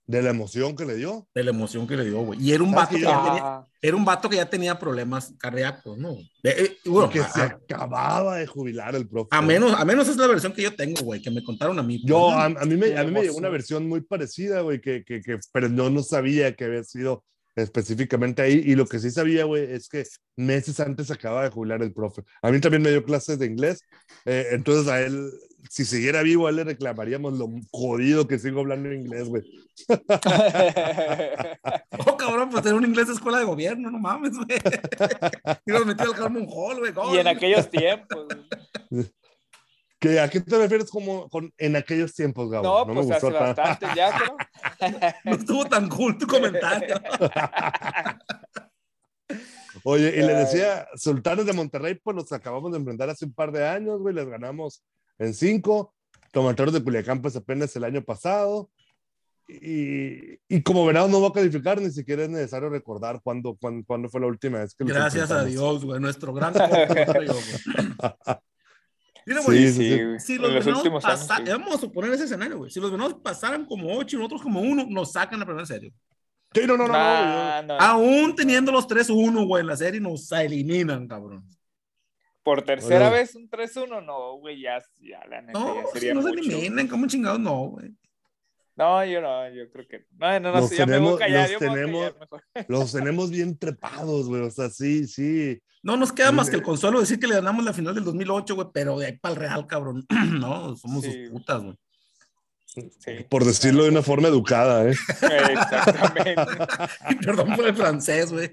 de 0.06 0.22
la 0.22 0.32
emoción 0.32 0.76
que 0.76 0.86
le 0.86 0.96
dio. 0.98 1.28
de 1.34 1.44
la 1.46 1.52
emoción 1.52 1.88
que 1.88 1.96
le 1.96 2.04
dio, 2.04 2.20
güey. 2.22 2.38
Y 2.42 2.52
era 2.52 2.62
un 2.62 2.72
¿Sabes 2.72 2.86
vato 2.90 2.96
que 2.98 3.02
ya 3.04 3.24
tenía, 3.24 3.42
Ah, 3.46 3.68
era 3.82 3.96
un 3.96 4.04
vato 4.06 4.30
que 4.30 4.36
ya 4.36 4.50
tenía 4.50 4.78
problemas 4.78 5.34
cardíacos, 5.40 5.98
¿no? 5.98 6.16
De- 6.44 6.50
eh, 6.52 6.78
bueno, 6.86 7.10
que 7.10 7.22
a, 7.22 7.30
se 7.30 7.42
acababa 7.42 8.36
de 8.36 8.46
jubilar 8.46 8.96
el 8.96 9.08
profe. 9.08 9.30
a 9.32 9.42
menos, 9.42 9.74
a 9.74 9.86
menos 9.86 10.10
es 10.10 10.18
la 10.18 10.28
versión 10.28 10.52
que 10.52 10.62
yo 10.62 10.76
tengo, 10.76 11.02
güey, 11.04 11.22
que 11.22 11.32
me 11.32 11.42
contaron 11.42 11.80
a 11.80 11.84
mí. 11.84 12.02
Yo, 12.06 12.20
¿no? 12.20 12.32
a, 12.32 12.46
a 12.46 12.66
mí 12.66 12.76
me, 12.76 12.98
a 12.98 13.04
mí 13.06 13.12
me 13.12 13.22
llegó 13.22 13.38
una 13.38 13.48
versión 13.50 13.88
muy 13.88 14.02
parecida, 14.02 14.60
güey, 14.60 14.82
que, 14.82 15.06
que, 15.06 15.22
que, 15.22 15.40
pero 15.54 15.70
yo 15.70 15.90
no 15.90 16.04
sabía 16.04 16.54
que 16.54 16.66
había 16.66 16.84
sido 16.84 17.24
específicamente 17.56 18.42
ahí. 18.42 18.62
Y 18.66 18.76
lo 18.76 18.86
que 18.86 19.00
sí 19.00 19.12
sabía, 19.12 19.46
güey, 19.46 19.72
es 19.72 19.88
que 19.90 20.04
meses 20.36 20.80
antes 20.80 21.12
acababa 21.12 21.44
de 21.44 21.50
jubilar 21.50 21.82
el 21.82 21.94
profe. 21.94 22.24
A 22.42 22.52
mí 22.52 22.60
también 22.60 22.84
me 22.84 22.92
dio 22.92 23.04
clases 23.04 23.40
de 23.40 23.46
inglés. 23.46 23.82
eh, 24.26 24.48
entonces 24.52 24.92
a 24.92 25.02
él, 25.02 25.30
si 25.70 25.86
siguiera 25.86 26.24
vivo, 26.24 26.48
a 26.48 26.50
él 26.50 26.58
le 26.58 26.64
reclamaríamos 26.64 27.38
lo 27.38 27.50
jodido 27.72 28.28
que 28.28 28.40
sigo 28.40 28.62
hablando 28.62 28.92
inglés, 28.92 29.28
güey. 29.30 29.44
Oh, 32.06 32.18
cabrón, 32.18 32.50
pues 32.50 32.66
era 32.66 32.76
un 32.76 32.86
inglés 32.86 33.08
de 33.08 33.14
escuela 33.14 33.40
de 33.40 33.46
gobierno, 33.46 33.90
no 33.90 34.00
mames, 34.00 34.34
güey. 34.36 34.48
Y 35.66 35.72
nos 35.72 35.86
metió 35.86 36.06
al 36.06 36.16
Carmen 36.16 36.48
Hall, 36.50 36.80
güey. 36.80 37.16
y 37.16 37.20
en 37.20 37.28
aquellos 37.28 37.70
tiempos. 37.70 38.28
¿Qué, 40.04 40.20
¿A 40.20 40.30
qué 40.30 40.42
te 40.42 40.58
refieres 40.58 40.92
como 40.92 41.30
con 41.30 41.50
en 41.58 41.78
aquellos 41.78 42.14
tiempos, 42.14 42.50
Gabo? 42.50 42.64
No, 42.64 42.86
me 42.86 42.94
pues 42.96 43.12
hace 43.12 43.26
gustó 43.28 43.40
tan- 43.40 43.56
bastante 43.56 43.86
ya, 43.96 44.12
creo. 44.18 44.36
No 45.24 45.32
estuvo 45.32 45.64
tan 45.66 45.88
cool 45.88 46.18
tu 46.18 46.28
comentario. 46.28 46.96
Oye, 49.86 50.10
y 50.10 50.22
le 50.22 50.34
decía, 50.34 50.86
Sultanes 50.96 51.46
de 51.46 51.54
Monterrey, 51.54 51.96
pues 52.04 52.18
los 52.18 52.30
acabamos 52.34 52.74
de 52.74 52.80
enfrentar 52.80 53.10
hace 53.10 53.24
un 53.24 53.34
par 53.34 53.54
de 53.54 53.66
años, 53.66 54.02
güey, 54.02 54.14
les 54.14 54.28
ganamos 54.28 54.84
en 55.20 55.34
cinco. 55.34 55.94
Tomateros 56.34 56.74
de 56.74 56.84
Culiacán, 56.84 57.22
pues 57.22 57.38
apenas 57.38 57.74
el 57.78 57.86
año 57.86 58.04
pasado. 58.04 58.70
Y, 59.48 60.34
y 60.50 60.64
como 60.64 60.86
verán, 60.86 61.10
no 61.12 61.22
va 61.22 61.30
a 61.30 61.34
calificar, 61.34 61.80
ni 61.80 61.92
siquiera 61.92 62.24
es 62.24 62.30
necesario 62.30 62.68
recordar 62.70 63.22
cuándo, 63.24 63.56
cuándo, 63.56 63.86
cuándo 63.88 64.10
fue 64.10 64.20
la 64.20 64.28
última 64.28 64.60
vez 64.60 64.76
que 64.76 64.84
Gracias 64.84 65.32
a. 65.32 65.46
Dios, 65.46 65.86
güey, 65.86 66.02
nuestro 66.02 66.34
gran. 66.34 66.54
Mira, 69.26 69.42
güey, 69.42 69.68
Sí, 69.68 69.74
Sí, 69.74 69.90
sí, 70.20 70.20
si 70.20 70.38
los 70.38 70.52
los 70.54 70.66
venados 70.66 71.02
pasaran, 71.02 71.46
sí. 71.46 71.52
vamos 71.52 71.76
a 71.76 71.80
suponer 71.80 72.12
ese 72.14 72.26
escenario, 72.26 72.58
güey. 72.58 72.72
Si 72.72 72.80
los 72.80 72.92
venados 72.92 73.16
pasaran 73.16 73.66
como 73.66 73.96
ocho 73.98 74.16
y 74.16 74.20
nosotros 74.20 74.42
como 74.42 74.62
uno, 74.62 74.86
nos 74.90 75.12
sacan 75.14 75.40
la 75.40 75.46
primera 75.46 75.66
serie. 75.66 75.94
Sí, 76.54 76.62
no, 76.68 76.78
no, 76.78 76.88
no, 76.88 76.94
no, 76.94 76.94
Nah, 76.94 77.62
no. 77.64 77.78
Aún 77.80 78.36
teniendo 78.36 78.72
los 78.72 78.88
3-1, 78.88 79.46
güey, 79.48 79.62
en 79.62 79.68
la 79.68 79.76
serie, 79.78 80.00
nos 80.00 80.32
eliminan, 80.32 81.08
cabrón. 81.08 81.44
Por 82.44 82.62
tercera 82.62 83.08
Oye. 83.10 83.20
vez 83.20 83.36
un 83.36 83.50
3-1, 83.50 84.02
no, 84.06 84.34
güey, 84.38 84.60
ya, 84.62 84.78
ya 85.00 85.26
la 85.30 85.42
neta, 85.42 85.58
No, 85.58 85.76
ya 85.76 85.86
si 85.88 85.94
sería 85.94 86.14
no 86.14 86.22
se 86.22 86.28
mucho. 86.30 86.40
eliminen, 86.42 86.88
como 86.88 87.08
chingados, 87.08 87.40
no, 87.40 87.58
güey. 87.70 87.92
No, 88.76 89.06
yo 89.06 89.22
no, 89.22 89.50
yo 89.54 89.70
creo 89.72 89.88
que. 89.88 90.06
No, 90.18 90.40
no, 90.40 90.52
no, 90.52 90.60
Los 90.62 90.70
sí, 90.70 90.78
ya 90.78 90.86
me 90.86 90.98
voy 90.98 91.16
tenemos- 91.16 91.16
a 91.16 91.20
callar, 91.20 91.50
los 91.52 91.56
a 91.56 91.60
tenemos- 91.74 92.14
mejor. 92.20 92.44
Los 92.70 92.92
tenemos 92.92 93.30
bien 93.30 93.58
trepados, 93.58 94.28
güey. 94.28 94.42
O 94.42 94.50
sea, 94.52 94.70
sí, 94.70 95.08
sí. 95.08 95.60
No 95.84 95.96
nos 95.98 96.12
queda 96.12 96.32
más 96.32 96.50
que 96.50 96.56
el 96.56 96.64
consuelo 96.64 96.98
de 96.98 97.04
decir 97.04 97.20
que 97.20 97.28
le 97.28 97.36
ganamos 97.36 97.64
la 97.66 97.74
final 97.74 97.94
del 97.94 98.04
2008, 98.06 98.56
güey, 98.56 98.68
pero 98.74 98.98
de 98.98 99.06
ahí 99.08 99.18
para 99.18 99.34
el 99.36 99.40
Real, 99.42 99.68
cabrón. 99.68 100.06
no, 100.40 100.76
somos 100.76 101.04
Sí. 101.04 101.12
sus 101.12 101.30
putas, 101.32 101.62
güey. 101.62 101.76
Sí, 102.98 103.24
Por 103.30 103.46
decirlo 103.46 103.84
de 103.84 103.90
una 103.92 104.02
forma 104.02 104.30
educada, 104.30 104.90
¿eh? 104.90 104.96
exactamente. 105.22 106.36
Perdón 107.24 107.56
por 107.56 107.68
el 107.68 107.76
francés, 107.76 108.32
güey. 108.34 108.50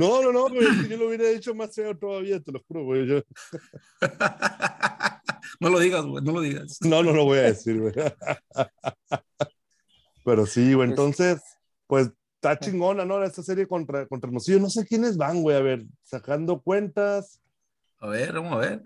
No, 0.00 0.20
no, 0.22 0.32
no, 0.32 0.48
güey. 0.48 0.66
Yo 0.88 0.96
lo 0.96 1.06
hubiera 1.06 1.28
hecho 1.30 1.54
más 1.54 1.72
feo 1.72 1.96
todavía, 1.96 2.40
te 2.40 2.50
lo 2.50 2.58
juro, 2.66 2.82
güey. 2.82 3.06
Yo- 3.06 3.22
no 5.64 5.70
lo 5.70 5.78
digas, 5.78 6.04
güey, 6.04 6.22
no 6.22 6.32
lo 6.32 6.40
digas. 6.42 6.78
No, 6.82 7.02
no 7.02 7.12
lo 7.12 7.24
voy 7.24 7.38
a 7.38 7.42
decir, 7.42 7.80
güey. 7.80 7.94
Pero 10.24 10.44
sí, 10.44 10.74
güey. 10.74 10.90
Entonces, 10.90 11.40
pues 11.86 12.10
está 12.34 12.58
chingona, 12.58 13.06
¿no? 13.06 13.22
Esta 13.24 13.42
serie 13.42 13.66
contra, 13.66 14.06
contra 14.06 14.28
Hermosillo. 14.28 14.60
No 14.60 14.68
sé 14.68 14.84
quiénes 14.84 15.16
van, 15.16 15.40
güey. 15.40 15.56
A 15.56 15.60
ver, 15.60 15.86
sacando 16.02 16.60
cuentas. 16.60 17.40
A 17.98 18.08
ver, 18.08 18.34
vamos 18.34 18.52
a 18.52 18.56
ver. 18.58 18.82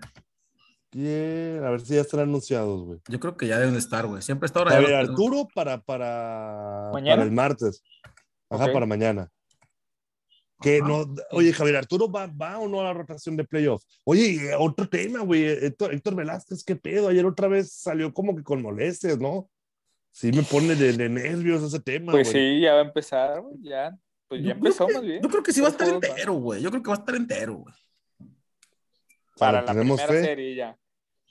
¿Quién? 0.91 1.65
A 1.65 1.71
ver 1.71 1.81
si 1.81 1.95
ya 1.95 2.03
están 2.03 2.21
anunciados, 2.21 2.85
güey. 2.85 3.01
Yo 3.09 3.19
creo 3.19 3.37
que 3.37 3.49
ya 3.49 3.59
deben 3.59 3.75
estar, 3.75 4.07
güey. 4.07 4.23
Siempre 4.23 4.47
está 4.47 4.61
ahora. 4.61 4.73
Javier 4.73 4.95
Arturo 4.95 5.49
para, 5.53 5.81
para, 5.81 6.91
¿Mañana? 6.93 7.17
para 7.17 7.25
el 7.25 7.33
martes. 7.33 7.83
Ajá, 8.49 8.73
para 8.73 8.87
mañana. 8.87 9.31
Que 10.61 10.79
Ajá. 10.79 10.89
no, 10.89 11.15
oye, 11.31 11.53
Javier 11.53 11.77
Arturo 11.77 12.11
va, 12.11 12.27
va 12.27 12.59
o 12.59 12.67
no 12.69 12.81
a 12.81 12.85
la 12.85 12.93
rotación 12.93 13.37
de 13.37 13.45
playoff. 13.45 13.85
Oye, 14.05 14.51
eh, 14.51 14.55
otro 14.59 14.89
tema, 14.89 15.21
güey. 15.21 15.45
Héctor, 15.45 15.95
Héctor 15.95 16.17
Velázquez, 16.17 16.65
qué 16.65 16.75
pedo. 16.75 17.09
Ayer 17.09 17.25
otra 17.27 17.47
vez 17.49 17.71
salió 17.73 18.13
como 18.13 18.35
que 18.35 18.43
con 18.43 18.61
molestias, 18.63 19.19
¿no? 19.19 19.49
Sí, 20.11 20.33
me 20.33 20.43
pone 20.43 20.75
de, 20.75 20.95
de 20.95 21.09
nervios 21.09 21.63
ese 21.63 21.79
tema, 21.79 22.11
Pues 22.11 22.33
güey. 22.33 22.57
sí, 22.57 22.61
ya 22.63 22.73
va 22.75 22.81
a 22.81 22.85
empezar, 22.85 23.41
güey. 23.41 23.55
Ya, 23.61 23.97
pues 24.27 24.41
ya 24.43 24.47
Yo 24.49 24.53
empezó 24.55 24.87
que- 24.89 24.95
más 24.95 25.03
bien. 25.03 25.23
Yo 25.23 25.29
creo 25.29 25.43
que 25.45 25.53
sí 25.53 25.61
va 25.61 25.69
a 25.69 25.71
estar 25.71 25.89
entero, 25.89 26.33
güey. 26.35 26.61
Yo 26.61 26.71
creo 26.71 26.83
que 26.83 26.89
va 26.91 26.97
a 26.97 26.99
estar 26.99 27.15
entero, 27.15 27.55
güey. 27.55 27.75
Para 29.39 29.61
Pero 29.65 29.67
la 29.75 29.81
primera 29.81 30.07
fe. 30.09 30.25
serie 30.25 30.55
ya. 30.57 30.77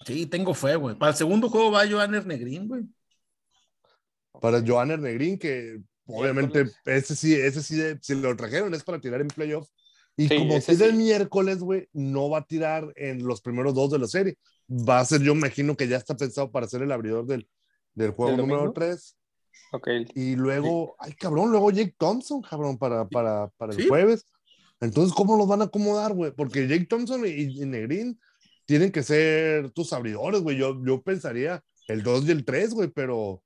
Sí, 0.05 0.25
tengo 0.27 0.53
fe, 0.53 0.75
güey. 0.77 0.95
Para 0.95 1.11
el 1.11 1.17
segundo 1.17 1.49
juego 1.49 1.71
va 1.71 1.85
Johannes 1.85 2.25
Negrín, 2.25 2.67
güey. 2.67 2.83
Para 4.39 4.63
Johanner 4.65 4.99
Negrín, 4.99 5.37
que 5.37 5.79
obviamente 6.07 6.65
ese 6.85 7.15
sí, 7.15 7.33
ese 7.35 7.61
sí, 7.61 7.75
de- 7.75 7.97
si 8.01 8.15
lo 8.15 8.35
trajeron 8.35 8.73
es 8.73 8.83
para 8.83 8.99
tirar 8.99 9.21
en 9.21 9.27
playoff. 9.27 9.69
Y 10.15 10.27
Sí, 10.27 10.37
como 10.37 10.59
si 10.61 10.71
es 10.71 10.81
el 10.81 10.91
sí. 10.91 10.97
miércoles, 10.97 11.59
güey, 11.59 11.87
no 11.93 12.29
va 12.29 12.39
a 12.39 12.45
tirar 12.47 12.91
en 12.95 13.23
los 13.25 13.41
primeros 13.41 13.75
dos 13.75 13.91
de 13.91 13.99
la 13.99 14.07
serie. 14.07 14.35
Va 14.69 14.99
a 14.99 15.05
ser, 15.05 15.21
yo 15.21 15.33
imagino 15.33 15.77
que 15.77 15.87
ya 15.87 15.97
está 15.97 16.17
pensado 16.17 16.51
para 16.51 16.67
ser 16.67 16.81
el 16.81 16.91
abridor 16.91 17.25
del, 17.27 17.47
del 17.93 18.11
juego 18.11 18.31
¿Del 18.31 18.41
número 18.41 18.57
domingo? 18.61 18.73
3. 18.73 19.15
Ok. 19.73 19.87
Y 20.15 20.35
luego, 20.35 20.95
ay, 20.99 21.13
cabrón, 21.13 21.51
luego 21.51 21.69
Jake 21.71 21.93
Thompson, 21.99 22.41
cabrón, 22.41 22.77
para, 22.77 23.07
para, 23.07 23.49
para 23.57 23.73
el 23.73 23.79
Sí. 23.81 23.87
jueves. 23.87 24.25
Entonces, 24.81 25.13
¿cómo 25.13 25.37
los 25.37 25.47
van 25.47 25.61
a 25.61 25.65
acomodar, 25.65 26.13
güey? 26.13 26.31
Porque 26.31 26.67
Jake 26.67 26.85
Thompson 26.85 27.25
y, 27.25 27.61
y 27.61 27.65
Negrín 27.65 28.19
tienen 28.65 28.91
que 28.91 29.03
ser 29.03 29.69
tus 29.71 29.93
abridores, 29.93 30.41
güey. 30.41 30.57
Yo, 30.57 30.83
yo 30.85 31.01
pensaría 31.01 31.63
el 31.87 32.01
2 32.03 32.25
y 32.27 32.31
el 32.31 32.43
3, 32.45 32.73
güey, 32.73 32.89
pero, 32.89 33.41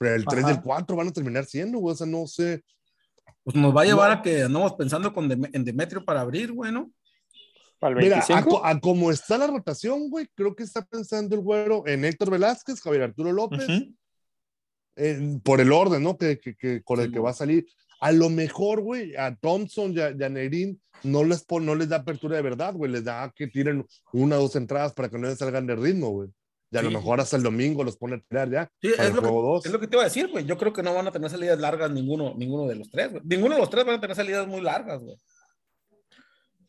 pero 0.00 0.14
el 0.14 0.24
3 0.24 0.42
y 0.44 0.46
el 0.46 0.52
Ajá. 0.54 0.62
4 0.62 0.96
van 0.96 1.08
a 1.08 1.12
terminar 1.12 1.44
siendo, 1.44 1.78
güey. 1.78 1.92
O 1.92 1.96
sea, 1.96 2.06
no 2.06 2.26
sé. 2.26 2.64
Pues 3.44 3.54
nos 3.54 3.76
va 3.76 3.82
a 3.82 3.84
llevar 3.84 4.10
No. 4.10 4.16
a 4.18 4.22
que 4.22 4.42
andamos 4.42 4.72
pensando 4.74 5.12
con 5.12 5.28
Dem- 5.28 5.50
en 5.52 5.62
Demetrio 5.64 6.02
para 6.04 6.22
abrir, 6.22 6.52
güey, 6.52 6.72
¿no? 6.72 6.90
¿Para 7.78 7.94
el 7.98 8.02
Mira, 8.02 8.16
a, 8.16 8.26
25? 8.26 8.48
co- 8.60 8.64
a 8.66 8.80
como 8.80 9.10
está 9.10 9.36
la 9.36 9.46
rotación, 9.46 10.08
güey, 10.08 10.26
creo 10.34 10.54
que 10.56 10.62
está 10.62 10.82
pensando 10.84 11.34
el 11.34 11.42
güero 11.42 11.86
en 11.86 12.04
Héctor 12.06 12.30
Velázquez, 12.30 12.80
Javier 12.80 13.02
Arturo 13.02 13.32
López, 13.32 13.66
en- 14.96 15.40
por 15.40 15.60
el 15.60 15.72
orden, 15.72 16.02
¿no? 16.02 16.16
Que, 16.18 16.38
que, 16.38 16.54
que- 16.56 16.82
con 16.82 17.00
el 17.00 17.06
Sí, 17.06 17.12
que 17.12 17.18
va 17.20 17.30
a 17.30 17.34
salir. 17.34 17.66
A 18.00 18.12
lo 18.12 18.30
mejor, 18.30 18.80
güey, 18.80 19.14
a 19.16 19.34
Thompson 19.36 19.92
y 19.92 20.00
a, 20.00 20.10
y 20.10 20.22
a 20.22 20.28
Negrín 20.30 20.80
no 21.02 21.22
les, 21.24 21.44
pon- 21.44 21.66
no 21.66 21.74
les 21.74 21.88
da 21.88 21.96
apertura 21.96 22.36
de 22.36 22.42
verdad, 22.42 22.74
güey. 22.74 22.90
Les 22.90 23.04
da 23.04 23.30
que 23.34 23.46
tiren 23.46 23.86
una 24.12 24.36
o 24.38 24.42
dos 24.42 24.56
entradas 24.56 24.92
para 24.94 25.08
que 25.10 25.18
no 25.18 25.28
les 25.28 25.38
salgan 25.38 25.66
de 25.66 25.76
ritmo, 25.76 26.08
güey. 26.10 26.30
Y 26.72 26.76
a 26.76 26.82
lo 26.82 26.90
mejor 26.90 27.20
hasta 27.20 27.36
el 27.36 27.42
domingo 27.42 27.82
los 27.82 27.96
pone 27.96 28.16
a 28.16 28.20
tirar 28.20 28.48
ya. 28.50 28.70
Sí, 28.80 28.90
para 28.96 29.02
es 29.04 29.10
el 29.10 29.16
lo, 29.16 29.22
que, 29.22 29.28
dos. 29.28 29.66
es 29.66 29.72
lo 29.72 29.80
que 29.80 29.86
te 29.88 29.96
iba 29.96 30.02
a 30.02 30.06
decir, 30.06 30.28
güey. 30.28 30.44
Yo 30.44 30.56
creo 30.56 30.72
que 30.72 30.82
no 30.82 30.94
van 30.94 31.06
a 31.08 31.10
tener 31.10 31.28
salidas 31.28 31.58
largas 31.58 31.90
ninguno, 31.90 32.34
ninguno 32.36 32.68
de 32.68 32.76
los 32.76 32.90
tres, 32.90 33.10
güey. 33.10 33.22
Ninguno 33.24 33.54
de 33.56 33.60
los 33.60 33.70
tres 33.70 33.84
van 33.84 33.96
a 33.96 34.00
tener 34.00 34.14
salidas 34.14 34.46
muy 34.46 34.60
largas, 34.60 35.00
güey. 35.00 35.16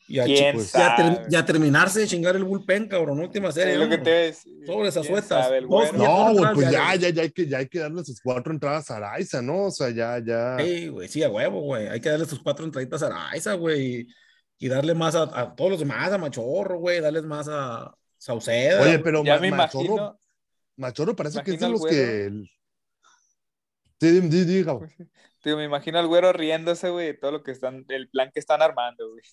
Y 0.07 0.19
a, 0.19 0.25
¿Quién 0.25 0.37
chi- 0.37 0.43
y 0.77 0.81
a 0.81 0.95
ter- 0.95 1.05
sabe? 1.15 1.21
y 1.29 1.35
a 1.35 1.45
terminarse 1.45 1.99
de 2.01 2.07
chingar 2.07 2.35
el 2.35 2.43
bullpen, 2.43 2.87
cabrón. 2.87 3.19
Última 3.19 3.51
serie. 3.51 3.73
Es 3.73 3.79
lo 3.79 3.87
que 3.87 3.97
te. 3.99 4.33
Sobre 4.65 4.89
esas 4.89 5.05
¿Quién 5.05 5.13
suetas. 5.19 5.45
sabe, 5.45 5.59
el 5.59 5.67
Dos 5.67 5.91
güero? 5.91 5.97
días. 5.97 6.09
No, 6.09 6.33
güey, 6.33 6.53
pues 6.53 6.71
ya, 6.71 6.95
ya, 6.95 7.09
ya 7.09 7.21
hay 7.21 7.31
que, 7.31 7.47
ya 7.47 7.57
hay 7.59 7.67
que 7.69 7.79
darle 7.79 8.03
sus 8.03 8.19
cuatro 8.21 8.51
entradas 8.51 8.89
a 8.91 8.97
Araiza, 8.97 9.41
¿no? 9.41 9.65
O 9.65 9.71
sea, 9.71 9.89
ya, 9.91 10.19
ya. 10.19 10.57
Sí, 10.59 10.87
güey, 10.89 11.07
sí, 11.07 11.23
a 11.23 11.29
huevo, 11.29 11.61
güey. 11.61 11.87
Hay 11.87 12.01
que 12.01 12.09
darle 12.09 12.25
sus 12.25 12.41
cuatro 12.41 12.65
entraditas 12.65 13.03
a 13.03 13.07
Araiza, 13.07 13.53
güey. 13.53 14.01
Y, 14.01 14.07
y 14.65 14.67
darle 14.67 14.93
más 14.95 15.15
a, 15.15 15.23
a 15.39 15.55
todos 15.55 15.71
los 15.71 15.79
demás, 15.79 16.11
a 16.11 16.17
Machorro, 16.17 16.79
güey. 16.79 16.99
Darles 16.99 17.23
más 17.23 17.47
a 17.49 17.93
Sauceda. 18.21 18.83
Oye, 18.83 18.99
pero 18.99 19.23
Ya 19.23 19.35
Ma- 19.35 19.41
me 19.41 19.49
Machorro, 19.49 19.83
imagino. 19.85 20.19
Machorro 20.77 21.15
parece 21.15 21.41
que 21.41 21.51
es 21.55 21.59
de 21.59 21.69
los 21.69 21.83
que. 21.83 22.25
el- 22.25 22.49
diga. 23.99 24.77
Digo, 25.43 25.57
me 25.57 25.63
imagino 25.65 25.97
al 25.97 26.05
güero 26.05 26.31
riéndose, 26.31 26.91
güey, 26.91 27.07
de 27.07 27.13
todo 27.15 27.31
lo 27.31 27.41
que 27.43 27.49
están, 27.49 27.83
el 27.89 28.09
plan 28.09 28.29
que 28.31 28.39
están 28.39 28.61
armando, 28.61 29.09
güey. 29.09 29.23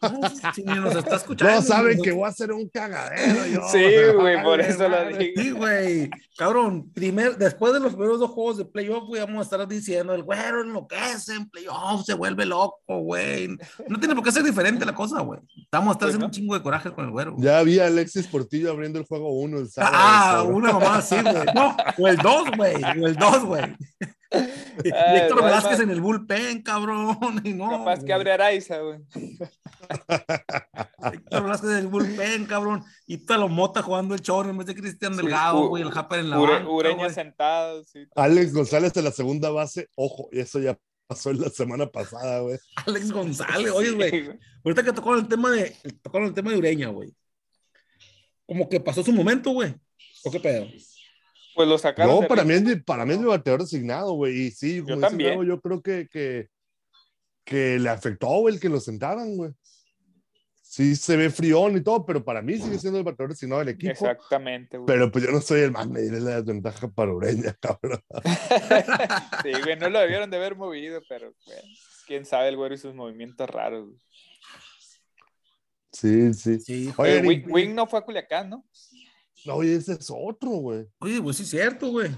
Nos 0.00 0.94
está 0.96 1.16
escuchando. 1.16 1.54
No 1.54 1.62
saben 1.62 2.00
que 2.02 2.12
voy 2.12 2.24
a 2.24 2.28
hacer 2.28 2.52
un 2.52 2.68
cagadero. 2.68 3.46
Yo, 3.46 3.68
Sí, 3.68 3.84
güey, 4.14 4.42
por 4.42 4.60
eso 4.60 4.88
lo 4.88 5.08
digo. 5.18 5.42
Sí, 5.42 5.50
güey. 5.50 6.10
Cabrón, 6.36 6.90
primer, 6.92 7.36
después 7.36 7.72
de 7.72 7.80
los 7.80 7.92
primeros 7.94 8.20
dos 8.20 8.30
juegos 8.30 8.58
de 8.58 8.64
playoff, 8.64 9.04
güey, 9.08 9.20
vamos 9.22 9.40
a 9.40 9.42
estar 9.42 9.66
diciendo, 9.68 10.14
el 10.14 10.22
güero 10.22 10.62
enloquece 10.62 11.34
en 11.34 11.48
playoff, 11.50 12.04
se 12.06 12.14
vuelve 12.14 12.46
loco, 12.46 12.78
güey. 13.00 13.48
No 13.88 13.98
tiene 13.98 14.14
por 14.14 14.22
qué 14.24 14.32
ser 14.32 14.44
diferente 14.44 14.84
la 14.86 14.94
cosa, 14.94 15.20
güey. 15.20 15.40
Vamos 15.72 15.88
a 15.88 15.92
estar 15.92 16.06
Pues 16.06 16.10
haciendo 16.10 16.26
un 16.26 16.32
chingo 16.32 16.54
de 16.54 16.62
coraje 16.62 16.92
con 16.92 17.04
el 17.06 17.10
güero. 17.10 17.34
Ya 17.38 17.62
vi 17.62 17.78
a 17.80 17.86
Alexis 17.86 18.26
Portillo 18.28 18.70
abriendo 18.70 18.98
el 18.98 19.06
juego 19.06 19.30
1 19.40 19.58
el 19.58 19.68
sábado. 19.70 19.96
Ah, 19.98 20.34
cabrón. 20.38 20.54
una 20.54 20.72
mamá 20.72 20.96
así, 20.98 21.16
güey. 21.20 21.34
No, 21.54 21.76
o 21.98 22.08
el 22.08 22.16
2, 22.18 22.50
güey. 22.56 22.74
O 23.02 23.06
el 23.06 23.16
2, 23.16 23.44
güey. 23.44 23.76
Y 24.84 24.90
Ay, 24.92 25.18
Héctor 25.20 25.38
no, 25.38 25.44
Velázquez 25.44 25.80
en 25.80 25.90
el 25.90 26.00
bullpen, 26.00 26.62
cabrón. 26.62 27.16
Y 27.44 27.54
no, 27.54 27.70
Capaz 27.70 27.96
que 28.00 28.02
güey. 28.02 28.12
abre 28.12 28.32
Araiza, 28.32 28.78
güey. 28.80 28.98
Héctor 31.12 31.42
Velázquez 31.42 31.70
en 31.70 31.76
el 31.78 31.86
bullpen, 31.86 32.46
cabrón. 32.46 32.84
Y 33.06 33.18
Talo 33.18 33.48
Mota 33.48 33.82
jugando 33.82 34.14
el 34.14 34.20
chorro 34.20 34.50
en 34.50 34.58
vez 34.58 34.66
de 34.66 34.74
Cristian 34.74 35.16
Delgado, 35.16 35.68
güey. 35.68 35.82
El 35.82 35.90
Japper 35.90 36.20
en 36.20 36.30
la 36.30 36.38
Ure- 36.38 36.52
banca, 36.58 36.68
Ureña 36.70 36.96
güey. 37.04 37.14
sentado, 37.14 37.84
sí. 37.84 38.06
Alex 38.16 38.52
González 38.52 38.96
en 38.96 39.04
la 39.04 39.12
segunda 39.12 39.50
base. 39.50 39.88
Ojo, 39.96 40.28
eso 40.32 40.58
ya 40.60 40.76
pasó 41.06 41.30
en 41.30 41.40
la 41.40 41.48
semana 41.48 41.86
pasada, 41.86 42.40
güey. 42.40 42.58
Alex 42.86 43.12
González, 43.12 43.72
oye, 43.72 43.88
Sí, 43.88 43.94
güey. 43.94 44.38
Ahorita 44.64 44.82
que 44.82 44.92
tocaron 44.92 45.20
el 45.20 45.28
tema 45.28 45.50
de, 45.50 45.74
tocaron 46.02 46.28
el 46.28 46.34
tema 46.34 46.50
de 46.50 46.58
Ureña, 46.58 46.88
güey. 46.88 47.14
Como 48.46 48.68
que 48.68 48.80
pasó 48.80 49.02
su 49.02 49.12
momento, 49.12 49.50
güey. 49.52 49.74
¿O 50.24 50.30
qué 50.30 50.40
pedo? 50.40 50.66
Pues 51.58 51.68
lo 51.68 51.76
sacaron. 51.76 52.20
No, 52.20 52.28
para 52.28 52.44
mí, 52.44 52.54
es 52.54 52.62
mi, 52.62 52.76
para 52.76 53.04
mí 53.04 53.14
es 53.14 53.18
mi 53.18 53.24
bateador 53.24 53.62
designado, 53.62 54.12
güey. 54.12 54.42
Y 54.42 54.50
sí, 54.52 54.80
como 54.80 54.94
dice 54.94 55.08
también. 55.08 55.44
Yo 55.44 55.60
creo 55.60 55.82
que, 55.82 56.06
que, 56.08 56.46
que 57.42 57.80
le 57.80 57.88
afectó, 57.88 58.28
güey, 58.28 58.54
el 58.54 58.60
que 58.60 58.68
lo 58.68 58.78
sentaran, 58.78 59.36
güey. 59.36 59.50
Sí, 60.62 60.94
se 60.94 61.16
ve 61.16 61.30
frión 61.30 61.76
y 61.76 61.80
todo, 61.80 62.06
pero 62.06 62.24
para 62.24 62.42
mí 62.42 62.58
sigue 62.58 62.78
siendo 62.78 63.00
el 63.00 63.04
bateador 63.04 63.30
designado 63.30 63.58
del 63.58 63.70
equipo. 63.70 63.90
Exactamente, 63.90 64.78
güey. 64.78 64.86
Pero 64.86 65.10
pues 65.10 65.24
yo 65.24 65.32
no 65.32 65.40
soy 65.40 65.62
el 65.62 65.72
más 65.72 65.88
me 65.88 66.00
diré 66.00 66.20
la 66.20 66.40
desventaja 66.40 66.86
para 66.86 67.12
Ureña, 67.12 67.52
cabrón. 67.60 68.04
Sí, 69.42 69.50
güey, 69.60 69.76
no 69.76 69.90
lo 69.90 69.98
debieron 69.98 70.30
de 70.30 70.36
haber 70.36 70.54
movido, 70.54 71.00
pero, 71.08 71.34
güey, 71.44 71.58
quién 72.06 72.24
sabe 72.24 72.50
el 72.50 72.56
güero 72.56 72.76
y 72.76 72.78
sus 72.78 72.94
movimientos 72.94 73.50
raros, 73.50 73.88
güey. 73.88 74.00
Sí, 75.90 76.34
sí. 76.34 76.60
Sí, 76.60 76.92
Oye, 76.96 77.20
Wing, 77.22 77.46
Wing 77.48 77.74
no 77.74 77.88
fue 77.88 77.98
a 77.98 78.02
Culiacán, 78.02 78.48
¿no? 78.48 78.64
Oye, 79.54 79.74
ese 79.76 79.92
es 79.94 80.10
otro, 80.14 80.50
güey. 80.50 80.86
Oye, 80.98 81.20
pues 81.22 81.36
sí 81.38 81.42
es 81.44 81.50
cierto, 81.50 81.88
güey. 81.90 82.10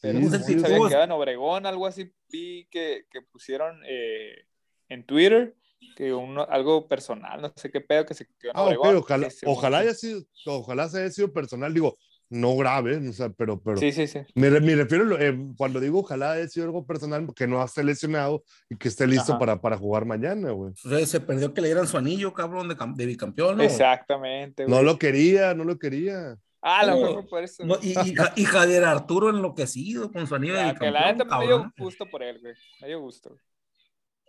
Pero 0.00 0.18
Sí, 0.18 0.24
no 0.24 0.30
sé 0.30 0.38
si 0.44 0.52
sí. 0.54 0.60
se 0.60 0.66
había 0.66 0.88
quedado 0.88 1.04
en 1.04 1.12
Obregón, 1.12 1.66
algo 1.66 1.86
así 1.86 2.12
vi 2.28 2.66
que, 2.70 3.06
que 3.10 3.22
pusieron 3.22 3.80
eh, 3.86 4.44
en 4.88 5.04
Twitter, 5.04 5.56
que 5.96 6.12
uno, 6.14 6.46
algo 6.48 6.86
personal, 6.86 7.40
no 7.40 7.52
sé 7.56 7.70
qué 7.70 7.80
pedo, 7.80 8.06
que 8.06 8.14
se 8.14 8.26
quedó 8.38 8.52
en 8.52 8.56
Ah, 8.56 8.62
Obregón. 8.64 8.96
ojalá, 8.96 9.28
ojalá 9.46 9.78
haya 9.78 9.94
sido, 9.94 10.22
ojalá 10.46 10.88
se 10.88 10.98
haya 11.00 11.10
sido 11.10 11.32
personal, 11.32 11.74
digo, 11.74 11.98
no 12.30 12.56
grave, 12.56 12.96
o 13.08 13.12
sea, 13.12 13.30
pero, 13.30 13.60
pero 13.60 13.76
Sí, 13.78 13.90
sí, 13.92 14.06
sí. 14.06 14.20
me, 14.34 14.50
me 14.50 14.74
refiero, 14.76 15.18
eh, 15.18 15.36
cuando 15.56 15.80
digo 15.80 16.00
ojalá 16.00 16.32
haya 16.32 16.46
sido 16.48 16.66
algo 16.66 16.84
personal, 16.86 17.26
que 17.34 17.46
no 17.46 17.64
esté 17.64 17.82
lesionado 17.82 18.44
y 18.68 18.76
que 18.76 18.88
esté 18.88 19.06
listo 19.06 19.32
Ajá. 19.32 19.38
para, 19.38 19.60
para 19.60 19.76
jugar 19.78 20.04
mañana, 20.04 20.50
güey. 20.50 20.72
O 20.72 20.88
sea, 20.88 21.06
se 21.06 21.20
perdió 21.20 21.54
que 21.54 21.60
le 21.62 21.68
dieran 21.68 21.86
su 21.86 21.96
anillo, 21.96 22.34
cabrón, 22.34 22.68
de, 22.68 22.76
de 22.96 23.06
bicampeón, 23.06 23.56
¿no? 23.56 23.62
Exactamente, 23.62 24.64
güey. 24.64 24.76
No 24.76 24.82
lo 24.82 24.98
quería, 24.98 25.54
no 25.54 25.64
lo 25.64 25.78
quería. 25.78 26.36
Ah, 26.60 26.80
a 26.80 26.86
lo 26.86 27.14
No, 27.14 27.26
por 27.26 27.44
eso. 27.44 27.64
No, 27.64 27.76
y, 27.80 27.90
y, 27.90 28.14
y 28.36 28.44
Javier 28.44 28.84
Arturo 28.84 29.30
enloquecido 29.30 30.10
con 30.12 30.26
su 30.26 30.34
anillo 30.34 30.54
de 30.54 30.60
Ah, 30.60 30.74
que 30.78 30.90
la 30.90 31.12
bicampeón, 31.12 31.18
neta 31.28 31.38
me 31.38 31.46
dio 31.46 31.72
gusto 31.78 32.06
por 32.06 32.22
él, 32.22 32.40
güey. 32.40 32.54
Me 32.80 32.88
dio 32.88 33.00
gusto. 33.00 33.36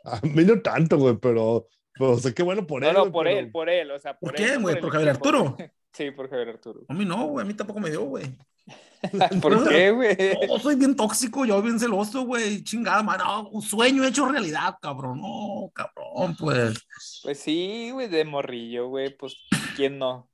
A 0.06 0.22
mí 0.24 0.44
no 0.46 0.62
tanto, 0.62 0.98
güey, 0.98 1.18
pero, 1.18 1.68
pero 1.94 2.12
o 2.12 2.18
sea, 2.20 2.32
qué 2.32 2.44
bueno 2.44 2.66
por 2.66 2.82
No, 2.82 2.88
él. 2.88 2.94
no, 2.94 3.00
güey, 3.02 3.12
por 3.12 3.26
pero- 3.26 3.40
él, 3.40 3.52
por 3.52 3.70
él, 3.70 3.92
o 3.92 4.00
sea, 4.00 4.18
por, 4.18 4.32
¿Por 4.32 4.40
él, 4.40 4.48
qué, 4.52 4.58
güey? 4.58 4.76
el 4.76 4.82
¿Por 4.82 4.92
Javier. 4.92 5.10
Arturo? 5.10 5.58
Sí, 5.94 6.12
por 6.12 6.30
Javier 6.30 6.50
Arturo. 6.50 6.82
A 6.88 6.94
mí 6.94 7.06
no, 7.06 7.28
güey, 7.28 7.44
a 7.44 7.48
mí 7.48 7.54
tampoco 7.54 7.80
me 7.80 7.90
dio, 7.90 8.04
güey. 8.04 8.26
¿Por 9.42 9.68
qué, 9.68 9.92
güey? 9.92 10.16
No, 10.48 10.60
soy 10.60 10.76
bien 10.76 10.96
tóxico, 10.96 11.46
yo 11.46 11.62
bien 11.62 11.80
celoso, 11.80 12.24
güey. 12.24 12.64
Chingada, 12.64 13.02
man. 13.02 13.18
No, 13.20 13.50
un 13.50 13.62
sueño 13.62 14.04
hecho 14.06 14.28
realidad, 14.28 14.76
cabrón. 14.82 15.22
No, 15.22 15.72
cabrón, 15.74 16.36
pues. 16.38 16.78
Pues 17.24 17.40
sí, 17.40 17.90
güey, 17.92 18.08
de 18.08 18.26
morrillo, 18.26 18.88
güey, 18.90 19.16
pues, 19.18 19.36
¿quién 19.76 19.98
no? 19.98 20.30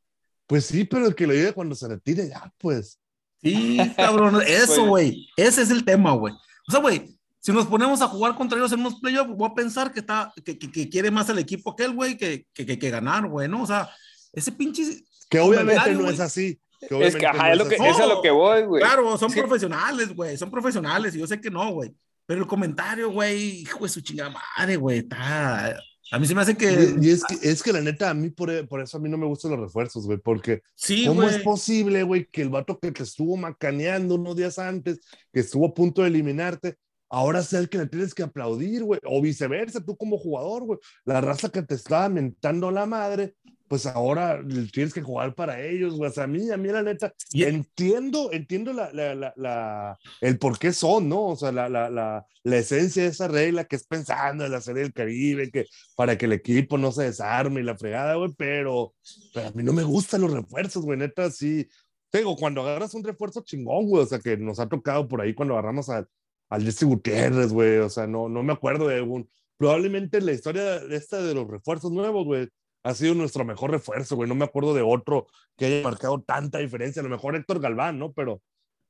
Pues 0.47 0.65
sí, 0.65 0.83
pero 0.83 1.07
el 1.07 1.15
que 1.15 1.25
lo 1.27 1.33
llegue 1.33 1.53
cuando 1.53 1.75
se 1.75 1.87
retire, 1.87 2.27
ya, 2.27 2.51
pues. 2.57 2.99
Sí, 3.41 3.77
cabrón. 3.95 4.41
Eso, 4.47 4.75
Pues- 4.75 4.87
güey. 4.89 5.29
Ese 5.37 5.61
es 5.61 5.69
el 5.71 5.85
tema, 5.85 6.13
güey. 6.13 6.33
O 6.67 6.71
sea, 6.71 6.79
güey, 6.81 7.15
si 7.39 7.51
nos 7.51 7.67
ponemos 7.67 8.01
a 8.01 8.07
jugar 8.07 8.35
contra 8.35 8.57
ellos 8.57 8.71
en 8.71 8.79
unos 8.79 8.99
playoffs, 8.99 9.35
voy 9.35 9.49
a 9.49 9.53
pensar 9.53 9.93
que, 9.93 9.99
está, 9.99 10.33
que, 10.43 10.57
que, 10.57 10.71
que 10.71 10.89
quiere 10.89 11.11
más 11.11 11.29
el 11.29 11.37
equipo 11.39 11.75
que 11.75 11.83
él, 11.85 11.93
güey, 11.93 12.17
que, 12.17 12.47
que, 12.53 12.65
que, 12.65 12.79
que 12.79 12.89
ganar, 12.89 13.27
güey, 13.27 13.47
¿no? 13.47 13.61
O 13.63 13.67
sea, 13.67 13.89
ese 14.33 14.51
pinche. 14.51 15.03
Que 15.29 15.39
obviamente 15.39 15.93
no 15.93 16.09
es 16.09 16.19
así. 16.19 16.59
Es 16.81 17.15
que, 17.15 17.25
ajá, 17.25 17.47
no 17.47 17.53
es, 17.53 17.57
lo 17.57 17.67
que, 17.67 17.75
es 17.75 17.99
a 17.99 18.05
lo 18.05 18.21
que 18.21 18.31
voy, 18.31 18.63
güey. 18.63 18.81
Claro, 18.81 19.17
son 19.17 19.29
Sí. 19.29 19.39
profesionales, 19.39 20.13
güey, 20.13 20.37
son 20.37 20.51
profesionales 20.51 21.15
y 21.15 21.19
yo 21.19 21.27
sé 21.27 21.39
que 21.39 21.49
no, 21.49 21.71
güey. 21.73 21.95
Pero 22.25 22.41
el 22.41 22.47
comentario, 22.47 23.11
güey, 23.11 23.61
hijo 23.61 23.83
de 23.83 23.89
su 23.89 24.01
chingada 24.01 24.33
madre, 24.57 24.75
güey, 24.77 24.99
está, 24.99 25.77
A 26.11 26.19
mí 26.19 26.27
se 26.27 26.35
me 26.35 26.41
hace 26.41 26.55
que. 26.55 26.95
Y, 27.01 27.07
y 27.07 27.09
es, 27.11 27.23
que, 27.23 27.49
es 27.49 27.63
que 27.63 27.73
la 27.73 27.81
neta, 27.81 28.09
a 28.09 28.13
mí 28.13 28.29
por, 28.29 28.67
por, 28.67 28.81
eso 28.81 28.97
a 28.97 28.99
mí 28.99 29.09
no 29.09 29.17
me 29.17 29.25
gustan 29.25 29.51
los 29.51 29.59
refuerzos, 29.59 30.05
güey, 30.05 30.19
porque 30.19 30.61
sí, 30.75 31.05
¿cómo 31.07 31.21
güey. 31.21 31.35
es 31.35 31.41
posible, 31.41 32.03
güey, 32.03 32.27
que 32.27 32.41
el 32.43 32.49
vato 32.49 32.79
que 32.79 32.91
te 32.91 33.03
estuvo 33.03 33.35
macaneando 33.37 34.15
unos 34.15 34.35
días 34.35 34.59
antes, 34.59 34.99
que 35.33 35.39
estuvo 35.39 35.67
a 35.67 35.73
punto 35.73 36.01
de 36.03 36.09
eliminarte, 36.09 36.75
ahora 37.09 37.41
sea 37.41 37.59
el 37.59 37.69
que 37.69 37.77
le 37.79 37.87
tienes 37.87 38.13
que 38.13 38.23
aplaudir, 38.23 38.83
güey? 38.83 38.99
O 39.05 39.21
viceversa, 39.21 39.83
tú 39.83 39.95
como 39.97 40.17
jugador, 40.17 40.63
güey. 40.63 40.79
La 41.05 41.21
raza 41.21 41.49
que 41.49 41.63
te 41.63 41.75
estaba 41.75 42.09
mentando 42.09 42.69
la 42.71 42.85
madre, 42.85 43.35
pues 43.67 43.85
ahora 43.85 44.43
tienes 44.71 44.93
que 44.93 45.01
jugar 45.01 45.33
para 45.35 45.61
ellos, 45.61 45.95
güey. 45.95 46.09
O 46.09 46.13
sea, 46.13 46.25
a 46.25 46.27
mí, 46.27 46.49
a 46.51 46.57
mí 46.57 46.69
la 46.69 46.83
neta, 46.83 47.13
Y- 47.31 47.43
entiendo, 47.43 48.31
entiendo 48.31 48.73
la, 48.73 48.91
la, 48.93 49.33
la, 49.35 49.97
el 50.21 50.37
por 50.37 50.59
qué 50.59 50.71
son, 50.73 51.09
¿no? 51.09 51.27
O 51.27 51.35
sea, 51.35 51.51
la, 51.51 51.67
la, 51.69 51.89
la, 51.89 52.25
la 52.43 52.57
esencia 52.57 53.03
de 53.03 53.09
esa 53.09 53.27
regla 53.27 53.65
que 53.65 53.75
es 53.75 53.85
pensando 53.87 54.45
en 54.45 54.51
la 54.51 54.61
serie 54.61 54.83
del 54.83 54.93
Caribe, 54.93 55.49
que 55.51 55.65
para 55.95 56.17
que 56.17 56.25
el 56.25 56.33
equipo 56.33 56.77
no 56.77 56.91
se 56.91 57.03
desarme 57.03 57.61
y 57.61 57.63
la 57.63 57.77
fregada, 57.77 58.15
güey, 58.15 58.33
pero, 58.37 58.93
pero 59.33 59.47
a 59.47 59.51
mí 59.51 59.63
no 59.63 59.73
me 59.73 59.83
gustan 59.83 60.21
los 60.21 60.31
refuerzos, 60.33 60.83
güey, 60.85 60.99
neta, 60.99 61.31
sí. 61.31 61.67
Tengo, 62.11 62.35
cuando 62.35 62.61
agarras 62.61 62.93
un 62.93 63.03
refuerzo 63.03 63.41
chingón, 63.43 63.87
güey, 63.87 64.03
o 64.03 64.05
sea, 64.05 64.19
que 64.19 64.37
nos 64.37 64.59
ha 64.59 64.69
tocado 64.69 65.07
por 65.07 65.21
ahí 65.21 65.33
cuando 65.33 65.53
agarramos 65.55 65.89
al, 65.89 66.07
al 66.49 66.63
Jesse 66.63 66.83
Gutiérrez, 66.83 67.51
güey, 67.51 67.77
o 67.79 67.89
sea, 67.89 68.07
no, 68.07 68.29
no 68.29 68.43
me 68.43 68.53
acuerdo 68.53 68.87
de 68.87 68.95
algún. 68.95 69.27
Probablemente 69.57 70.21
la 70.21 70.31
historia 70.33 70.75
esta 70.91 71.21
de 71.21 71.33
los 71.33 71.47
refuerzos 71.47 71.91
nuevos, 71.91 72.25
güey, 72.25 72.47
ha 72.85 72.93
sido 72.93 73.15
nuestro 73.15 73.43
mejor 73.43 73.71
refuerzo, 73.71 74.15
güey. 74.15 74.29
No 74.29 74.35
me 74.35 74.45
acuerdo 74.45 74.73
de 74.73 74.81
otro 74.81 75.27
que 75.57 75.65
haya 75.65 75.83
marcado 75.83 76.21
tanta 76.21 76.59
diferencia. 76.59 76.99
A 77.01 77.03
lo 77.03 77.09
mejor 77.09 77.35
Héctor 77.35 77.59
Galván, 77.59 77.97
¿no? 77.99 78.13
Pero, 78.13 78.41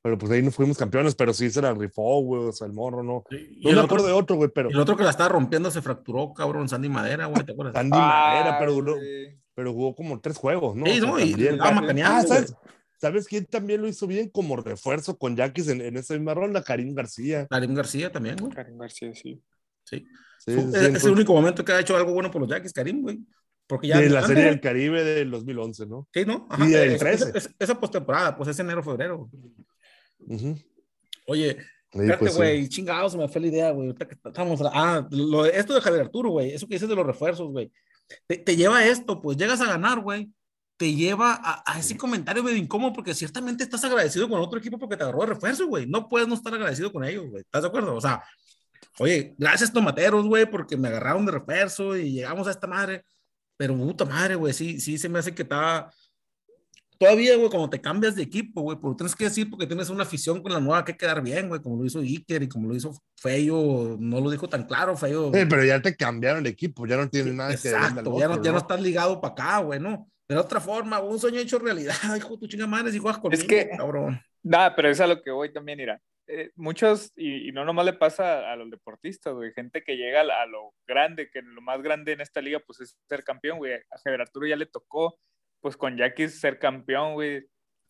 pero 0.02 0.18
pues 0.18 0.32
ahí 0.32 0.44
no 0.44 0.52
fuimos 0.52 0.78
campeones, 0.78 1.16
pero 1.16 1.34
sí 1.34 1.50
se 1.50 1.62
la 1.62 1.74
rifó, 1.74 2.22
güey, 2.22 2.44
o 2.44 2.52
sea, 2.52 2.68
el 2.68 2.74
morro, 2.74 3.02
¿no? 3.04 3.24
Y 3.32 3.64
No 3.64 3.70
el 3.70 3.76
me 3.76 3.82
otro- 3.82 3.84
acuerdo 3.86 4.08
de 4.08 4.14
otro, 4.14 4.36
güey, 4.36 4.50
pero 4.54 4.70
El 4.70 4.80
otro 4.80 4.96
que 4.98 5.04
la 5.04 5.10
estaba 5.12 5.30
rompiendo 5.30 5.72
se 5.72 5.82
fracturó, 5.82 6.34
cabrón, 6.34 6.68
Sandy 6.70 6.90
Madera, 6.90 7.26
güey, 7.28 7.44
¿te 7.46 7.54
acuerdas? 7.54 7.74
Sandy 7.74 7.98
Madera, 7.98 8.56
Ah, 8.56 8.58
pero, 8.60 8.74
duró- 8.74 8.96
güey. 8.96 9.40
pero 9.56 9.72
jugó 9.74 9.96
como 9.96 10.20
tres 10.20 10.38
juegos, 10.38 10.76
¿no? 10.76 10.86
Sí, 10.86 10.92
O 10.92 11.02
sea, 11.02 11.10
no, 11.12 11.20
y 11.20 11.32
también. 11.32 11.54
estaba 11.54 11.72
macaneando, 11.72 12.18
Ah, 12.18 12.24
güey. 12.26 12.28
¿sabes? 12.28 12.56
¿Sabes 12.98 13.28
quién 13.28 13.46
también 13.46 13.82
lo 13.82 13.88
hizo 13.88 14.08
bien 14.08 14.30
como 14.30 14.56
refuerzo 14.58 15.18
con 15.18 15.36
Yaquis 15.36 15.68
en, 15.68 15.82
en 15.82 15.98
esa 15.98 16.14
misma 16.16 16.34
ronda? 16.34 16.64
Karim 16.64 16.94
García. 16.96 17.46
Karim 17.50 17.74
García 17.74 18.12
también, 18.12 18.36
güey. 18.38 18.52
Karim 18.54 18.78
García, 18.78 19.14
sí. 19.14 19.42
Sí. 19.84 20.06
Sí, 20.40 20.54
Fue- 20.54 20.54
sí, 20.54 20.60
es, 20.60 20.66
es 20.76 20.82
entonces, 20.82 21.04
el 21.06 21.12
único 21.12 21.34
momento 21.34 21.64
que 21.66 21.72
ha 21.74 21.80
hecho 21.80 21.96
algo 21.98 22.14
bueno 22.14 22.30
por 22.32 22.42
los 22.42 22.50
Yaquis, 22.50 22.72
Karim, 22.74 23.02
güey. 23.02 23.20
Porque 23.68 23.88
ya. 23.88 24.00
de 24.00 24.10
la 24.10 24.26
serie 24.26 24.44
del 24.46 24.60
Caribe 24.62 25.04
del 25.04 25.32
2011, 25.32 25.86
¿no? 25.88 26.08
Sí, 26.14 26.24
¿no? 26.26 26.48
Y 26.60 26.68
del 26.70 26.92
es- 26.92 27.00
13. 27.00 27.30
es- 27.30 27.36
es- 27.48 27.56
esa 27.58 27.80
postemporada, 27.80 28.36
pues 28.36 28.50
es 28.50 28.60
enero, 28.60 28.84
febrero. 28.84 29.30
Ujú. 30.20 30.56
Oye, 31.28 31.58
Ahí, 31.94 32.02
Espérate, 32.02 32.20
pues, 32.20 32.32
sí. 32.34 32.38
güey, 32.38 32.68
chingados, 32.68 33.16
me 33.16 33.28
fue 33.30 33.40
la 33.40 33.48
idea, 33.48 33.72
güey. 33.72 33.96
Estamos, 34.26 34.60
ah, 34.66 35.08
lo 35.12 35.46
esto 35.46 35.74
de 35.74 35.80
Javier 35.80 36.02
Arturo, 36.02 36.30
güey, 36.32 36.52
eso 36.52 36.68
que 36.68 36.76
dices 36.76 36.90
de 36.90 36.96
los 36.96 37.06
refuerzos, 37.06 37.50
güey. 37.52 37.72
Te, 38.28 38.38
te 38.38 38.58
lleva 38.58 38.80
a 38.80 38.86
esto, 38.86 39.22
pues 39.22 39.38
llegas 39.38 39.62
a 39.62 39.66
ganar, 39.66 40.02
güey. 40.02 40.30
Te 40.78 40.94
lleva 40.94 41.40
a, 41.42 41.64
a 41.66 41.80
ese 41.80 41.96
comentario 41.96 42.44
medio 42.44 42.58
incómodo 42.58 42.92
porque 42.92 43.14
ciertamente 43.14 43.64
estás 43.64 43.82
agradecido 43.86 44.28
con 44.28 44.42
otro 44.42 44.60
equipo 44.60 44.78
porque 44.78 44.98
te 44.98 45.04
agarró 45.04 45.22
de 45.22 45.28
refuerzo, 45.28 45.68
güey. 45.68 45.88
No 45.88 46.10
puedes 46.10 46.28
no 46.28 46.34
estar 46.36 46.54
agradecido 46.54 46.92
con 46.92 47.06
ellos, 47.06 47.30
güey. 47.30 47.44
¿Estás 47.44 47.62
de 47.62 47.68
acuerdo? 47.70 47.96
O 47.96 48.02
sea, 48.02 48.22
oye, 49.00 49.34
gracias 49.38 49.72
tomateros, 49.72 50.26
güey, 50.28 50.46
porque 50.52 50.76
me 50.76 50.90
agarraron 50.90 51.26
de 51.26 51.32
refuerzo 51.32 51.96
y 51.96 52.12
llegamos 52.12 52.46
a 52.48 52.52
esta 52.52 52.68
madre. 52.68 53.06
Pero 53.58 53.76
puta 53.76 54.06
madre, 54.06 54.36
güey, 54.36 54.54
sí, 54.54 54.80
sí 54.80 54.98
se 54.98 55.10
me 55.10 55.20
hace 55.20 55.34
que 55.34 55.44
está. 55.44 55.92
Todavía, 56.98 57.36
güey, 57.36 57.50
cuando 57.50 57.70
te 57.70 57.82
cambias 57.82 58.16
de 58.16 58.24
equipo, 58.24 58.62
güey, 58.62 58.78
porque 58.78 58.98
tienes 59.00 59.16
que 59.16 59.26
decir 59.26 59.50
porque 59.50 59.68
tienes 59.68 59.90
una 59.90 60.04
afición 60.04 60.42
con 60.42 60.54
la 60.54 60.62
nueva 60.62 60.86
que 60.86 60.96
quedar 60.96 61.22
bien, 61.22 61.50
güey, 61.50 61.62
como 61.62 61.76
lo 61.78 61.86
hizo 61.86 62.00
Iker 62.00 62.44
y 62.44 62.48
como 62.48 62.70
lo 62.70 62.76
hizo 62.76 62.94
Feyo, 63.18 63.98
no 64.00 64.22
lo 64.22 64.30
dijo 64.30 64.48
tan 64.48 64.66
claro, 64.66 64.96
Feyo. 64.96 65.30
Sí, 65.34 65.42
pero 65.50 65.66
ya 65.66 65.82
te 65.82 65.94
cambiaron 65.96 66.44
de 66.44 66.52
equipo, 66.52 66.88
ya 66.88 66.96
no 66.96 67.10
tienes 67.10 67.34
nada 67.34 67.50
que 67.54 67.70
ver 67.70 67.78
Exacto, 67.82 68.18
ya 68.18 68.28
no, 68.30 68.42
ya 68.42 68.52
no 68.54 68.60
estás 68.60 68.82
ligado 68.82 69.20
para 69.20 69.34
acá, 69.34 69.58
güey, 69.60 69.80
¿no? 69.80 70.10
De 70.28 70.38
otra 70.38 70.62
forma, 70.62 71.00
un 71.02 71.20
sueño 71.20 71.40
hecho 71.40 71.60
realidad, 71.60 71.96
hijo 72.18 72.38
tu 72.40 72.48
chinga 72.48 72.66
madre, 72.66 72.92
si 72.94 73.00
juegas 73.00 73.20
conmigo, 73.20 73.46
que- 73.46 73.70
cabrón. 73.78 74.20
Nada, 74.42 74.74
pero 74.74 74.90
es 74.90 75.00
a 75.02 75.08
lo 75.08 75.22
que 75.22 75.32
voy 75.32 75.52
también, 75.52 75.78
mira. 75.78 76.02
Eh, 76.28 76.52
muchos, 76.56 77.12
y, 77.16 77.50
y 77.50 77.52
no 77.52 77.64
nomás 77.66 77.86
le 77.86 77.94
pasa 77.94 78.52
a 78.52 78.56
los 78.56 78.70
deportistas, 78.72 79.34
güey, 79.34 79.54
gente 79.54 79.84
que 79.84 79.96
llega 79.96 80.22
a, 80.22 80.46
lo 80.48 80.74
grande, 80.88 81.30
que 81.30 81.42
lo 81.42 81.62
más 81.62 81.82
grande 81.82 82.14
en 82.14 82.22
esta 82.22 82.42
liga, 82.42 82.60
pues 82.60 82.80
es 82.82 82.98
ser 83.08 83.24
campeón, 83.24 83.60
güey. 83.60 83.74
A 83.74 83.98
Javier 84.04 84.22
Arturo 84.22 84.48
ya 84.48 84.56
le 84.56 84.66
tocó, 84.66 85.20
pues 85.62 85.78
con 85.78 85.98
Yaquis 85.98 86.40
ser 86.40 86.58
campeón, 86.58 87.14
güey. 87.14 87.48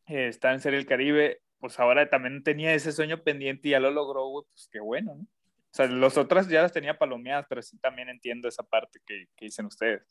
Eh, 0.08 0.28
está 0.28 0.52
en 0.54 0.60
Serie 0.60 0.78
del 0.78 0.88
Caribe, 0.88 1.42
pues 1.60 1.80
ahora 1.80 2.10
también 2.10 2.44
tenía 2.44 2.74
ese 2.74 2.92
sueño 2.92 3.24
pendiente 3.24 3.70
y 3.70 3.72
ya 3.72 3.80
lo 3.80 3.90
logró, 3.90 4.28
güey, 4.28 4.46
pues 4.52 4.68
qué 4.72 4.80
bueno, 4.80 5.16
¿no? 5.16 5.24
O 5.24 5.76
sea, 5.76 5.88
los 5.88 6.18
otros 6.18 6.48
ya 6.48 6.62
las 6.62 6.72
tenía 6.72 6.98
palomeadas, 6.98 7.46
pero 7.50 7.62
sí 7.62 7.78
también 7.80 8.08
entiendo 8.08 8.48
esa 8.48 8.64
parte 8.64 9.00
que, 9.06 9.28
que 9.36 9.46
dicen 9.46 9.66
ustedes. 9.66 10.04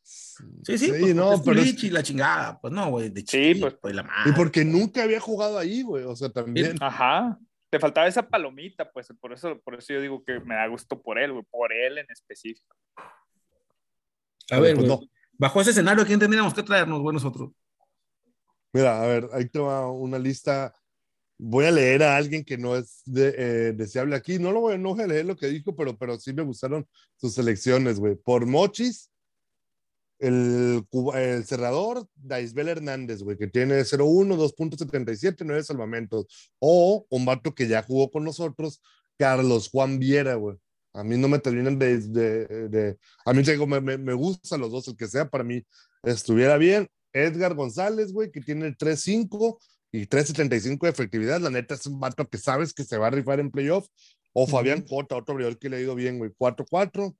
Sí, 0.00 0.78
sí, 0.78 0.92
pues, 0.98 1.14
no, 1.14 1.42
pero 1.44 1.60
es- 1.60 1.82
y 1.82 1.90
la 1.90 2.02
chingada, 2.02 2.58
pues 2.60 2.72
no, 2.72 2.90
güey, 2.90 3.10
de 3.10 3.22
Sí, 3.26 3.54
pues, 3.56 3.74
pues, 3.80 3.94
la 3.94 4.04
madre. 4.04 4.30
Y 4.30 4.32
porque 4.32 4.64
nunca 4.64 5.02
había 5.02 5.20
jugado 5.20 5.58
ahí, 5.58 5.82
güey. 5.82 6.04
O 6.04 6.16
sea, 6.16 6.30
también. 6.30 6.76
Ajá. 6.80 7.38
Te 7.70 7.78
faltaba 7.78 8.06
esa 8.06 8.26
palomita, 8.26 8.90
pues 8.90 9.08
por 9.20 9.32
eso, 9.32 9.60
por 9.60 9.74
eso 9.74 9.92
yo 9.92 10.00
digo 10.00 10.24
que 10.24 10.40
me 10.40 10.54
da 10.54 10.66
gusto 10.68 11.00
por 11.00 11.18
él, 11.18 11.32
güey, 11.32 11.44
por 11.50 11.72
él 11.72 11.98
en 11.98 12.06
específico. 12.10 12.74
A 14.50 14.58
ver, 14.60 14.76
pues 14.76 14.88
no. 14.88 15.00
bajo 15.32 15.60
ese 15.60 15.70
escenario, 15.70 16.06
¿quién 16.06 16.18
tendríamos 16.18 16.54
que 16.54 16.62
traernos, 16.62 17.00
güey, 17.00 17.12
nosotros? 17.12 17.50
Mira, 18.72 19.02
a 19.02 19.06
ver, 19.06 19.28
ahí 19.32 19.46
te 19.48 19.58
va 19.58 19.90
una 19.90 20.18
lista. 20.18 20.72
Voy 21.38 21.66
a 21.66 21.70
leer 21.70 22.02
a 22.02 22.16
alguien 22.16 22.44
que 22.44 22.56
no 22.58 22.74
es 22.76 23.02
de- 23.04 23.34
eh, 23.36 23.72
deseable 23.72 24.16
aquí. 24.16 24.38
No 24.38 24.50
lo 24.50 24.60
voy, 24.60 24.78
no 24.78 24.94
voy 24.94 25.04
a 25.04 25.06
leer 25.06 25.26
lo 25.26 25.36
que 25.36 25.46
dijo, 25.46 25.76
pero, 25.76 25.96
pero 25.96 26.18
sí 26.18 26.32
me 26.32 26.42
gustaron 26.42 26.86
sus 27.16 27.34
selecciones, 27.34 28.00
güey. 28.00 28.16
Por 28.16 28.46
Mochis, 28.46 29.10
el, 30.18 30.84
el 31.14 31.44
cerrador, 31.44 32.06
Daisbel 32.16 32.68
Hernández, 32.68 33.22
güey, 33.22 33.36
que 33.36 33.46
tiene 33.46 33.80
0-1, 33.84 34.36
2.77, 34.36 35.36
9 35.44 35.62
salvamentos. 35.62 36.26
O 36.58 37.06
un 37.10 37.24
vato 37.24 37.54
que 37.54 37.68
ya 37.68 37.82
jugó 37.82 38.10
con 38.10 38.24
nosotros, 38.24 38.80
Carlos 39.18 39.68
Juan 39.70 39.98
Viera, 39.98 40.34
güey. 40.34 40.56
A 40.94 41.04
mí 41.04 41.16
no 41.16 41.28
me 41.28 41.38
terminan 41.38 41.78
de... 41.78 41.98
de, 41.98 42.68
de- 42.68 42.98
a 43.24 43.32
mí 43.32 43.42
digo, 43.42 43.66
me, 43.66 43.80
me, 43.80 43.98
me 43.98 44.14
gustan 44.14 44.60
los 44.60 44.70
dos, 44.70 44.88
el 44.88 44.96
que 44.96 45.06
sea 45.06 45.28
para 45.28 45.44
mí 45.44 45.62
estuviera 46.02 46.56
bien. 46.56 46.88
Edgar 47.12 47.54
González, 47.54 48.12
güey, 48.12 48.30
que 48.30 48.40
tiene 48.40 48.76
3-5 48.76 49.58
y 49.92 50.06
3.75 50.06 50.80
de 50.80 50.88
efectividad. 50.90 51.40
La 51.40 51.50
neta 51.50 51.74
es 51.74 51.86
un 51.86 51.98
vato 52.00 52.28
que 52.28 52.38
sabes 52.38 52.72
que 52.74 52.84
se 52.84 52.98
va 52.98 53.06
a 53.08 53.10
rifar 53.10 53.40
en 53.40 53.50
playoff. 53.50 53.86
O 54.32 54.46
Fabián 54.46 54.82
Cota, 54.82 55.16
otro 55.16 55.32
abridor 55.32 55.58
que 55.58 55.68
le 55.68 55.78
ha 55.78 55.80
ido 55.80 55.94
bien, 55.94 56.18
güey. 56.18 56.30
4-4, 56.38 57.14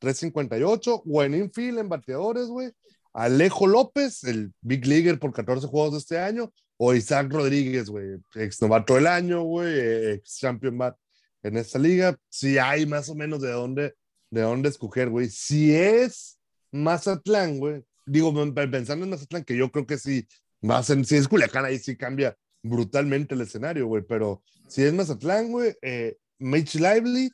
3.58. 0.00 1.02
O 1.06 1.22
en 1.22 1.34
infield, 1.34 1.78
en 1.78 1.88
bateadores, 1.88 2.46
güey. 2.46 2.70
Alejo 3.12 3.66
López, 3.66 4.24
el 4.24 4.52
Big 4.60 4.86
Leaguer 4.86 5.18
por 5.18 5.32
14 5.32 5.66
juegos 5.66 5.92
de 5.92 5.98
este 5.98 6.18
año. 6.18 6.52
O 6.76 6.94
Isaac 6.94 7.32
Rodríguez, 7.32 7.88
güey. 7.90 8.18
Ex 8.34 8.60
novato 8.62 8.94
del 8.94 9.06
año, 9.06 9.42
güey. 9.42 10.12
Ex 10.14 10.38
champion 10.38 10.78
bat 10.78 10.96
en 11.42 11.56
esta 11.56 11.78
liga. 11.78 12.16
Si 12.28 12.58
hay 12.58 12.86
más 12.86 13.08
o 13.08 13.14
menos 13.14 13.40
de 13.40 13.50
dónde, 13.50 13.94
de 14.30 14.42
dónde 14.42 14.68
escoger, 14.68 15.10
güey. 15.10 15.28
Si 15.28 15.74
es 15.74 16.38
Mazatlán, 16.70 17.58
güey. 17.58 17.82
Digo, 18.06 18.32
pensando 18.54 19.04
en 19.04 19.10
Mazatlán, 19.10 19.44
que 19.44 19.56
yo 19.56 19.70
creo 19.70 19.86
que 19.86 19.98
sí 19.98 20.26
a 20.66 20.82
ser, 20.82 21.04
si 21.04 21.16
es 21.16 21.28
Culiacán, 21.28 21.64
ahí 21.64 21.78
sí 21.78 21.96
cambia 21.96 22.36
brutalmente 22.62 23.34
el 23.34 23.42
escenario, 23.42 23.86
güey, 23.86 24.02
pero 24.02 24.42
si 24.68 24.82
es 24.82 24.92
Mazatlán, 24.92 25.50
güey, 25.50 25.74
eh, 25.82 26.16
Mitch 26.38 26.74
Lively 26.74 27.30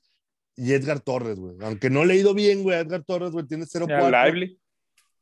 y 0.56 0.72
Edgar 0.72 1.00
Torres, 1.00 1.38
güey. 1.38 1.56
Aunque 1.60 1.90
no 1.90 2.04
le 2.04 2.14
he 2.14 2.18
ido 2.18 2.34
bien, 2.34 2.62
güey, 2.62 2.78
Edgar 2.78 3.02
Torres, 3.04 3.30
güey, 3.32 3.46
tiene 3.46 3.64
Ya, 3.64 3.80
0-4, 3.80 4.26
Lively. 4.26 4.60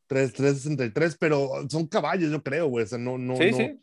3-3-63, 0.08 1.16
pero 1.18 1.50
son 1.68 1.86
caballos, 1.86 2.30
yo 2.30 2.42
creo, 2.42 2.66
güey, 2.68 2.84
o 2.84 2.88
sea, 2.88 2.98
no, 2.98 3.18
no, 3.18 3.36
Sí, 3.36 3.50
no, 3.50 3.56
sí. 3.56 3.80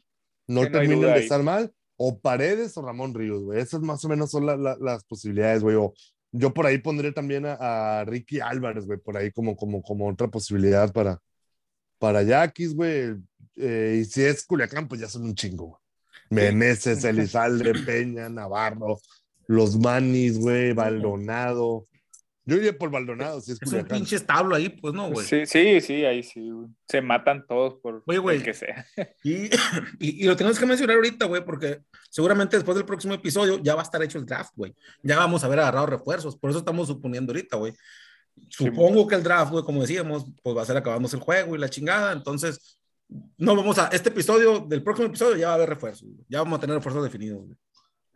no 0.48 0.64
Sí, 0.64 0.72
terminan 0.72 1.02
de 1.02 1.14
ahí. 1.14 1.24
estar 1.24 1.42
mal. 1.44 1.74
O 1.98 2.20
Paredes 2.20 2.78
o 2.78 2.82
Ramón 2.82 3.14
Ríos, 3.14 3.44
güey. 3.44 3.60
Esas 3.60 3.82
más 3.82 4.04
o 4.06 4.10
menos 4.10 4.32
son 4.32 4.46
la- 4.46 4.56
la- 4.56 4.78
las 4.80 5.04
posibilidades, 5.04 5.64
güey. 5.64 5.76
O 5.76 5.94
yo 6.32 6.54
por 6.54 6.66
ahí 6.66 6.78
pondré 6.78 7.12
también 7.12 7.46
a, 7.46 8.00
a 8.00 8.06
Ricky 8.06 8.40
Álvarez, 8.40 8.86
güey, 8.86 9.00
por 9.00 9.18
ahí 9.18 9.32
como, 9.32 9.56
como, 9.58 9.82
como 9.82 10.08
otra 10.08 10.28
posibilidad 10.30 10.94
para, 10.94 11.20
para 11.98 12.24
Yaquis, 12.24 12.74
güey. 12.74 13.16
Eh, 13.58 14.00
y 14.02 14.06
si 14.06 14.22
es 14.24 14.46
Culiacán, 14.46 14.88
pues 14.88 15.02
ya 15.02 15.10
son 15.10 15.24
un 15.24 15.36
chingo, 15.36 15.66
güey. 15.68 15.80
Meneses, 16.30 17.04
Elizalde, 17.04 17.74
Peña, 17.86 18.30
Navarro, 18.30 19.00
los 19.50 19.80
Manis, 19.80 20.40
güey, 20.40 20.74
Baldonado. 20.74 21.88
Yo 22.46 22.58
iría 22.58 22.78
por 22.78 22.92
Baldonado, 22.92 23.42
si 23.42 23.54
es 23.54 23.60
Es 23.60 23.74
un 23.74 23.84
pinche 23.84 24.16
establo 24.16 24.56
ahí, 24.56 24.70
pues 24.70 24.94
no, 24.94 25.10
güey. 25.10 25.26
Sí, 25.26 25.48
sí, 25.48 25.82
sí, 25.82 26.06
ahí 26.06 26.22
sí, 26.22 26.52
güey. 26.52 26.68
Se 26.88 27.02
matan 27.02 27.48
todos 27.48 27.74
por 27.82 28.04
Oye, 28.06 28.20
güey. 28.20 28.38
el 28.38 28.44
que 28.44 28.54
sea. 28.54 28.86
Y, 29.24 29.46
y, 30.00 30.24
y 30.24 30.24
lo 30.26 30.36
tenemos 30.36 30.60
que 30.60 30.68
mencionar 30.68 30.98
ahorita, 30.98 31.26
güey, 31.26 31.44
porque 31.44 31.82
seguramente 32.12 32.58
después 32.58 32.78
del 32.78 32.86
próximo 32.86 33.16
episodio 33.16 33.58
ya 33.58 33.74
va 33.74 33.82
a 33.82 33.84
estar 33.84 34.04
hecho 34.04 34.20
el 34.20 34.26
draft, 34.28 34.52
güey. 34.56 34.76
Ya 35.02 35.18
vamos 35.18 35.44
a 35.44 35.48
ver 35.48 35.60
agarrado 35.60 35.88
refuerzos, 35.88 36.38
por 36.38 36.52
eso 36.52 36.60
estamos 36.60 36.88
suponiendo 36.88 37.32
ahorita, 37.32 37.58
güey. 37.58 37.74
Supongo 38.50 39.08
que 39.08 39.16
el 39.16 39.24
draft, 39.24 39.52
güey, 39.52 39.64
como 39.64 39.82
decíamos, 39.82 40.28
pues 40.44 40.56
va 40.56 40.62
a 40.62 40.66
ser 40.66 40.78
acabándose 40.78 41.16
el 41.16 41.24
juego 41.24 41.56
y 41.56 41.60
la 41.60 41.70
chingada, 41.70 42.12
entonces 42.12 42.80
no 43.38 43.56
vamos 43.56 43.80
a, 43.80 43.88
este 43.88 44.10
episodio, 44.10 44.60
del 44.60 44.84
próximo 44.84 45.08
episodio 45.08 45.38
ya 45.38 45.48
va 45.48 45.54
a 45.54 45.56
haber 45.56 45.70
refuerzos, 45.70 46.08
güey. 46.08 46.26
ya 46.30 46.44
vamos 46.44 46.58
a 46.58 46.62
tener 46.62 46.76
refuerzos 46.76 47.04
definidos, 47.04 47.44
güey. 47.44 47.58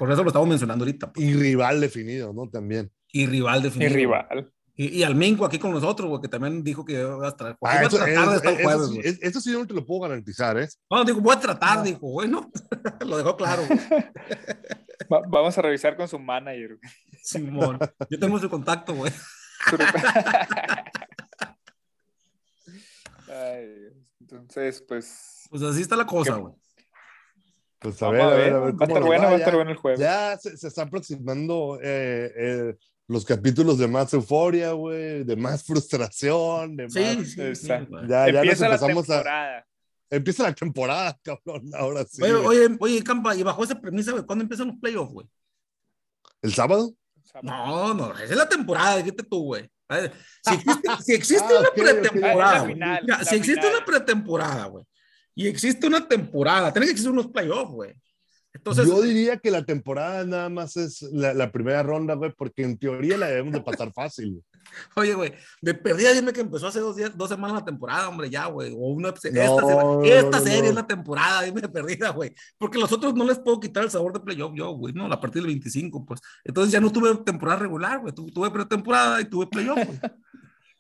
Por 0.04 0.12
eso 0.12 0.22
lo 0.22 0.28
estamos 0.32 0.50
mencionando 0.50 0.84
ahorita. 0.84 1.14
pues. 1.14 1.26
Y 1.26 1.34
rival 1.34 1.80
definido, 1.80 2.34
¿no? 2.34 2.50
También. 2.50 2.92
Y 3.14 3.26
rival 3.26 3.62
definido. 3.64 3.94
rival. 3.96 4.52
Y, 4.76 5.00
y 5.00 5.04
al 5.04 5.16
Mingo 5.16 5.46
aquí 5.46 5.58
con 5.58 5.72
nosotros, 5.72 6.10
güey, 6.10 6.22
que 6.22 6.28
también 6.28 6.62
dijo 6.62 6.84
que 6.84 7.00
iba 7.00 7.26
a. 7.26 7.30
Ah, 7.30 7.30
a 7.30 7.88
tratar 7.88 8.30
de 8.30 8.36
estar 8.36 8.54
eso 8.54 8.64
jueves, 8.64 9.20
eso 9.22 9.40
sí 9.40 9.52
no 9.54 9.66
te 9.66 9.74
lo 9.74 9.86
puedo 9.86 10.02
garantizar, 10.02 10.58
¿eh? 10.60 10.68
No, 10.92 11.06
digo, 11.06 11.22
voy 11.22 11.34
a 11.34 11.40
tratar, 11.40 11.84
dijo, 11.84 12.02
bueno, 12.02 12.52
lo 13.08 13.16
dejó 13.18 13.38
claro. 13.38 13.64
Va- 15.14 15.24
vamos 15.26 15.58
a 15.58 15.62
revisar 15.62 15.96
con 15.96 16.10
su 16.10 16.20
manager. 16.20 16.78
Simón, 17.24 17.80
yo 18.10 18.20
tengo 18.20 18.38
su 18.40 18.50
contacto, 18.50 18.94
güey. 18.94 19.14
Ay, 23.30 23.68
Dios. 23.80 23.94
Entonces, 24.20 24.84
pues. 24.86 25.48
Pues 25.50 25.64
así 25.64 25.82
está 25.82 25.96
la 25.96 26.06
cosa, 26.06 26.36
güey. 26.36 26.54
Pues 27.84 28.02
a 28.02 28.06
vamos 28.08 28.20
ver, 28.20 28.24
a 28.24 28.36
ver, 28.38 28.54
a 28.54 28.60
ver 28.60 28.74
Va 28.74 28.86
a 28.86 28.88
estar 28.88 29.04
bueno, 29.04 29.24
va 29.26 29.30
a 29.32 29.36
estar 29.38 29.56
bueno 29.56 29.72
el 29.72 29.78
juego. 29.78 30.00
Ya 30.00 30.38
se, 30.38 30.58
se 30.58 30.68
está 30.70 30.84
aproximando 30.84 31.80
eh, 31.84 32.32
eh, 32.36 32.76
los 33.08 33.26
capítulos 33.26 33.78
de 33.78 33.88
más 33.88 34.14
euforia, 34.14 34.72
güey, 34.72 35.24
de 35.24 35.36
más 35.36 35.64
frustración, 35.68 36.76
de 36.78 36.90
Sí, 36.90 37.00
más... 37.02 37.16
sí, 37.18 37.26
sí, 37.34 37.42
Exacto. 37.42 37.90
güey. 37.98 38.08
Ya, 38.08 38.30
ya 38.32 38.44
nos 38.44 38.60
la 38.60 38.66
empezamos 38.68 39.10
a... 39.10 39.66
Empieza 40.10 40.44
la 40.44 40.54
temporada, 40.54 41.20
cabrón, 41.24 41.70
ahora 41.76 42.06
sí. 42.06 42.22
Oye, 42.22 42.34
oye, 42.34 42.78
oye, 42.80 43.04
Campa, 43.04 43.36
y 43.36 43.44
bajo 43.44 43.64
esa 43.64 43.80
premisa, 43.80 44.12
güey, 44.12 44.24
¿cuándo 44.26 44.44
empiezan 44.44 44.68
los 44.68 44.78
playoffs, 44.78 45.12
güey? 45.12 45.28
¿El 46.42 46.54
sábado? 46.54 46.94
No, 47.42 47.94
no, 47.96 48.14
esa 48.14 48.24
es 48.26 48.36
la 48.38 48.48
temporada, 48.48 48.98
dijiste 48.98 49.24
tú, 49.24 49.44
güey. 49.46 49.68
Si 50.44 50.54
existe, 50.54 50.90
si 51.04 51.14
existe 51.16 51.54
Ah, 51.54 51.60
una 51.60 51.70
pretemporada, 51.72 52.62
Ah, 52.62 52.66
final, 52.66 53.00
Mira, 53.04 53.24
si 53.26 53.36
existe 53.36 53.62
final. 53.62 53.76
una 53.78 53.86
pretemporada, 53.86 54.66
güey, 54.68 54.86
y 55.36 55.48
existe 55.48 55.88
una 55.88 56.08
temporada, 56.08 56.72
tiene 56.72 56.86
que 56.88 56.92
existir 56.92 57.12
unos 57.12 57.28
playoffs, 57.28 57.72
güey. 57.72 57.94
Entonces, 58.56 58.86
Yo 58.86 59.02
diría 59.02 59.38
que 59.38 59.50
la 59.50 59.64
temporada 59.66 60.24
nada 60.26 60.48
más 60.48 60.78
es 60.78 61.02
la, 61.12 61.34
la 61.34 61.52
primera 61.52 61.82
ronda, 61.82 62.14
güey, 62.14 62.32
porque 62.38 62.62
en 62.62 62.78
teoría 62.78 63.18
la 63.18 63.26
debemos 63.26 63.52
de 63.54 63.62
pasar 63.62 63.92
fácil. 63.96 64.44
oye, 64.96 65.16
güey, 65.16 65.34
de 65.60 65.74
perdida 65.74 66.14
dime 66.14 66.32
que 66.34 66.42
empezó 66.42 66.68
hace 66.68 66.80
dos, 66.80 66.96
días, 66.96 67.18
dos 67.18 67.30
semanas 67.30 67.58
la 67.58 67.66
temporada, 67.66 68.08
hombre, 68.08 68.30
ya, 68.30 68.46
güey. 68.46 68.72
O 68.74 68.90
una, 68.94 69.10
esta, 69.10 69.30
No, 69.32 70.02
se- 70.04 70.18
esta 70.20 70.38
no, 70.38 70.44
serie 70.44 70.62
no. 70.62 70.70
es 70.70 70.76
la 70.76 70.86
temporada, 70.86 71.42
dime 71.42 71.62
de 71.62 71.70
perdida, 71.70 72.10
güey. 72.12 72.32
Porque 72.60 72.78
los 72.78 72.92
otros 72.92 73.16
no 73.16 73.26
les 73.26 73.40
puedo 73.40 73.60
quitar 73.60 73.86
el 73.86 73.90
sabor 73.90 74.14
de 74.14 74.20
playoff 74.20 74.54
yo, 74.56 74.70
güey, 74.74 74.94
no, 74.94 75.06
a 75.12 75.20
partir 75.20 75.42
del 75.42 75.48
25, 75.48 76.06
pues. 76.06 76.22
Entonces 76.44 76.72
ya 76.72 76.80
no 76.80 76.92
tuve 76.92 77.16
temporada 77.26 77.58
regular, 77.60 78.02
güey. 78.02 78.14
Tu- 78.14 78.30
Tuve 78.30 78.52
pretemporada 78.52 79.20
y 79.20 79.26
tuve 79.26 79.48
playoff, 79.48 79.84
güey. 79.84 80.00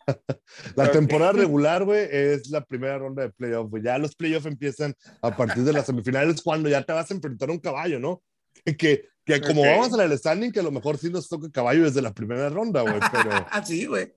La 0.75 0.91
temporada 0.91 1.31
regular, 1.33 1.83
güey, 1.83 2.07
es 2.11 2.49
la 2.49 2.63
primera 2.63 2.97
ronda 2.97 3.23
de 3.23 3.29
playoff, 3.31 3.69
güey. 3.69 3.83
Ya 3.83 3.97
los 3.97 4.15
playoffs 4.15 4.45
empiezan 4.45 4.93
a 5.21 5.35
partir 5.35 5.63
de 5.63 5.73
las 5.73 5.85
semifinales 5.85 6.41
cuando 6.41 6.69
ya 6.69 6.83
te 6.83 6.93
vas 6.93 7.09
a 7.09 7.13
enfrentar 7.13 7.49
a 7.49 7.53
un 7.53 7.59
caballo, 7.59 7.99
¿no? 7.99 8.21
Que, 8.77 9.09
que 9.25 9.41
como 9.41 9.61
Ok. 9.61 9.67
vamos 9.67 9.93
a 9.99 10.05
la 10.07 10.17
standing, 10.17 10.51
que 10.51 10.59
a 10.59 10.63
lo 10.63 10.71
mejor 10.71 10.97
sí 10.97 11.09
nos 11.09 11.27
toca 11.27 11.49
caballo 11.51 11.83
desde 11.83 12.01
la 12.01 12.13
primera 12.13 12.49
ronda, 12.49 12.81
güey, 12.81 12.99
pero, 13.11 13.31
Ah, 13.51 13.63
sí, 13.65 13.85
güey. 13.85 14.13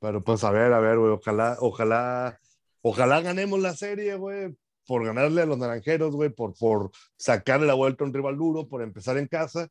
pero 0.00 0.22
pues 0.22 0.44
a 0.44 0.50
ver, 0.50 0.72
a 0.72 0.80
ver, 0.80 0.98
güey, 0.98 1.12
ojalá, 1.12 1.56
ojalá, 1.60 2.38
ojalá 2.82 3.20
ganemos 3.20 3.60
la 3.60 3.74
serie, 3.74 4.14
güey, 4.14 4.56
por 4.86 5.04
ganarle 5.04 5.42
a 5.42 5.46
los 5.46 5.58
naranjeros, 5.58 6.14
güey, 6.14 6.30
por, 6.30 6.54
por 6.54 6.90
sacarle 7.16 7.66
la 7.66 7.74
vuelta 7.74 8.04
a 8.04 8.06
un 8.06 8.14
rival 8.14 8.36
duro, 8.36 8.68
por 8.68 8.82
empezar 8.82 9.18
en 9.18 9.26
casa. 9.26 9.68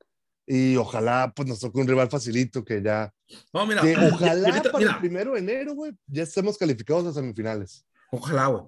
Y 0.49 0.77
ojalá, 0.77 1.33
pues, 1.35 1.47
nos 1.49 1.59
toque 1.59 1.79
un 1.81 1.87
rival 1.87 2.09
facilito 2.09 2.63
que 2.63 2.81
ya, 2.81 3.13
No, 3.53 3.65
mira, 3.67 3.81
que 3.81 3.93
ya- 3.93 4.09
ojalá 4.13 4.47
ahorita- 4.49 4.71
para 4.71 4.77
mira, 4.79 4.91
el 4.93 4.99
primero 4.99 5.33
de 5.33 5.39
enero, 5.39 5.73
güey, 5.75 5.91
ya 6.07 6.23
estemos 6.23 6.57
calificados 6.57 7.05
a 7.05 7.13
semifinales. 7.13 7.85
Ojalá, 8.11 8.47
güey. 8.47 8.63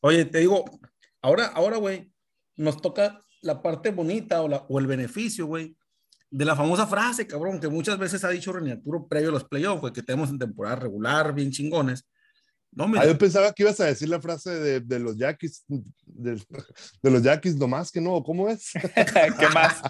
Oye, 0.00 0.24
te 0.24 0.38
digo, 0.38 0.64
ahora, 1.20 1.46
ahora, 1.48 1.76
güey, 1.76 2.10
nos 2.56 2.80
toca 2.80 3.22
la 3.42 3.60
parte 3.62 3.90
bonita 3.90 4.40
o, 4.42 4.48
la, 4.48 4.64
o 4.68 4.78
el 4.78 4.86
beneficio, 4.86 5.46
güey, 5.46 5.76
de 6.30 6.44
la 6.44 6.56
famosa 6.56 6.86
frase, 6.86 7.26
cabrón, 7.26 7.60
que 7.60 7.68
muchas 7.68 7.98
veces 7.98 8.24
ha 8.24 8.30
dicho 8.30 8.52
René 8.52 8.72
Arturo 8.72 9.06
previo 9.06 9.28
a 9.28 9.32
los 9.32 9.44
playoffs, 9.44 9.80
güey, 9.82 9.92
que 9.92 10.02
tenemos 10.02 10.30
en 10.30 10.38
temporada 10.38 10.76
regular, 10.76 11.34
bien 11.34 11.50
chingones. 11.50 12.06
No, 12.70 12.86
mira, 12.86 13.02
Ah, 13.02 13.06
yo 13.06 13.16
pensaba 13.16 13.52
que 13.52 13.62
ibas 13.62 13.80
a 13.80 13.86
decir 13.86 14.08
la 14.10 14.20
frase 14.20 14.50
de, 14.50 14.80
de 14.80 14.98
los 14.98 15.16
Yaquis, 15.16 15.64
de, 15.68 16.34
de 17.02 17.10
los 17.10 17.22
Yaquis 17.22 17.56
nomás 17.56 17.90
que 17.90 18.00
no, 18.00 18.22
¿cómo 18.22 18.48
es? 18.48 18.72
¿Qué 19.38 19.48
más? 19.54 19.80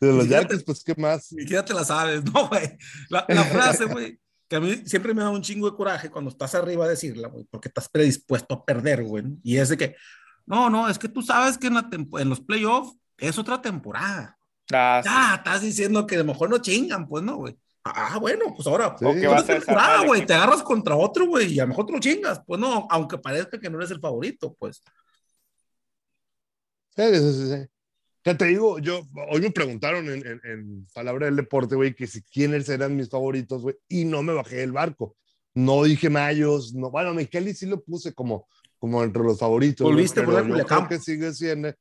De 0.00 0.12
los. 0.12 0.28
Yaquis, 0.28 0.62
pues, 0.64 0.84
¿qué 0.84 0.94
más? 0.96 1.32
ni 1.32 1.42
siquiera 1.42 1.64
te 1.64 1.74
la 1.74 1.84
sabes, 1.84 2.22
no, 2.32 2.48
güey. 2.48 2.76
La, 3.08 3.24
la 3.28 3.44
frase, 3.44 3.86
güey, 3.86 4.18
que 4.48 4.56
a 4.56 4.60
mí 4.60 4.82
siempre 4.86 5.12
me 5.14 5.22
da 5.22 5.30
un 5.30 5.42
chingo 5.42 5.70
de 5.70 5.76
coraje 5.76 6.10
cuando 6.10 6.30
estás 6.30 6.54
arriba 6.54 6.84
a 6.84 6.88
decirla, 6.88 7.28
güey, 7.28 7.44
porque 7.50 7.68
estás 7.68 7.88
predispuesto 7.88 8.54
a 8.54 8.64
perder, 8.64 9.04
güey. 9.04 9.24
Y 9.42 9.56
es 9.56 9.68
de 9.70 9.76
que, 9.76 9.96
no, 10.46 10.70
no, 10.70 10.88
es 10.88 10.98
que 10.98 11.08
tú 11.08 11.22
sabes 11.22 11.58
que 11.58 11.66
en, 11.66 11.74
la 11.74 11.90
tempo- 11.90 12.18
en 12.18 12.28
los 12.28 12.40
playoffs 12.40 12.96
es 13.18 13.38
otra 13.38 13.60
temporada. 13.60 14.38
Ah, 14.72 15.00
sí. 15.02 15.08
Ah, 15.12 15.34
estás 15.38 15.62
diciendo 15.62 16.06
que 16.06 16.14
a 16.14 16.18
lo 16.18 16.24
mejor 16.24 16.48
no 16.50 16.58
chingan, 16.58 17.08
pues 17.08 17.24
no, 17.24 17.36
güey. 17.36 17.58
Ah, 17.84 18.18
bueno, 18.20 18.44
pues 18.54 18.66
ahora. 18.68 18.94
Sí. 18.98 19.04
Otra 19.04 19.30
vas 19.30 19.48
a 19.68 20.04
güey, 20.04 20.26
te 20.26 20.34
agarras 20.34 20.62
contra 20.62 20.94
otro, 20.94 21.26
güey, 21.26 21.54
y 21.54 21.58
a 21.58 21.62
lo 21.62 21.68
mejor 21.68 21.86
te 21.86 21.92
lo 21.94 22.00
chingas, 22.00 22.40
pues 22.46 22.60
no, 22.60 22.86
aunque 22.90 23.16
parezca 23.18 23.58
que 23.58 23.70
no 23.70 23.78
eres 23.78 23.90
el 23.90 24.00
favorito, 24.00 24.54
pues. 24.58 24.82
Sí, 26.96 27.02
sí, 27.14 27.32
sí, 27.32 27.46
sí. 27.54 27.66
Ya 28.24 28.36
te 28.36 28.46
digo, 28.46 28.78
yo, 28.78 29.06
hoy 29.30 29.40
me 29.40 29.50
preguntaron 29.50 30.08
en, 30.10 30.26
en, 30.26 30.40
en 30.44 30.86
Palabra 30.92 31.26
del 31.26 31.36
Deporte, 31.36 31.76
güey, 31.76 31.94
que 31.94 32.06
si 32.06 32.22
quiénes 32.22 32.68
eran 32.68 32.96
mis 32.96 33.08
favoritos, 33.08 33.62
güey, 33.62 33.76
y 33.88 34.04
no 34.04 34.22
me 34.22 34.32
bajé 34.34 34.56
del 34.56 34.72
barco. 34.72 35.16
No 35.54 35.84
dije 35.84 36.10
Mayos, 36.10 36.74
no, 36.74 36.90
bueno, 36.90 37.14
Micheli 37.14 37.54
sí 37.54 37.66
lo 37.66 37.82
puse 37.82 38.12
como, 38.12 38.46
como 38.78 39.02
entre 39.02 39.22
los 39.22 39.38
favoritos. 39.38 39.84
güey, 39.84 39.94
Volviste 39.94 40.20
a 40.20 40.22
pero 40.24 40.32
poner 40.32 40.44
yo 40.46 40.50
Culiacán. 40.50 40.88
que 40.88 40.98
sigue 40.98 41.32
siendo 41.32 41.72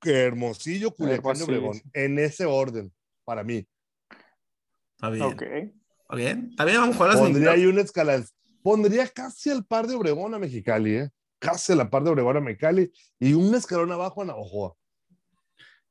que 0.00 0.10
Hermosillo, 0.10 0.92
Culiacán 0.92 1.36
y 1.38 1.42
Obregón, 1.42 1.80
en 1.92 2.18
ese 2.18 2.46
orden, 2.46 2.92
para 3.24 3.44
mí. 3.44 3.66
Está 4.96 5.10
bien. 5.10 5.22
Ok. 5.24 5.42
Está 5.42 6.14
bien. 6.16 6.54
Bien, 6.56 6.80
vamos 6.80 6.94
a 6.94 6.98
jugar 6.98 7.10
las 7.10 7.20
Pondría 7.20 7.50
ahí 7.52 7.66
una 7.66 7.82
escala, 7.82 8.24
pondría 8.62 9.08
casi 9.08 9.50
al 9.50 9.64
par 9.64 9.86
de 9.86 9.94
Obregón 9.94 10.34
a 10.34 10.38
Mexicali, 10.38 10.96
¿eh? 10.96 11.10
Casi 11.38 11.72
a 11.72 11.76
la 11.76 11.90
par 11.90 12.02
de 12.02 12.10
Obregón 12.10 12.36
a 12.36 12.40
Mexicali 12.40 12.90
y 13.18 13.34
un 13.34 13.54
escalón 13.54 13.92
abajo 13.92 14.22
a 14.22 14.24
Navajoa. 14.24 14.74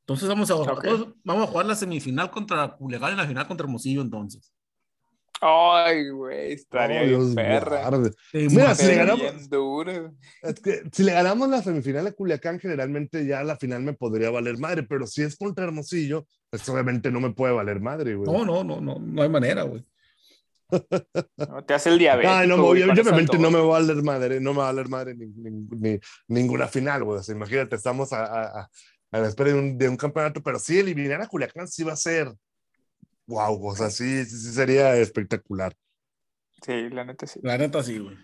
Entonces 0.10 0.28
vamos 0.28 0.50
a, 0.50 0.56
Ok. 0.56 0.86
vamos 1.24 1.44
a 1.48 1.52
jugar 1.52 1.66
la 1.68 1.76
semifinal 1.76 2.32
contra 2.32 2.68
Culiacán 2.76 3.14
y 3.14 3.18
la 3.18 3.28
final 3.28 3.48
contra 3.48 3.66
Hermosillo, 3.66 4.02
entonces. 4.02 4.52
Ay, 5.42 6.10
güey, 6.10 6.54
estaría 6.54 7.02
Oh, 7.04 7.06
bien 7.06 7.36
perra. 7.36 7.90
Mira, 8.34 8.68
muy 8.68 8.76
si 8.76 8.84
le 8.88 8.94
bien. 8.96 8.98
ganamos- 9.06 9.22
bien 9.22 9.50
duro. 9.50 10.14
Es 10.42 10.60
que 10.60 10.82
si 10.92 11.04
le 11.04 11.14
ganamos 11.14 11.48
la 11.48 11.62
semifinal 11.62 12.08
a 12.08 12.12
Culiacán, 12.12 12.60
generalmente 12.60 13.26
ya 13.26 13.44
la 13.44 13.56
final 13.56 13.84
me 13.84 13.94
podría 13.94 14.32
valer 14.32 14.58
madre, 14.58 14.84
pero 14.84 15.06
si 15.08 15.22
es 15.22 15.38
contra 15.38 15.64
Hermosillo, 15.66 16.26
pues 16.50 16.68
obviamente 16.68 17.10
no 17.12 17.22
me 17.22 17.30
puede 17.32 17.54
valer 17.54 17.80
madre, 17.80 18.16
güey. 18.16 18.30
No, 18.30 18.44
no, 18.44 18.64
no, 18.66 18.82
no, 18.82 19.00
no 19.00 19.22
hay 19.22 19.30
manera, 19.30 19.62
güey. 19.64 19.86
No, 21.38 21.64
te 21.64 21.74
hace 21.74 21.90
el 21.90 22.00
diabetes. 22.00 22.30
Ay, 22.32 22.48
no, 22.48 22.56
obviamente 22.56 23.02
no 23.40 23.50
me 23.52 23.60
va 23.60 23.64
a 23.64 23.80
valer 23.80 24.04
madre, 24.04 24.40
no 24.42 24.54
me 24.54 24.60
va 24.60 24.70
a 24.70 24.72
valer 24.74 24.90
madre 24.90 25.16
ni, 25.16 25.28
ni- 25.28 25.68
ni- 25.80 26.00
ninguna 26.28 26.68
final, 26.68 27.04
güey. 27.04 27.20
O 27.20 27.24
sea, 27.24 27.34
imagínate, 27.36 27.76
estamos 27.76 28.12
a, 28.14 28.26
a- 28.26 28.60
a- 28.62 28.70
a 29.12 29.20
la 29.20 29.28
espera 29.28 29.52
de 29.52 29.56
un, 29.60 29.78
de 29.78 29.90
un 29.90 29.98
campeonato, 29.98 30.42
pero 30.44 30.60
sí 30.60 30.78
eliminar 30.80 31.22
a 31.22 31.28
Culiacán 31.28 31.68
sí 31.68 31.84
va 31.84 31.94
a 31.94 31.98
ser, 31.98 32.32
wow, 33.28 33.68
o 33.68 33.76
sea, 33.76 33.90
sí, 33.90 34.26
sí, 34.26 34.38
sí 34.38 34.54
sería 34.54 34.96
espectacular. 34.98 35.76
Sí, 36.66 36.90
la 36.90 37.06
neta 37.06 37.26
sí. 37.28 37.40
La 37.44 37.58
neta 37.58 37.82
sí, 37.84 37.98
güey. 38.00 38.18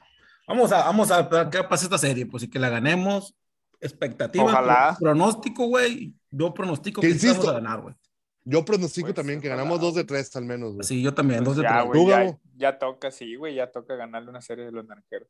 Vamos 0.48 0.72
a, 0.72 0.78
vamos 0.86 1.10
a 1.12 1.24
ver 1.24 1.50
qué 1.50 1.64
pasa 1.64 1.86
esta 1.86 1.98
serie, 1.98 2.26
pues 2.26 2.44
y 2.44 2.50
que 2.50 2.60
la 2.60 2.70
ganemos. 2.70 3.36
Expectativa, 3.82 4.44
Ojalá. 4.46 4.96
pro- 4.98 5.06
pronóstico, 5.10 5.68
güey. 5.68 6.14
Yo 6.32 6.54
pronostico 6.54 7.02
Que 7.02 7.08
sí 7.14 7.28
vamos 7.28 7.38
insisto. 7.38 7.50
a 7.50 7.54
ganar, 7.54 7.82
güey. 7.82 7.96
Yo 8.44 8.64
pronostico 8.64 9.08
Pues, 9.08 9.16
también 9.16 9.42
que 9.42 9.48
ojalá. 9.48 9.64
ganamos 9.64 9.82
dos 9.82 9.96
de 9.96 10.04
tres 10.04 10.34
al 10.36 10.46
menos, 10.46 10.74
güey. 10.74 10.84
Sí, 10.86 11.02
yo 11.02 11.14
también, 11.14 11.44
dos 11.44 11.56
de 11.58 11.64
Pues 11.64 11.72
ya, 11.74 11.78
tres. 11.82 11.88
güey, 11.88 12.04
¿Tú, 12.04 12.10
ya, 12.10 12.38
ya 12.72 12.78
toca, 12.80 13.12
sí, 13.12 13.36
güey, 13.36 13.56
ya 13.56 13.72
toca 13.72 13.96
ganarle 13.96 14.30
una 14.30 14.42
serie 14.42 14.66
de 14.66 14.72
los 14.72 14.86
naranjeros. 14.86 15.28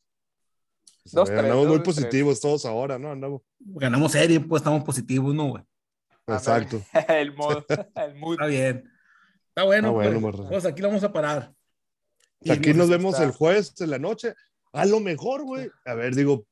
Sea, 1.05 1.19
dos, 1.21 1.29
tres, 1.29 1.39
andamos 1.39 1.67
muy 1.67 1.77
dos 1.77 1.77
de 1.77 1.83
tres. 1.83 1.95
positivos 1.95 2.39
todos 2.41 2.65
ahora, 2.65 2.97
¿no? 2.97 3.11
Andamos. 3.11 3.41
Ganamos 3.59 4.11
serie, 4.11 4.39
pues 4.39 4.61
estamos 4.61 4.83
positivos, 4.83 5.33
¿no, 5.35 5.49
güey? 5.49 5.63
Exacto. 6.27 6.81
el 7.09 7.33
mood, 7.35 7.63
el 7.95 8.15
mood. 8.15 8.33
Está 8.33 8.45
bien. 8.47 8.91
Está 9.49 9.63
bueno, 9.63 9.87
Ah, 9.89 9.91
bueno, 9.91 10.19
pues, 10.21 10.35
pues 10.49 10.65
aquí 10.65 10.81
lo 10.81 10.87
vamos 10.89 11.03
a 11.03 11.13
parar. 11.13 11.53
Y 12.41 12.51
Aquí 12.51 12.73
nos 12.73 12.89
vemos 12.89 13.13
está. 13.13 13.23
el 13.25 13.31
jueves 13.31 13.73
en 13.79 13.89
la 13.91 13.99
noche. 13.99 14.33
A 14.73 14.85
lo 14.85 14.99
mejor, 14.99 15.43
güey. 15.43 15.69
A 15.85 15.93
ver, 15.93 16.13
digo, 16.15 16.45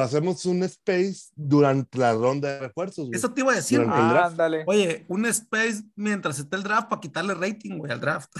hacemos 0.00 0.44
un 0.46 0.62
space 0.62 1.30
durante 1.34 1.98
la 1.98 2.14
ronda 2.14 2.48
de 2.54 2.60
refuerzos, 2.60 3.06
güey. 3.08 3.18
Eso 3.18 3.32
te 3.32 3.42
iba 3.42 3.52
a 3.52 3.56
decir, 3.56 3.84
Ah. 3.88 4.30
Oye, 4.66 5.04
un 5.08 5.26
space 5.26 5.82
mientras 5.94 6.38
esté 6.38 6.56
el 6.56 6.62
draft 6.62 6.88
para 6.88 7.00
quitarle 7.00 7.34
rating, 7.34 7.76
güey, 7.78 7.92
al 7.92 8.00
draft. 8.00 8.32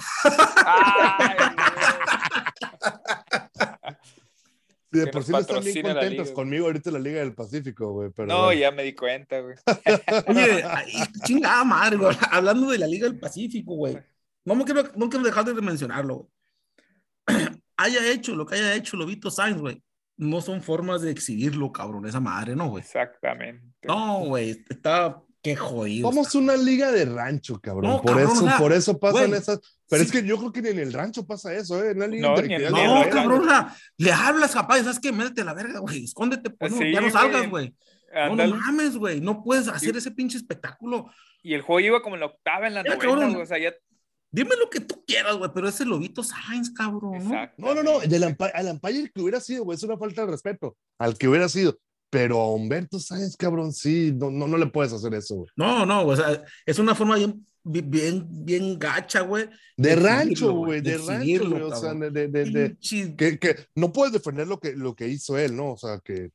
Ay, 0.64 1.36
Sí, 4.92 4.98
de 5.00 5.04
que 5.06 5.10
por 5.10 5.24
sí 5.24 5.32
no 5.32 5.38
están 5.38 5.64
bien 5.64 6.12
liga. 6.12 6.32
conmigo 6.32 6.66
ahorita 6.66 6.90
la 6.90 6.98
Liga 6.98 7.20
del 7.20 7.34
Pacífico, 7.34 7.92
güey. 7.92 8.10
Pero 8.14 8.28
no, 8.28 8.44
bueno. 8.44 8.60
ya 8.60 8.70
me 8.70 8.84
di 8.84 8.94
cuenta, 8.94 9.40
güey. 9.40 9.56
Oye, 10.28 10.64
chingada 11.24 11.64
madre, 11.64 11.96
güey. 11.96 12.16
Hablando 12.30 12.70
de 12.70 12.78
la 12.78 12.86
Liga 12.86 13.08
del 13.08 13.18
Pacífico, 13.18 13.74
güey. 13.74 13.98
No 14.44 14.54
me 14.54 14.64
quiero, 14.64 14.84
no 14.94 15.08
quiero 15.08 15.24
dejar 15.24 15.44
de 15.44 15.54
mencionarlo, 15.60 16.16
güey. 16.16 16.28
haya 17.76 18.10
hecho 18.10 18.34
lo 18.34 18.46
que 18.46 18.54
haya 18.54 18.74
hecho 18.74 18.96
Lobito 18.96 19.30
Sainz, 19.30 19.60
güey. 19.60 19.82
No 20.16 20.40
son 20.40 20.62
formas 20.62 21.02
de 21.02 21.10
exhibirlo, 21.10 21.72
cabrón, 21.72 22.06
esa 22.06 22.20
madre, 22.20 22.56
¿no, 22.56 22.70
güey? 22.70 22.82
Exactamente. 22.82 23.86
No, 23.86 24.20
güey. 24.20 24.64
Está, 24.68 25.22
Qué 25.46 25.54
jodido. 25.54 26.08
Somos 26.10 26.34
una 26.34 26.56
liga 26.56 26.90
de 26.90 27.04
rancho, 27.04 27.60
cabrón. 27.60 27.88
No, 27.92 28.02
por, 28.02 28.16
cabrón, 28.16 28.32
eso, 28.32 28.44
o 28.44 28.48
sea, 28.48 28.58
por 28.58 28.72
eso 28.72 28.98
pasan 28.98 29.28
güey, 29.28 29.40
esas. 29.40 29.60
Pero 29.88 30.02
sí. 30.02 30.06
es 30.08 30.12
que 30.12 30.26
yo 30.26 30.38
creo 30.38 30.50
que 30.50 30.60
ni 30.60 30.70
en 30.70 30.80
el 30.80 30.92
rancho 30.92 31.24
pasa 31.24 31.54
eso, 31.54 31.84
¿eh? 31.84 31.92
En 31.92 32.00
la 32.00 32.08
liga 32.08 32.34
No, 32.34 32.42
ni 32.42 32.58
No, 32.58 33.10
cabrón, 33.10 33.46
le 33.96 34.10
hablas 34.10 34.54
capaz, 34.54 34.80
¿sabes 34.80 34.98
qué? 34.98 35.12
Métete 35.12 35.44
la 35.44 35.54
verga, 35.54 35.78
güey. 35.78 36.02
Escóndete, 36.02 36.50
pues, 36.50 36.72
no, 36.72 36.78
Sí, 36.78 36.90
ya 36.90 37.00
no 37.00 37.10
salgas, 37.10 37.48
güey. 37.48 37.72
No, 38.12 38.34
no 38.34 38.56
mames, 38.56 38.96
güey. 38.96 39.20
No 39.20 39.44
puedes 39.44 39.68
hacer 39.68 39.92
Sí. 39.92 39.98
ese 39.98 40.10
pinche 40.10 40.36
espectáculo. 40.36 41.12
Y 41.44 41.54
el 41.54 41.62
juego 41.62 41.78
iba 41.78 42.02
como 42.02 42.16
en 42.16 42.22
la 42.22 42.26
octava, 42.26 42.66
en 42.66 42.74
la 42.74 42.82
Ya, 42.82 42.96
novena, 42.96 43.08
cabrón. 43.08 43.30
güey, 43.30 43.42
o 43.44 43.46
sea, 43.46 43.58
ya. 43.58 43.72
Dime 44.32 44.56
lo 44.58 44.68
que 44.68 44.80
tú 44.80 45.04
quieras, 45.06 45.36
güey, 45.36 45.52
pero 45.54 45.68
ese 45.68 45.84
lobito 45.84 46.24
Sainz, 46.24 46.72
cabrón, 46.72 47.28
¿no? 47.28 47.50
No, 47.56 47.72
no, 47.72 47.84
no. 47.84 48.00
Del 48.00 48.24
al 48.24 48.66
umpire 48.66 49.12
que 49.14 49.22
hubiera 49.22 49.38
sido, 49.38 49.62
güey, 49.62 49.76
es 49.76 49.82
una 49.84 49.96
falta 49.96 50.26
de 50.26 50.32
respeto. 50.32 50.76
Al 50.98 51.16
que 51.16 51.28
hubiera 51.28 51.48
sido. 51.48 51.78
Pero 52.10 52.40
a 52.40 52.52
Humberto 52.54 52.98
Sáenz, 53.00 53.36
cabrón, 53.36 53.72
sí, 53.72 54.12
no, 54.16 54.30
no, 54.30 54.46
no 54.46 54.56
le 54.56 54.66
puedes 54.66 54.92
hacer 54.92 55.12
eso, 55.14 55.34
güey. 55.36 55.48
No, 55.56 55.84
no, 55.84 56.06
o 56.06 56.16
sea, 56.16 56.42
es 56.64 56.78
una 56.78 56.94
forma 56.94 57.16
bien, 57.16 57.44
bien, 57.64 58.26
bien 58.30 58.78
gacha, 58.78 59.22
güey. 59.22 59.48
De 59.76 59.90
De 59.90 59.96
rancho, 59.96 60.52
güey, 60.52 60.80
de 60.80 60.92
de 60.92 60.98
rancho, 60.98 61.50
güey. 61.50 61.62
O 61.62 61.74
sea, 61.74 61.94
de, 61.94 62.10
de, 62.10 62.28
de- 62.28 62.44
de- 62.50 62.76
Pinche- 62.76 63.16
que, 63.16 63.38
que 63.38 63.56
no 63.74 63.92
puedes 63.92 64.12
defender 64.12 64.46
lo 64.46 64.58
que, 64.60 64.72
lo 64.74 64.94
que 64.94 65.08
hizo 65.08 65.36
él, 65.36 65.56
¿no? 65.56 65.72
O 65.72 65.76
sea, 65.76 65.98
que 66.02 66.30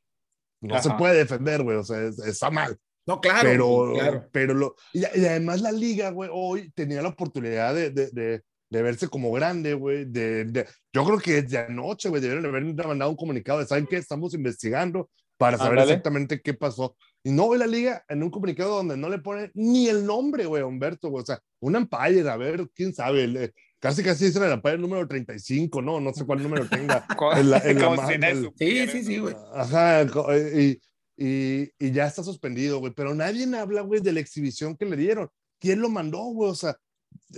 no 0.60 0.80
se 0.82 0.90
Ajá. 0.90 0.98
puede 0.98 1.16
defender, 1.16 1.62
güey. 1.62 1.78
O 1.78 1.84
sea, 1.84 2.02
es- 2.06 2.18
está 2.18 2.50
mal. 2.50 2.76
No, 3.06 3.20
claro, 3.20 3.40
pero, 3.50 3.92
claro. 3.94 4.28
pero 4.30 4.54
lo, 4.54 4.76
y, 4.92 5.00
y 5.00 5.24
además 5.26 5.60
la 5.62 5.72
liga, 5.72 6.10
güey, 6.10 6.30
hoy 6.32 6.70
tenía 6.72 7.02
la 7.02 7.08
oportunidad 7.08 7.74
de, 7.74 7.90
de, 7.90 8.10
de, 8.12 8.42
de 8.70 8.82
verse 8.82 9.08
como 9.08 9.32
grande, 9.32 9.74
güey. 9.74 10.04
De, 10.04 10.44
de- 10.44 10.66
yo 10.92 11.04
creo 11.04 11.18
que 11.18 11.42
desde 11.42 11.58
anoche, 11.58 12.10
güey, 12.10 12.20
debieron 12.20 12.44
haber 12.46 12.62
mandado 12.86 13.10
un 13.10 13.16
comunicado 13.16 13.58
de, 13.58 13.66
¿saben 13.66 13.86
qué? 13.88 13.96
Estamos 13.96 14.34
investigando 14.34 15.10
para 15.42 15.58
saber 15.58 15.78
exactamente 15.90 16.40
qué 16.40 16.54
pasó. 16.54 16.96
Y 17.24 17.30
no, 17.30 17.44
güey, 17.44 17.58
la 17.60 17.66
liga 17.66 18.04
en 18.08 18.22
un 18.22 18.30
comunicado 18.30 18.76
donde 18.76 18.96
no 18.96 19.08
le 19.08 19.18
ponen 19.18 19.50
ni 19.54 19.88
el 19.88 20.04
nombre, 20.06 20.46
güey, 20.46 20.62
Humberto, 20.62 21.08
güey. 21.10 21.22
O 21.22 21.26
sea, 21.26 21.40
un 21.60 21.76
umpire, 21.76 22.28
a 22.28 22.36
ver, 22.36 22.68
quién 22.74 22.92
sabe. 22.94 23.26
le- 23.28 23.52
casi, 23.80 24.02
casi 24.02 24.24
dicen 24.26 24.42
el 24.44 24.52
umpire 24.52 24.78
número 24.78 25.06
35, 25.06 25.80
¿no? 25.82 26.00
No 26.00 26.12
sé 26.12 26.24
cuál 26.24 26.42
número 26.42 26.68
tenga. 26.68 27.06
En 27.36 27.50
la- 27.50 27.58
en 27.58 27.78
la 27.80 28.06
si 28.08 28.12
el- 28.14 28.50
Sí, 28.58 28.88
sí, 28.88 29.04
sí, 29.04 29.18
güey. 29.18 29.36
Ajá, 29.54 30.06
co- 30.08 30.26
y, 30.36 30.80
y, 31.16 31.70
y 31.78 31.90
ya 31.92 32.06
está 32.06 32.22
suspendido, 32.24 32.78
güey. 32.80 32.92
Pero 32.94 33.14
nadie 33.14 33.46
habla, 33.56 33.82
güey, 33.82 34.00
de 34.00 34.12
la 34.12 34.20
exhibición 34.20 34.76
que 34.76 34.86
le 34.86 34.96
dieron. 34.96 35.28
¿Quién 35.60 35.80
lo 35.80 35.88
mandó, 35.88 36.18
güey? 36.24 36.50
O 36.50 36.54
sea, 36.56 36.76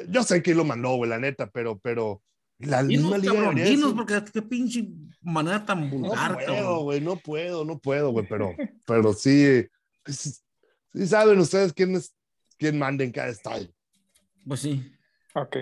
yo 0.08 0.22
sé 0.22 0.40
quién 0.40 0.56
lo 0.56 0.64
mandó, 0.64 0.96
güey, 0.96 1.10
la 1.10 1.18
neta, 1.18 1.50
pero, 1.50 1.78
pero 1.78 2.22
la 2.66 2.82
misma 2.82 3.18
liga 3.18 3.32
cabrón, 3.34 3.54
debería 3.56 3.76
decir, 3.76 3.94
porque 3.96 4.22
qué 4.32 4.42
pinche 4.42 4.88
manera 5.22 5.64
tan 5.64 5.88
No 5.88 5.96
vulgar, 5.98 6.34
puedo, 6.34 6.46
cabrón. 6.46 6.82
güey, 6.84 7.00
no 7.00 7.16
puedo, 7.16 7.64
no 7.64 7.78
puedo, 7.78 8.10
güey, 8.10 8.26
pero, 8.28 8.54
pero 8.86 9.12
sí, 9.12 9.66
sí, 10.06 10.30
sí 10.92 11.06
saben 11.06 11.38
ustedes 11.38 11.72
quién 11.72 11.94
es, 11.96 12.14
quién 12.58 12.78
manda 12.78 13.04
en 13.04 13.12
cada 13.12 13.28
estadio. 13.28 13.68
Pues 14.46 14.60
sí, 14.60 14.92
Ok. 15.34 15.56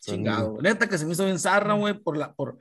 chingado. 0.00 0.60
Neta 0.62 0.88
que 0.88 0.98
se 0.98 1.04
me 1.06 1.12
hizo 1.12 1.24
bien 1.24 1.38
zarra, 1.38 1.74
güey, 1.74 1.94
por 1.94 2.16
la, 2.16 2.32
por, 2.34 2.58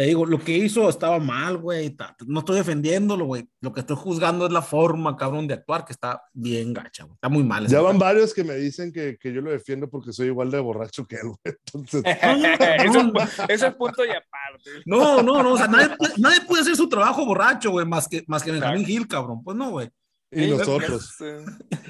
te 0.00 0.06
digo, 0.06 0.24
lo 0.24 0.38
que 0.38 0.56
hizo 0.56 0.88
estaba 0.88 1.18
mal, 1.18 1.58
güey. 1.58 1.94
No 2.26 2.38
estoy 2.38 2.56
defendiéndolo, 2.56 3.26
güey. 3.26 3.46
Lo 3.60 3.70
que 3.74 3.80
estoy 3.80 3.96
juzgando 3.96 4.46
es 4.46 4.52
la 4.52 4.62
forma, 4.62 5.14
cabrón, 5.14 5.46
de 5.46 5.52
actuar, 5.52 5.84
que 5.84 5.92
está 5.92 6.22
bien 6.32 6.72
gacha, 6.72 7.04
güey. 7.04 7.16
Está 7.16 7.28
muy 7.28 7.44
mal. 7.44 7.66
Ya 7.66 7.82
van 7.82 7.98
varios 7.98 8.32
que 8.32 8.42
me 8.42 8.54
dicen 8.54 8.94
que, 8.94 9.18
que 9.20 9.30
yo 9.30 9.42
lo 9.42 9.50
defiendo 9.50 9.90
porque 9.90 10.14
soy 10.14 10.28
igual 10.28 10.50
de 10.50 10.58
borracho 10.58 11.04
que 11.06 11.16
él, 11.16 11.24
güey. 11.26 11.54
Entonces, 11.74 12.02
eso, 12.82 13.12
eso 13.46 13.66
es 13.66 13.74
punto 13.74 14.02
y 14.06 14.08
aparte. 14.08 14.70
No, 14.86 15.22
no, 15.22 15.42
no, 15.42 15.52
o 15.52 15.58
sea, 15.58 15.66
nadie, 15.68 15.94
puede- 15.98 16.14
nadie 16.16 16.40
puede 16.48 16.62
hacer 16.62 16.76
su 16.76 16.88
trabajo 16.88 17.26
borracho, 17.26 17.70
güey, 17.70 17.84
más 17.84 18.08
que, 18.08 18.24
más 18.26 18.42
que 18.42 18.52
Benjamín. 18.52 18.86
Gil, 18.86 19.06
cabrón. 19.06 19.44
Pues 19.44 19.54
no, 19.54 19.68
güey. 19.70 19.90
Y 20.32 20.46
nosotros. 20.48 21.14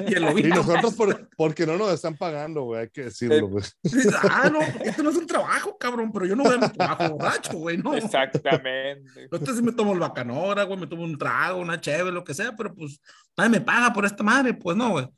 Y 0.08 0.14
el 0.14 0.38
Y 0.38 0.48
nosotros 0.48 0.94
por- 0.94 1.28
porque 1.36 1.66
no 1.66 1.76
nos 1.76 1.92
están 1.92 2.16
pagando, 2.16 2.62
güey, 2.62 2.82
hay 2.82 2.88
que 2.88 3.04
decirlo, 3.04 3.48
güey. 3.48 3.64
Ah, 4.30 4.48
no, 4.50 4.60
esto 4.62 5.02
no 5.02 5.10
es 5.10 5.16
un 5.16 5.26
trabajo, 5.26 5.76
cabrón, 5.76 6.10
pero 6.12 6.24
yo 6.26 6.34
no 6.36 6.44
veo 6.44 6.58
mi 6.58 6.68
trabajo 6.70 7.10
borracho, 7.16 7.52
güey, 7.58 7.76
no. 7.76 7.94
Exactamente. 7.94 9.24
Entonces 9.24 9.56
sí 9.56 9.62
me 9.62 9.72
tomo 9.72 9.92
el 9.92 9.98
bacanora, 9.98 10.64
güey, 10.64 10.78
me 10.80 10.86
tomo 10.86 11.04
un 11.04 11.18
trago, 11.18 11.60
una 11.60 11.80
cheve, 11.80 12.10
lo 12.10 12.24
que 12.24 12.34
sea, 12.34 12.56
pero 12.56 12.74
pues 12.74 13.00
nadie 13.36 13.50
me 13.50 13.60
paga 13.60 13.92
por 13.92 14.04
esta 14.06 14.22
madre, 14.22 14.54
pues 14.54 14.76
no, 14.76 14.90
güey. 14.90 15.08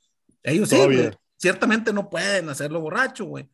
Ellos 0.42 0.68
sí, 0.68 0.76
güey, 0.76 1.10
ciertamente 1.36 1.92
no 1.92 2.10
pueden 2.10 2.48
hacerlo 2.48 2.80
borracho, 2.80 3.24
güey. 3.26 3.48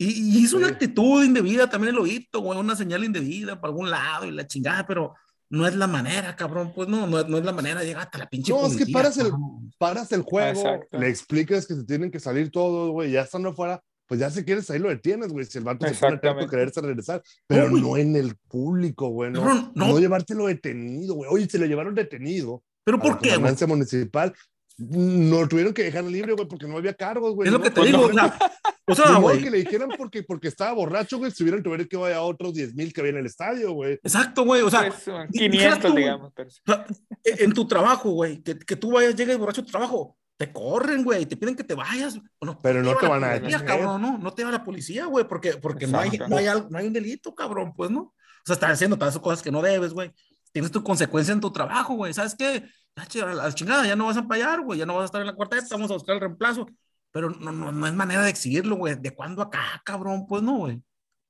Y, 0.00 0.06
y 0.38 0.44
hizo 0.44 0.56
una 0.56 0.68
Sí. 0.68 0.72
actitud 0.74 1.24
indebida, 1.24 1.68
también 1.68 1.94
el 1.94 2.00
oído, 2.00 2.40
güey, 2.40 2.58
una 2.58 2.76
señal 2.76 3.04
indebida 3.04 3.60
para 3.60 3.70
algún 3.72 3.90
lado 3.90 4.26
y 4.26 4.30
la 4.30 4.46
chingada, 4.46 4.86
pero 4.86 5.14
no 5.50 5.66
es 5.66 5.74
la 5.76 5.86
manera, 5.86 6.36
cabrón, 6.36 6.72
pues 6.74 6.88
no, 6.88 7.06
no, 7.06 7.20
es- 7.20 7.28
no 7.28 7.38
es 7.38 7.44
la 7.44 7.52
manera 7.52 7.80
de 7.80 7.86
llegar 7.86 8.02
hasta 8.02 8.18
la 8.18 8.28
pinche 8.28 8.52
No, 8.52 8.66
es 8.66 8.76
que 8.76 8.86
paras 8.92 9.16
el-. 9.18 9.32
Paras 9.78 10.12
el 10.12 10.22
juego, 10.22 10.60
Exacto. 10.60 10.98
le 10.98 11.08
explicas 11.08 11.66
que 11.66 11.74
se 11.74 11.84
tienen 11.84 12.10
que 12.10 12.20
salir 12.20 12.50
todos, 12.50 12.90
güey, 12.90 13.12
ya 13.12 13.22
estando 13.22 13.50
afuera, 13.50 13.80
pues 14.06 14.20
ya 14.20 14.30
si 14.30 14.44
quieres 14.44 14.68
ahí 14.70 14.78
lo 14.78 14.88
detienes, 14.88 15.28
güey, 15.32 15.44
si 15.46 15.58
el 15.58 15.64
vato 15.64 15.86
se 15.86 15.94
pone 15.94 16.14
Exactamente. 16.14 16.50
quererse 16.50 16.80
regresar, 16.80 17.22
pero 17.46 17.70
No, 17.70 17.96
en 17.96 18.16
el 18.16 18.36
público, 18.48 19.08
güey, 19.08 19.30
no, 19.30 19.44
no. 19.44 19.72
no. 19.74 19.98
llevártelo 19.98 20.46
detenido, 20.46 21.14
güey. 21.14 21.30
Oye, 21.30 21.48
se 21.48 21.58
lo 21.58 21.66
llevaron 21.66 21.94
detenido. 21.94 22.62
Pero 22.84 22.96
a 22.96 23.00
¿por 23.00 23.10
la 23.12 23.18
qué, 23.18 23.28
güey? 23.28 23.34
comandancia 23.36 23.66
municipal. 23.66 24.34
No 24.78 25.48
tuvieron 25.48 25.74
que 25.74 25.82
dejar 25.82 26.04
libre, 26.04 26.32
güey, 26.34 26.46
porque 26.46 26.66
no 26.68 26.76
había 26.76 26.94
cargos, 26.94 27.34
güey. 27.34 27.48
Es 27.48 27.52
lo 27.52 27.60
que 27.60 27.70
te 27.70 27.82
digo, 27.84 28.02
o 28.06 28.12
sea, 28.12 28.38
o 28.86 28.94
modo 28.94 29.04
sea, 29.04 29.16
güey. 29.16 29.42
que 29.42 29.50
le 29.50 29.58
dijeran 29.58 29.88
porque, 29.98 30.22
porque 30.22 30.46
estaba 30.48 30.72
borracho, 30.72 31.18
güey, 31.18 31.32
si 31.32 31.42
hubieran 31.42 31.62
tuvieron 31.64 31.86
que 31.88 31.96
vaya 31.96 32.18
a 32.18 32.22
otros 32.22 32.54
10 32.54 32.74
mil 32.76 32.92
que 32.92 33.00
había 33.00 33.10
en 33.12 33.18
el 33.18 33.26
estadio, 33.26 33.72
güey. 33.72 33.94
Exacto, 33.94 34.44
güey, 34.44 34.62
o 34.62 34.70
sea, 34.70 34.86
Pues, 34.88 35.02
son 35.02 35.26
di- 35.30 35.38
500, 35.40 35.52
dijeras 35.52 35.80
tú, 35.80 35.88
güey. 35.90 36.04
digamos. 36.04 36.32
pero 36.64 36.84
e- 37.24 37.44
en 37.44 37.52
tu 37.52 37.66
trabajo, 37.66 38.10
güey, 38.10 38.40
que, 38.40 38.56
que 38.56 38.76
tú 38.76 38.92
vayas, 38.92 39.16
llegues 39.16 39.36
borracho 39.36 39.62
a 39.62 39.64
tu 39.64 39.70
trabajo, 39.72 40.16
te 40.36 40.52
corren, 40.52 41.02
güey, 41.02 41.26
te 41.26 41.36
piden 41.36 41.56
que 41.56 41.64
te 41.64 41.74
vayas. 41.74 42.16
Bueno, 42.40 42.56
Pero 42.62 42.80
no 42.80 42.94
te 42.96 43.08
van 43.08 43.24
a 43.24 43.30
detener. 43.30 43.64
cabrón, 43.64 44.00
no, 44.00 44.16
no 44.18 44.32
te 44.32 44.44
va 44.44 44.52
la 44.52 44.62
policía, 44.62 45.06
güey, 45.06 45.26
porque, 45.26 45.54
porque 45.56 45.88
no, 45.88 45.98
hay, 45.98 46.10
no, 46.28 46.36
hay 46.36 46.46
algo- 46.46 46.68
no 46.70 46.78
hay 46.78 46.86
un 46.86 46.92
delito, 46.92 47.34
cabrón, 47.34 47.72
pues 47.76 47.90
no. 47.90 48.00
O 48.00 48.14
sea, 48.46 48.54
estás 48.54 48.70
haciendo 48.70 48.96
todas 48.96 49.12
esas 49.14 49.22
cosas 49.22 49.42
que 49.42 49.50
no 49.50 49.60
debes, 49.60 49.92
güey. 49.92 50.12
Tienes 50.52 50.70
tu 50.70 50.82
consecuencia 50.84 51.34
en 51.34 51.40
tu 51.40 51.50
trabajo, 51.52 51.94
güey. 51.94 52.14
¿Sabes 52.14 52.34
qué? 52.38 52.64
Che, 53.06 53.20
a 53.22 53.26
la 53.26 53.52
chingada, 53.54 53.86
ya 53.86 53.96
no 53.96 54.06
vas 54.06 54.16
a 54.16 54.26
payar, 54.26 54.60
güey, 54.62 54.78
ya 54.78 54.86
no 54.86 54.94
vas 54.94 55.02
a 55.02 55.04
estar 55.06 55.20
en 55.20 55.26
la 55.28 55.34
cuarteta, 55.34 55.66
vamos 55.70 55.90
a 55.90 55.94
buscar 55.94 56.14
el 56.16 56.20
reemplazo. 56.20 56.66
Pero 57.12 57.30
no, 57.30 57.52
no, 57.52 57.72
no 57.72 57.86
es 57.86 57.94
manera 57.94 58.22
de 58.22 58.30
exigirlo, 58.30 58.76
güey. 58.76 58.94
¿De 58.96 59.14
cuándo 59.14 59.42
acá, 59.42 59.80
cabrón? 59.84 60.26
Pues 60.26 60.42
no, 60.42 60.58
güey. 60.58 60.82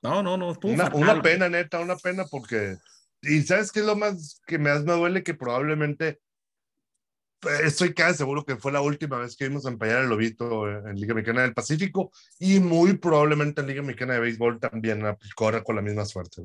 No, 0.02 0.22
no, 0.22 0.36
no. 0.36 0.54
Una, 0.62 0.84
fatal, 0.86 0.94
una 0.94 1.12
güey. 1.14 1.22
pena, 1.22 1.48
neta, 1.48 1.80
una 1.80 1.96
pena 1.96 2.24
porque. 2.30 2.76
Y 3.22 3.42
sabes 3.42 3.72
qué 3.72 3.80
es 3.80 3.86
lo 3.86 3.96
más 3.96 4.40
que 4.46 4.58
más 4.58 4.84
me 4.84 4.92
duele 4.92 5.22
que 5.22 5.34
probablemente. 5.34 6.20
eh, 7.42 7.60
Estoy 7.64 7.94
casi 7.94 8.18
seguro 8.18 8.44
que 8.44 8.56
fue 8.56 8.72
la 8.72 8.80
última 8.80 9.18
vez 9.18 9.36
que 9.36 9.48
vimos 9.48 9.64
empañar 9.66 10.02
el 10.02 10.08
lobito 10.08 10.68
en 10.68 10.94
Liga 10.96 11.14
Mexicana 11.14 11.42
del 11.42 11.54
Pacífico 11.54 12.10
y 12.38 12.60
muy 12.60 12.96
probablemente 12.98 13.60
en 13.60 13.66
Liga 13.68 13.82
Mexicana 13.82 14.14
de 14.14 14.20
Béisbol 14.20 14.60
también 14.60 15.04
ah, 15.06 15.16
pues, 15.16 15.34
corre 15.34 15.62
con 15.64 15.76
la 15.76 15.82
misma 15.82 16.04
suerte. 16.04 16.42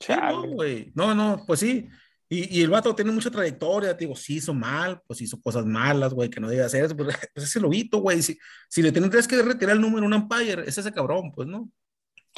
Sí, 0.00 0.12
no, 0.26 0.44
Chale. 0.44 0.48
güey. 0.48 0.92
No, 0.94 1.14
no, 1.14 1.44
pues 1.46 1.60
sí. 1.60 1.88
Y, 2.32 2.58
y 2.58 2.62
el 2.62 2.70
vato 2.70 2.94
tiene 2.94 3.10
mucha 3.10 3.28
trayectoria, 3.28 3.96
te 3.96 4.04
digo, 4.04 4.14
sí 4.14 4.36
hizo 4.36 4.54
mal, 4.54 5.02
pues 5.04 5.20
hizo 5.20 5.40
cosas 5.40 5.66
malas, 5.66 6.14
güey, 6.14 6.30
que 6.30 6.38
no 6.38 6.48
debe 6.48 6.62
hacer, 6.62 6.94
pues, 6.96 7.08
pues 7.34 7.46
ese 7.46 7.58
lobito, 7.58 7.98
güey. 7.98 8.22
Si, 8.22 8.38
si 8.68 8.82
le 8.82 8.92
tendrías 8.92 9.26
que 9.26 9.42
retirar 9.42 9.74
el 9.74 9.82
número 9.82 10.04
a 10.04 10.06
un 10.06 10.14
umpire, 10.14 10.62
es 10.64 10.78
ese 10.78 10.92
cabrón, 10.92 11.32
pues, 11.32 11.48
¿no? 11.48 11.68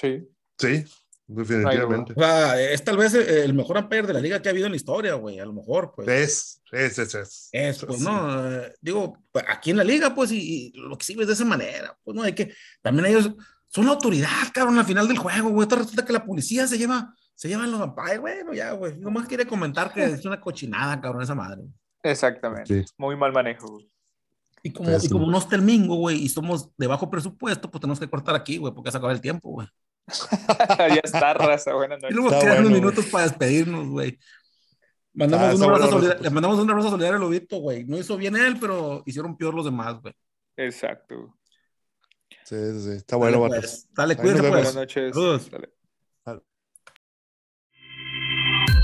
Sí. 0.01 0.27
Sí, 0.57 0.85
definitivamente. 1.27 2.15
O 2.17 2.19
sea, 2.19 2.59
es 2.59 2.83
tal 2.83 2.97
vez 2.97 3.13
el 3.15 3.53
mejor 3.53 3.77
umpire 3.77 4.07
de 4.07 4.15
la 4.15 4.21
liga 4.21 4.41
que 4.41 4.49
ha 4.49 4.53
habido 4.53 4.67
en 4.67 4.73
la 4.73 4.77
historia, 4.77 5.15
güey, 5.15 5.39
a 5.41 5.45
lo 5.45 5.53
mejor, 5.53 5.93
pues. 5.95 6.09
Es, 6.09 6.63
es, 6.73 6.99
es, 6.99 7.15
es. 7.15 7.49
Es, 7.53 7.85
pues, 7.85 7.99
Sí. 7.99 8.05
no, 8.05 8.63
digo, 8.81 9.19
pues, 9.31 9.45
aquí 9.47 9.73
en 9.73 9.77
la 9.77 9.85
liga, 9.85 10.15
pues, 10.15 10.33
y, 10.33 10.73
y 10.75 10.79
lo 10.79 10.97
que 10.97 11.05
sirve 11.05 11.23
es 11.23 11.29
de 11.29 11.35
esa 11.35 11.45
manera, 11.45 11.99
pues, 12.03 12.17
no, 12.17 12.23
hay 12.23 12.33
que, 12.33 12.55
también 12.81 13.07
ellos 13.07 13.31
son 13.69 13.87
la 13.87 13.93
autoridad, 13.93 14.29
cabrón, 14.55 14.79
al 14.79 14.87
final 14.87 15.07
del 15.09 15.19
juego, 15.19 15.51
güey, 15.51 15.65
Entonces 15.65 15.87
resulta 15.87 16.07
que 16.07 16.13
la 16.13 16.25
policía 16.25 16.67
se 16.67 16.79
lleva, 16.79 17.15
se 17.35 17.49
llevan 17.49 17.71
los 17.73 17.81
umpires, 17.81 18.21
bueno, 18.21 18.53
ya, 18.55 18.73
güey, 18.73 18.97
nomás 18.99 19.27
quiere 19.27 19.47
comentar 19.47 19.93
que 19.93 20.05
es 20.05 20.25
una 20.25 20.41
cochinada, 20.41 21.01
cabrón, 21.01 21.23
esa 21.23 21.35
madre. 21.35 21.63
Exactamente. 22.03 22.85
Sí. 22.85 22.93
Muy 22.99 23.17
mal 23.17 23.33
manejo. 23.33 23.67
güey. 23.69 23.91
Y 24.65 24.73
como, 24.73 24.91
y 24.91 25.09
como 25.09 25.27
no 25.29 25.39
está 25.39 25.57
el 25.57 25.63
mingo, 25.63 25.97
güey, 25.97 26.19
y 26.23 26.29
somos 26.29 26.71
de 26.77 26.87
bajo 26.87 27.11
presupuesto, 27.11 27.69
pues 27.71 27.81
tenemos 27.81 27.99
que 27.99 28.09
cortar 28.09 28.35
aquí, 28.37 28.59
güey, 28.59 28.73
porque 28.73 28.91
se 28.93 28.97
acaba 28.99 29.13
el 29.13 29.21
tiempo, 29.21 29.51
güey. 29.51 29.67
ya 30.79 31.01
está, 31.03 31.35
raza. 31.35 31.75
Buenas 31.75 31.99
Y 31.99 32.03
noches. 32.03 32.17
luego 32.17 32.31
Está 32.31 32.41
quedan 32.45 32.59
unos 32.59 32.71
bueno, 32.71 32.85
minutos 32.87 33.07
para 33.07 33.25
despedirnos, 33.25 33.89
güey. 33.89 34.19
Mandamos 35.15 35.61
Ah, 35.61 35.89
solidar- 35.91 36.21
le 36.21 36.31
mandamos 36.31 36.59
un 36.59 36.71
abrazo 36.71 36.91
solidario 36.91 37.17
al 37.17 37.23
Lobito, 37.23 37.59
güey. 37.59 37.85
No 37.85 37.99
hizo 37.99 38.17
bien 38.17 38.35
él, 38.37 38.57
pero 38.61 39.03
hicieron 39.05 39.37
peor 39.37 39.53
los 39.55 39.65
demás, 39.65 40.01
güey. 40.01 40.15
Exacto. 40.57 41.37
Sí, 42.45 42.57
sí, 42.57 42.81
sí. 42.83 42.91
Está 42.93 43.17
bueno, 43.17 43.41
Dale, 43.43 43.61
pues. 43.61 43.89
Dale, 43.93 44.15
Ahí 44.15 44.21
cuídense, 44.21 44.43
nos 44.43 44.51
pues. 44.51 44.63
Buenas 44.63 44.75
noches. 44.75 45.15
Saludos. 45.15 45.51
Dale. 45.51 45.69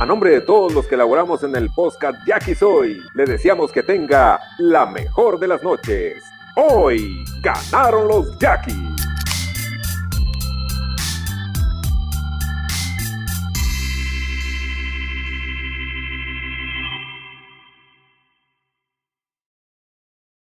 A 0.01 0.07
nombre 0.07 0.31
de 0.31 0.41
todos 0.41 0.73
los 0.73 0.87
que 0.87 0.95
elaboramos 0.95 1.43
en 1.43 1.57
el 1.57 1.71
podcast 1.71 2.25
Jackie 2.25 2.55
Soy, 2.55 3.03
le 3.15 3.25
deseamos 3.25 3.73
que 3.73 3.83
tenga 3.83 4.39
la 4.59 4.87
mejor 4.87 5.41
de 5.41 5.49
las 5.49 5.65
noches. 5.65 6.23
Hoy 6.55 7.25
ganaron 7.41 8.07
los 8.07 8.39
Jackies. 8.39 9.08